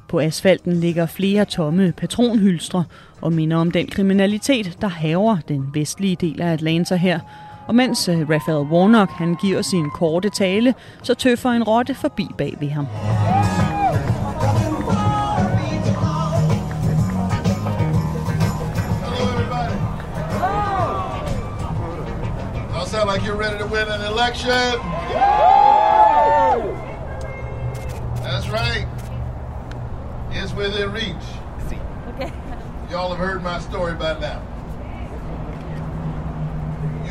På 0.08 0.20
asfalten 0.20 0.72
ligger 0.72 1.06
flere 1.06 1.44
tomme 1.44 1.92
patronhylstre 1.92 2.84
og 3.20 3.32
minder 3.32 3.56
om 3.56 3.70
den 3.70 3.86
kriminalitet, 3.86 4.78
der 4.80 4.88
haver 4.88 5.36
den 5.48 5.70
vestlige 5.74 6.16
del 6.20 6.40
af 6.40 6.52
Atlanta 6.52 6.96
her. 6.96 7.20
Og 7.66 7.74
mens 7.74 8.08
øh, 8.08 8.20
Raphael 8.20 8.66
Warnock 8.72 9.10
han 9.10 9.36
giver 9.42 9.62
sin 9.62 9.90
korte 9.90 10.28
tale, 10.28 10.74
så 11.02 11.14
tøffer 11.14 11.50
en 11.50 11.62
rotte 11.62 11.94
forbi 11.94 12.26
bag 12.38 12.56
ved 12.60 12.68
ham. 12.68 12.86
Y'all 22.72 22.86
sound 22.86 23.10
like 23.10 23.22
you're 23.26 23.40
ready 23.40 23.58
to 23.58 23.66
win 23.66 23.88
an 23.88 24.00
election. 24.12 25.55
It's 30.58 30.74
within 30.74 30.92
reach. 30.92 31.14
Okay. 32.14 32.32
Y'all 32.90 33.10
have 33.10 33.18
heard 33.18 33.42
my 33.42 33.58
story 33.60 33.94
by 33.94 34.18
now. 34.18 34.42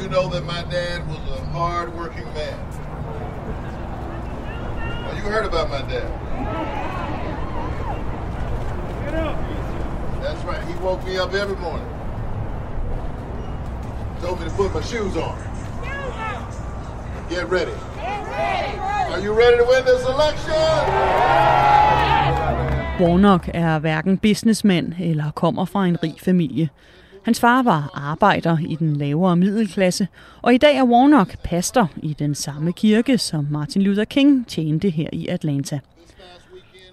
You 0.01 0.09
know 0.09 0.27
that 0.29 0.43
my 0.45 0.63
dad 0.63 1.07
was 1.07 1.19
a 1.39 1.45
hard-working 1.45 2.25
man. 2.33 2.59
Well, 5.05 5.15
you 5.15 5.21
heard 5.21 5.45
about 5.45 5.69
my 5.69 5.81
dad. 5.83 6.11
That's 10.23 10.43
right. 10.43 10.67
He 10.67 10.73
woke 10.83 11.05
me 11.05 11.17
up 11.17 11.33
every 11.33 11.55
morning. 11.57 11.87
Told 14.21 14.39
me 14.39 14.45
to 14.45 14.55
put 14.55 14.73
my 14.73 14.81
shoes 14.81 15.15
on. 15.17 15.37
Get 17.29 17.47
ready. 17.49 17.73
Are 17.99 19.19
you 19.19 19.33
ready 19.33 19.57
to 19.57 19.63
win 19.65 19.85
this 19.85 20.03
election? 20.03 21.05
Warnock 22.99 23.49
er 23.53 23.79
hverken 23.79 24.17
businessmand 24.17 24.93
eller 24.99 25.31
kommer 25.31 25.65
fra 25.65 25.85
en 25.87 26.03
rig 26.03 26.15
familie. 26.25 26.69
Hans 27.25 27.39
far 27.39 27.63
var 27.63 27.91
arbejder 27.93 28.57
i 28.69 28.75
den 28.75 28.95
lavere 28.95 29.35
middelklasse, 29.35 30.07
og 30.41 30.53
i 30.53 30.57
dag 30.57 30.77
er 30.77 30.83
Warnock 30.83 31.37
pastor 31.43 31.89
i 31.97 32.15
den 32.19 32.35
samme 32.35 32.73
kirke, 32.73 33.17
som 33.17 33.47
Martin 33.49 33.81
Luther 33.81 34.03
King 34.03 34.47
tjente 34.47 34.89
her 34.89 35.09
i 35.13 35.27
Atlanta. 35.27 35.79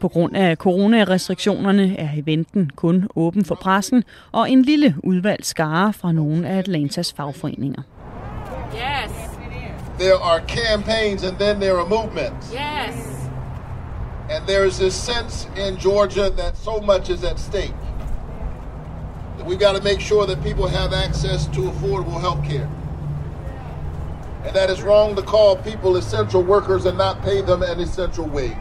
På 0.01 0.09
grund 0.09 0.37
af 0.37 0.57
coronarestriktionerne 0.57 1.97
er 1.99 2.09
eventen 2.17 2.71
kun 2.77 3.09
åben 3.17 3.45
for 3.45 3.55
pressen 3.55 4.05
og 4.33 4.51
en 4.51 4.63
lille 4.63 4.95
udvalgt 5.05 5.47
skare 5.47 5.93
fra 5.93 6.13
nogle 6.13 6.49
af 6.49 6.59
Atlantas 6.59 7.13
fagforeninger. 7.13 7.83
Yes. 8.75 9.13
There 9.99 10.15
are 10.15 10.41
campaigns 10.49 11.25
and 11.25 11.37
then 11.37 11.61
there 11.61 11.73
are 11.73 11.89
movements. 11.89 12.55
Yes. 12.55 13.22
And 14.31 14.47
there 14.47 14.65
is 14.65 14.79
this 14.79 14.95
sense 14.95 15.47
in 15.57 15.77
Georgia 15.77 16.31
that 16.31 16.57
so 16.57 16.81
much 16.81 17.11
is 17.11 17.25
at 17.25 17.39
stake. 17.39 17.75
That 19.37 19.47
we 19.47 19.57
got 19.57 19.77
to 19.77 19.83
make 19.83 20.01
sure 20.01 20.27
that 20.27 20.43
people 20.43 20.67
have 20.69 20.93
access 20.93 21.47
to 21.47 21.61
affordable 21.71 22.21
health 22.21 22.43
care. 22.45 22.69
And 24.45 24.55
that 24.57 24.71
it's 24.71 24.83
wrong 24.83 25.17
to 25.17 25.23
call 25.23 25.57
people 25.57 25.97
essential 25.97 26.43
workers 26.43 26.87
and 26.87 26.99
not 26.99 27.23
pay 27.23 27.43
them 27.43 27.63
an 27.63 27.81
essential 27.81 28.27
wage. 28.27 28.57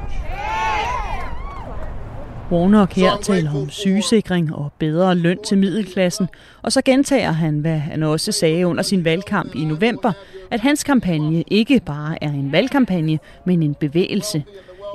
Warnock 2.51 2.93
her 2.93 3.17
taler 3.21 3.51
om 3.55 3.69
sygesikring 3.69 4.55
og 4.55 4.71
bedre 4.79 5.15
løn 5.15 5.37
til 5.43 5.57
middelklassen, 5.57 6.27
og 6.61 6.71
så 6.71 6.81
gentager 6.81 7.31
han, 7.31 7.59
hvad 7.59 7.77
han 7.77 8.03
også 8.03 8.31
sagde 8.31 8.67
under 8.67 8.83
sin 8.83 9.05
valgkamp 9.05 9.55
i 9.55 9.65
november, 9.65 10.11
at 10.51 10.59
hans 10.59 10.83
kampagne 10.83 11.43
ikke 11.47 11.79
bare 11.85 12.23
er 12.23 12.29
en 12.29 12.51
valgkampagne, 12.51 13.19
men 13.45 13.63
en 13.63 13.75
bevægelse. 13.75 14.43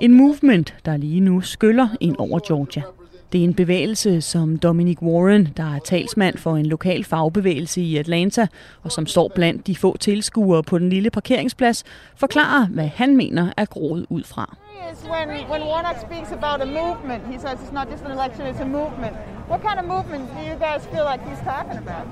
En 0.03 0.13
movement, 0.15 0.75
der 0.85 0.97
lige 0.97 1.21
nu 1.21 1.41
skyller 1.41 1.89
ind 2.01 2.17
over 2.19 2.41
Georgia. 2.47 2.83
Det 3.33 3.41
er 3.41 3.45
en 3.45 3.55
bevægelse, 3.55 4.21
som 4.21 4.59
Dominic 4.59 5.03
Warren, 5.03 5.49
der 5.57 5.75
er 5.75 5.79
talsmand 5.79 6.37
for 6.37 6.57
en 6.57 6.67
lokal 6.67 7.05
fagbevægelse 7.05 7.81
i 7.81 7.97
Atlanta, 7.97 8.47
og 8.83 8.93
som 8.93 9.07
står 9.07 9.33
blandt 9.35 9.67
de 9.67 9.77
få 9.77 9.97
tilskuere 9.97 10.63
på 10.63 10.79
den 10.79 10.89
lille 10.89 11.11
parkeringsplads, 11.11 11.85
forklarer, 12.17 12.67
hvad 12.67 12.87
han 12.87 13.17
mener 13.17 13.53
er 13.57 13.65
groet 13.65 14.07
ud 14.11 14.23
fra. 14.25 14.57
is 14.91 15.03
when, 15.05 15.29
when 15.49 15.63
Warnock 15.67 16.01
speaks 16.01 16.33
about 16.33 16.61
a 16.61 16.67
movement, 16.67 17.27
he 17.27 17.39
says 17.39 17.59
it's 17.61 17.73
not 17.73 17.91
just 17.91 18.05
an 18.05 18.11
election, 18.11 18.47
it's 18.47 18.61
a 18.61 18.65
movement. 18.65 19.17
What 19.49 19.63
kind 19.63 19.79
of 19.79 19.85
movement 19.85 20.33
do 20.35 20.43
you 20.43 20.55
guys 20.55 20.87
feel 20.87 21.05
like 21.05 21.21
he's 21.29 21.41
talking 21.41 21.79
about? 21.79 22.07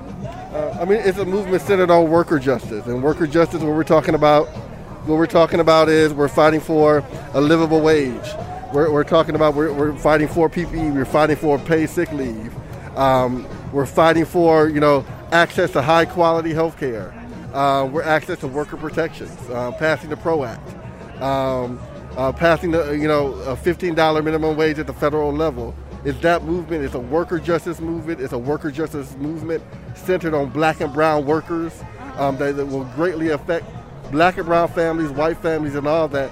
Uh, 0.53 0.77
I 0.81 0.85
mean, 0.85 0.99
it's 0.99 1.17
a 1.17 1.25
movement 1.25 1.61
centered 1.61 1.91
on 1.91 2.09
worker 2.09 2.39
justice, 2.39 2.85
and 2.85 3.03
worker 3.03 3.27
justice. 3.27 3.61
What 3.61 3.75
we're 3.75 3.83
talking 3.83 4.15
about, 4.15 4.49
what 5.07 5.17
we're 5.19 5.27
talking 5.27 5.59
about 5.59 5.87
is 5.87 6.13
we're 6.13 6.27
fighting 6.27 6.59
for 6.59 7.03
a 7.33 7.41
livable 7.41 7.79
wage. 7.79 8.27
We're, 8.73 8.91
we're 8.91 9.03
talking 9.03 9.35
about 9.35 9.53
we're, 9.53 9.71
we're 9.71 9.95
fighting 9.97 10.27
for 10.27 10.49
PPE. 10.49 10.95
We're 10.95 11.05
fighting 11.05 11.35
for 11.35 11.59
paid 11.59 11.89
sick 11.91 12.11
leave. 12.11 12.51
Um, 12.97 13.47
we're 13.71 13.85
fighting 13.85 14.25
for 14.25 14.67
you 14.67 14.79
know 14.79 15.05
access 15.31 15.71
to 15.73 15.81
high 15.83 16.05
quality 16.05 16.53
health 16.53 16.79
care. 16.79 17.13
Uh, 17.53 17.85
we're 17.85 18.01
access 18.01 18.39
to 18.39 18.47
worker 18.47 18.77
protections, 18.77 19.31
uh, 19.51 19.71
passing 19.73 20.09
the 20.09 20.17
PRO 20.17 20.43
Act. 20.43 20.67
Um, 21.21 21.79
uh, 22.17 22.31
passing 22.31 22.71
the 22.71 22.93
you 22.93 23.07
know 23.07 23.33
a 23.43 23.55
$15 23.55 24.23
minimum 24.23 24.57
wage 24.57 24.79
at 24.79 24.87
the 24.87 24.93
federal 24.93 25.31
level. 25.31 25.75
It's 26.03 26.19
that 26.21 26.43
movement. 26.43 26.83
It's 26.83 26.95
a 26.95 26.99
worker 26.99 27.37
justice 27.37 27.79
movement. 27.79 28.21
It's 28.21 28.33
a 28.33 28.37
worker 28.39 28.71
justice 28.71 29.15
movement 29.17 29.63
centered 29.93 30.33
on 30.33 30.49
black 30.49 30.81
and 30.81 30.91
brown 30.91 31.25
workers 31.25 31.83
um, 32.17 32.37
that, 32.37 32.55
that 32.57 32.65
will 32.65 32.85
greatly 32.95 33.29
affect 33.29 33.65
black 34.11 34.37
and 34.37 34.45
brown 34.45 34.67
families, 34.67 35.09
white 35.11 35.37
families, 35.37 35.75
and 35.75 35.87
all 35.87 36.07
that. 36.07 36.31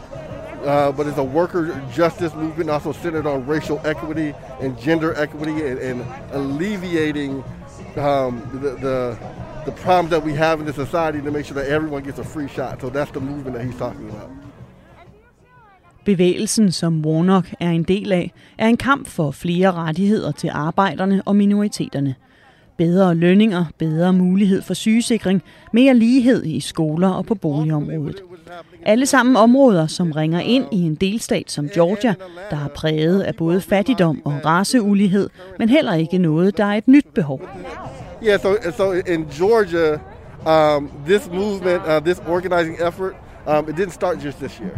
Uh, 0.64 0.92
but 0.92 1.08
it's 1.08 1.18
a 1.18 1.24
worker 1.24 1.82
justice 1.94 2.34
movement 2.36 2.70
also 2.70 2.94
centered 2.94 3.28
on 3.28 3.46
racial 3.46 3.82
equity 3.84 4.34
and 4.62 4.80
gender 4.80 5.14
equity 5.16 5.66
and, 5.68 5.78
and 5.80 6.06
alleviating 6.32 7.44
um, 7.98 8.42
the, 8.54 8.70
the 8.76 9.18
the 9.66 9.72
problems 9.72 10.10
that 10.10 10.24
we 10.24 10.34
have 10.34 10.60
in 10.60 10.66
the 10.66 10.74
society 10.74 11.22
to 11.22 11.32
make 11.32 11.46
sure 11.46 11.56
that 11.56 11.68
everyone 11.68 12.04
gets 12.04 12.20
a 12.20 12.24
free 12.24 12.48
shot. 12.48 12.82
So 12.82 12.90
that's 12.90 13.12
the 13.12 13.20
movement 13.20 13.56
that 13.56 13.66
he's 13.66 13.78
talking 13.78 14.10
about. 14.10 14.30
Bevægelsen, 16.06 16.72
som 16.72 17.06
Warnock 17.06 17.54
er 17.60 17.70
en 17.70 17.84
del 17.84 18.12
af, 18.12 18.34
er 18.58 18.68
en 18.68 18.78
kamp 18.78 19.08
for 19.08 19.32
flere 19.32 19.72
rettigheder 19.72 20.32
til 20.32 20.50
arbejderne 20.54 21.22
og 21.26 21.36
minoriteterne. 21.36 22.16
Bedre 22.78 23.16
lønninger, 23.16 23.66
bedre 23.78 24.14
mulighed 24.14 24.62
for 24.62 24.74
sygesikring, 24.74 25.42
mere 25.74 25.94
lighed 25.94 26.46
i 26.46 26.60
skoler 26.60 27.10
og 27.10 27.26
på 27.26 27.36
boligområdet. 27.36 28.24
Alle 28.86 29.06
sammen 29.06 29.36
områder, 29.36 29.88
som 29.88 30.12
ringer 30.12 30.40
ind 30.40 30.66
i 30.72 30.82
en 30.82 30.96
delstat 30.96 31.52
som 31.52 31.70
Georgia, 31.70 32.14
der 32.50 32.58
er 32.58 32.68
præget 32.76 33.22
af 33.22 33.36
både 33.36 33.62
fattigdom 33.62 34.22
og 34.26 34.46
raceulighed, 34.46 35.30
men 35.60 35.70
heller 35.70 35.94
ikke 35.94 36.18
noget, 36.18 36.58
der 36.58 36.66
er 36.66 36.74
et 36.74 36.88
nyt 36.88 37.06
behov. 37.14 37.42
Yeah, 38.26 38.40
so 38.40 38.56
so 38.78 38.92
in 38.92 39.26
Georgia, 39.26 40.00
um, 40.46 40.90
this 41.06 41.30
movement, 41.34 41.82
uh, 41.88 42.00
this 42.06 42.22
organizing 42.28 42.78
effort, 42.88 43.16
um, 43.48 43.70
it 43.70 43.76
didn't 43.76 43.94
start 43.94 44.24
just 44.26 44.38
this 44.38 44.60
year. 44.60 44.78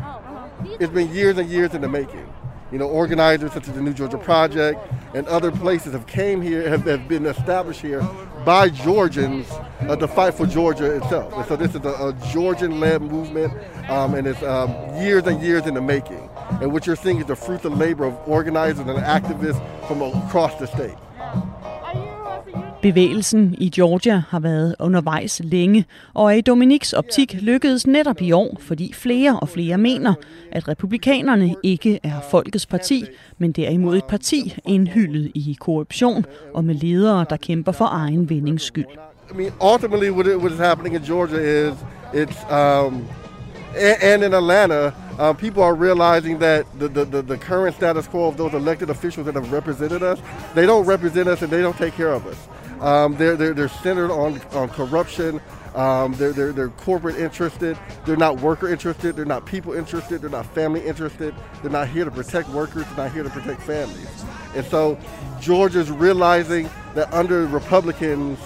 It's 0.82 0.94
been 0.94 1.10
years 1.16 1.38
and 1.38 1.50
years 1.50 1.74
in 1.74 1.82
the 1.82 1.88
making. 1.88 2.26
You 2.72 2.80
know, 2.80 2.90
organizers 2.90 3.54
such 3.54 3.68
as 3.68 3.76
the 3.76 3.82
New 3.82 3.94
Georgia 3.94 4.18
Project 4.18 4.80
and 5.14 5.28
other 5.28 5.52
places 5.52 5.94
have 5.94 6.08
came 6.08 6.42
here, 6.42 6.68
have, 6.68 6.84
have 6.86 7.08
been 7.08 7.26
established 7.28 7.80
here 7.80 8.02
by 8.44 8.70
Georgians 8.70 9.48
uh, 9.82 9.96
to 9.96 10.08
fight 10.08 10.34
for 10.34 10.46
Georgia 10.48 10.96
itself. 10.96 11.32
And 11.34 11.46
so 11.46 11.56
this 11.56 11.76
is 11.76 11.86
a, 11.86 11.90
a 11.90 12.14
Georgian-led 12.32 13.02
movement, 13.02 13.54
um, 13.90 14.16
and 14.16 14.28
it's 14.28 14.42
um, 14.44 14.72
years 14.96 15.26
and 15.28 15.42
years 15.42 15.68
in 15.68 15.76
the 15.76 15.82
making. 15.82 16.30
And 16.62 16.74
what 16.74 16.88
you're 16.88 16.96
seeing 16.96 17.20
is 17.20 17.26
the 17.28 17.36
fruits 17.36 17.66
of 17.66 17.78
labor 17.78 18.06
of 18.06 18.16
organizers 18.28 18.88
and 18.88 19.00
activists 19.00 19.62
from 19.88 20.02
across 20.02 20.56
the 20.60 20.68
state. 20.68 20.96
Bevægelsen 22.86 23.56
i 23.58 23.70
Georgia 23.70 24.24
har 24.30 24.40
været 24.40 24.76
undervejs 24.80 25.42
længe, 25.44 25.86
og 26.14 26.26
er 26.26 26.36
i 26.36 26.42
Dominiks 26.42 26.94
optik 26.94 27.34
lykkedes 27.42 27.88
netop 27.88 28.22
i 28.22 28.32
år, 28.32 28.58
fordi 28.60 28.94
flere 28.94 29.40
og 29.40 29.50
flere 29.50 29.78
mener, 29.78 30.14
at 30.52 30.68
republikanerne 30.68 31.56
ikke 31.64 32.00
er 32.04 32.22
folkets 32.32 32.66
parti, 32.66 33.06
men 33.38 33.52
derimod 33.52 33.98
et 33.98 34.04
parti 34.10 34.58
indhyldet 34.66 35.32
i 35.36 35.58
korruption 35.60 36.26
og 36.54 36.66
med 36.66 36.76
ledere, 36.76 37.26
der 37.30 37.38
kæmper 37.38 37.72
for 37.72 37.86
egen 37.92 38.30
vindings 38.30 38.64
skyld. 38.64 38.86
I 39.32 39.38
mean, 39.38 39.52
ultimately, 39.74 40.10
what, 40.10 40.28
it, 40.28 40.38
what 40.38 40.52
is 40.52 40.60
happening 40.60 40.96
in 40.96 41.02
Georgia 41.02 41.40
is 41.40 41.74
it's 42.14 42.54
um, 42.54 43.08
and, 43.76 43.98
and 44.02 44.24
in 44.24 44.34
Atlanta, 44.34 44.94
uh, 45.20 45.34
people 45.34 45.64
are 45.64 45.76
realizing 45.76 46.40
that 46.40 46.66
the, 46.80 46.88
the, 46.88 47.06
the, 47.06 47.22
the 47.22 47.38
current 47.38 47.76
status 47.76 48.08
quo 48.08 48.28
of 48.28 48.38
those 48.38 48.54
elected 48.54 48.90
officials 48.90 49.26
that 49.26 49.36
have 49.36 49.52
represented 49.52 50.04
us, 50.04 50.20
they 50.54 50.66
don't 50.66 50.86
represent 50.86 51.28
us 51.28 51.42
and 51.42 51.52
they 51.52 51.62
don't 51.62 51.78
take 51.78 51.94
care 51.94 52.14
of 52.14 52.26
us. 52.28 52.38
Um, 52.86 53.18
they're, 53.18 53.36
they're, 53.36 53.56
they're 53.56 53.68
centered 53.68 54.12
on, 54.12 54.40
on 54.52 54.70
corruption. 54.70 55.42
Um, 55.74 56.14
they're, 56.14 56.32
they're, 56.32 56.54
they're 56.54 56.70
corporate 56.70 57.16
interested. 57.18 57.78
They're 58.06 58.16
not 58.16 58.40
worker 58.40 58.70
interested. 58.72 59.16
They're 59.16 59.26
not 59.26 59.46
people 59.48 59.74
interested. 59.74 60.22
They're 60.22 60.30
not 60.30 60.46
family 60.54 60.86
interested. 60.86 61.34
They're 61.62 61.72
not 61.72 61.88
here 61.88 62.06
to 62.06 62.12
protect 62.12 62.48
workers. 62.50 62.86
They're 62.86 63.06
not 63.06 63.12
here 63.12 63.24
to 63.24 63.30
protect 63.32 63.64
families. 63.64 64.08
And 64.56 64.64
so 64.68 65.00
Georgia's 65.42 65.90
realizing 65.90 66.70
that 66.94 67.12
under 67.12 67.48
Republicans, 67.48 68.40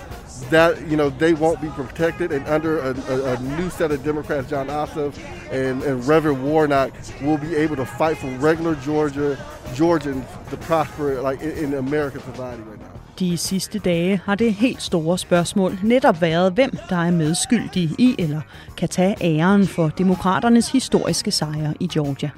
that 0.49 0.87
you 0.87 0.95
know 0.95 1.09
they 1.09 1.33
won't 1.33 1.61
be 1.61 1.67
protected, 1.69 2.31
and 2.31 2.47
under 2.47 2.79
a, 2.79 2.95
a, 3.09 3.33
a 3.35 3.39
new 3.57 3.69
set 3.69 3.91
of 3.91 4.03
Democrats, 4.05 4.49
John 4.49 4.67
Ossoff 4.67 5.17
and, 5.51 5.83
and 5.83 6.07
Reverend 6.07 6.43
Warnock, 6.43 6.93
will 7.21 7.37
be 7.37 7.55
able 7.55 7.75
to 7.75 7.85
fight 7.85 8.17
for 8.17 8.29
regular 8.37 8.75
Georgia 8.75 9.37
Georgians 9.73 10.25
to 10.49 10.55
prosper 10.57 11.21
like 11.21 11.41
in, 11.41 11.51
in 11.51 11.73
American 11.73 12.21
society 12.21 12.63
right 12.63 12.79
now. 12.79 12.98
De 13.19 13.37
sidste 13.37 13.79
dage 13.79 14.21
har 14.25 14.35
det 14.35 14.53
helt 14.53 14.81
store 14.81 15.17
spørgsmål 15.17 15.79
netop 15.83 16.21
været, 16.21 16.53
hvem 16.53 16.77
der 16.89 16.95
er 16.95 17.11
medskyldig 17.11 17.83
i 17.83 18.15
eller 18.19 18.41
kan 18.77 18.89
tage 18.89 19.15
æren 19.21 19.67
for 19.67 19.89
demokraternes 19.89 20.71
historiske 20.71 21.31
sejre 21.31 21.73
i 21.79 21.87
Georgia. 21.93 22.29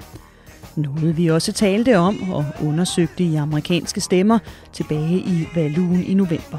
Noget 0.76 1.16
vi 1.16 1.26
også 1.26 1.52
talte 1.52 1.98
om 1.98 2.32
og 2.32 2.44
undersøgte 2.62 3.24
i 3.24 3.34
amerikanske 3.36 4.00
stemmer 4.00 4.38
tilbage 4.72 5.18
i 5.18 5.48
valgugen 5.54 6.04
i 6.04 6.14
november. 6.14 6.58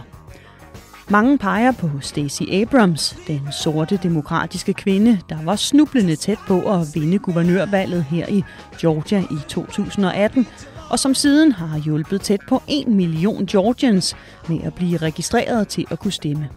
Mange 1.10 1.38
peger 1.38 1.72
på 1.72 1.90
Stacey 2.02 2.62
Abrams, 2.62 3.18
den 3.28 3.42
sorte 3.52 4.00
demokratiske 4.04 4.74
kvinde, 4.74 5.20
der 5.30 5.44
var 5.44 5.56
snublende 5.56 6.16
tæt 6.16 6.40
på 6.48 6.74
at 6.74 6.88
vinde 6.94 7.20
guvernørvalget 7.20 8.04
her 8.04 8.28
i 8.30 8.44
Georgia 8.82 9.20
i 9.20 9.38
2018, 9.48 10.48
og 10.94 11.00
som 11.00 11.16
siden 11.16 11.52
har 11.52 11.78
hjulpet 11.78 12.22
tæt 12.22 12.40
på 12.48 12.64
1 12.68 12.88
million 12.88 13.46
Georgians 13.46 14.16
med 14.48 14.60
at 14.64 14.74
blive 14.74 14.98
registreret 14.98 15.68
til 15.68 15.86
at 15.92 16.00
kunne 16.00 16.12
stemme. 16.12 16.50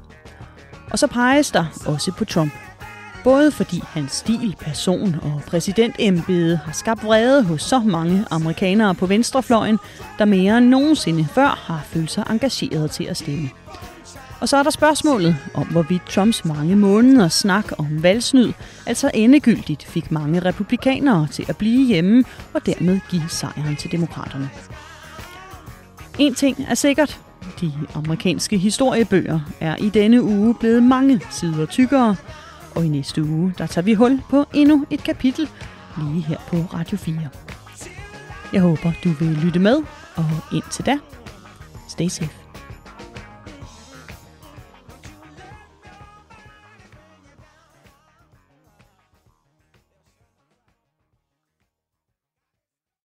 Og 0.91 0.99
så 0.99 1.07
peges 1.07 1.51
der 1.51 1.65
også 1.87 2.13
på 2.13 2.25
Trump. 2.25 2.53
Både 3.25 3.51
fordi 3.51 3.81
hans 3.87 4.13
stil, 4.13 4.57
person 4.61 5.15
og 5.23 5.43
præsidentembede 5.47 6.57
har 6.57 6.73
skabt 6.73 7.05
vrede 7.05 7.43
hos 7.43 7.63
så 7.63 7.79
mange 7.79 8.25
amerikanere 8.31 8.95
på 8.95 9.07
venstrefløjen, 9.07 9.79
der 10.19 10.25
mere 10.25 10.59
end 10.59 10.67
nogensinde 10.69 11.27
før 11.35 11.63
har 11.67 11.83
følt 11.87 12.11
sig 12.11 12.25
engageret 12.31 12.91
til 12.91 13.05
at 13.05 13.17
stemme. 13.17 13.51
Og 14.41 14.49
så 14.49 14.57
er 14.57 14.63
der 14.63 14.71
spørgsmålet 14.71 15.37
om, 15.55 15.67
hvorvidt 15.67 16.07
Trumps 16.07 16.45
mange 16.45 16.77
måneder 16.77 17.29
snak 17.29 17.73
om 17.79 18.03
valgsnyd 18.03 18.53
altså 18.87 19.11
endegyldigt 19.15 19.85
fik 19.85 20.11
mange 20.11 20.41
republikanere 20.41 21.29
til 21.33 21.45
at 21.49 21.57
blive 21.57 21.87
hjemme 21.87 22.25
og 22.55 22.67
dermed 22.67 23.01
give 23.11 23.29
sejren 23.29 23.77
til 23.77 23.93
demokraterne. 23.93 24.51
En 26.19 26.35
ting 26.35 26.65
er 26.69 26.75
sikkert. 26.75 27.21
De 27.61 27.73
amerikanske 27.95 28.59
historiebøger 28.59 29.41
er 29.61 29.77
i 29.77 29.89
denne 29.89 30.23
uge 30.23 30.55
blevet 30.55 30.83
mange 30.83 31.21
sider 31.31 31.67
tykkere, 31.67 32.17
og 32.75 32.85
i 32.85 32.89
næste 32.89 33.23
uge 33.23 33.55
der 33.59 33.67
tager 33.67 33.85
vi 33.85 33.95
hul 33.95 34.21
på 34.31 34.45
endnu 34.55 34.87
et 34.91 35.03
kapitel 35.03 35.49
lige 35.99 36.23
her 36.23 36.39
på 36.49 36.57
Radio 36.57 36.97
4. 36.97 37.17
Jeg 38.53 38.61
håber, 38.61 38.93
du 39.05 39.09
vil 39.11 39.29
lytte 39.29 39.59
med, 39.59 39.77
og 40.17 40.25
indtil 40.53 40.87
da, 40.87 40.99
stay 41.89 42.09
safe. 42.09 42.46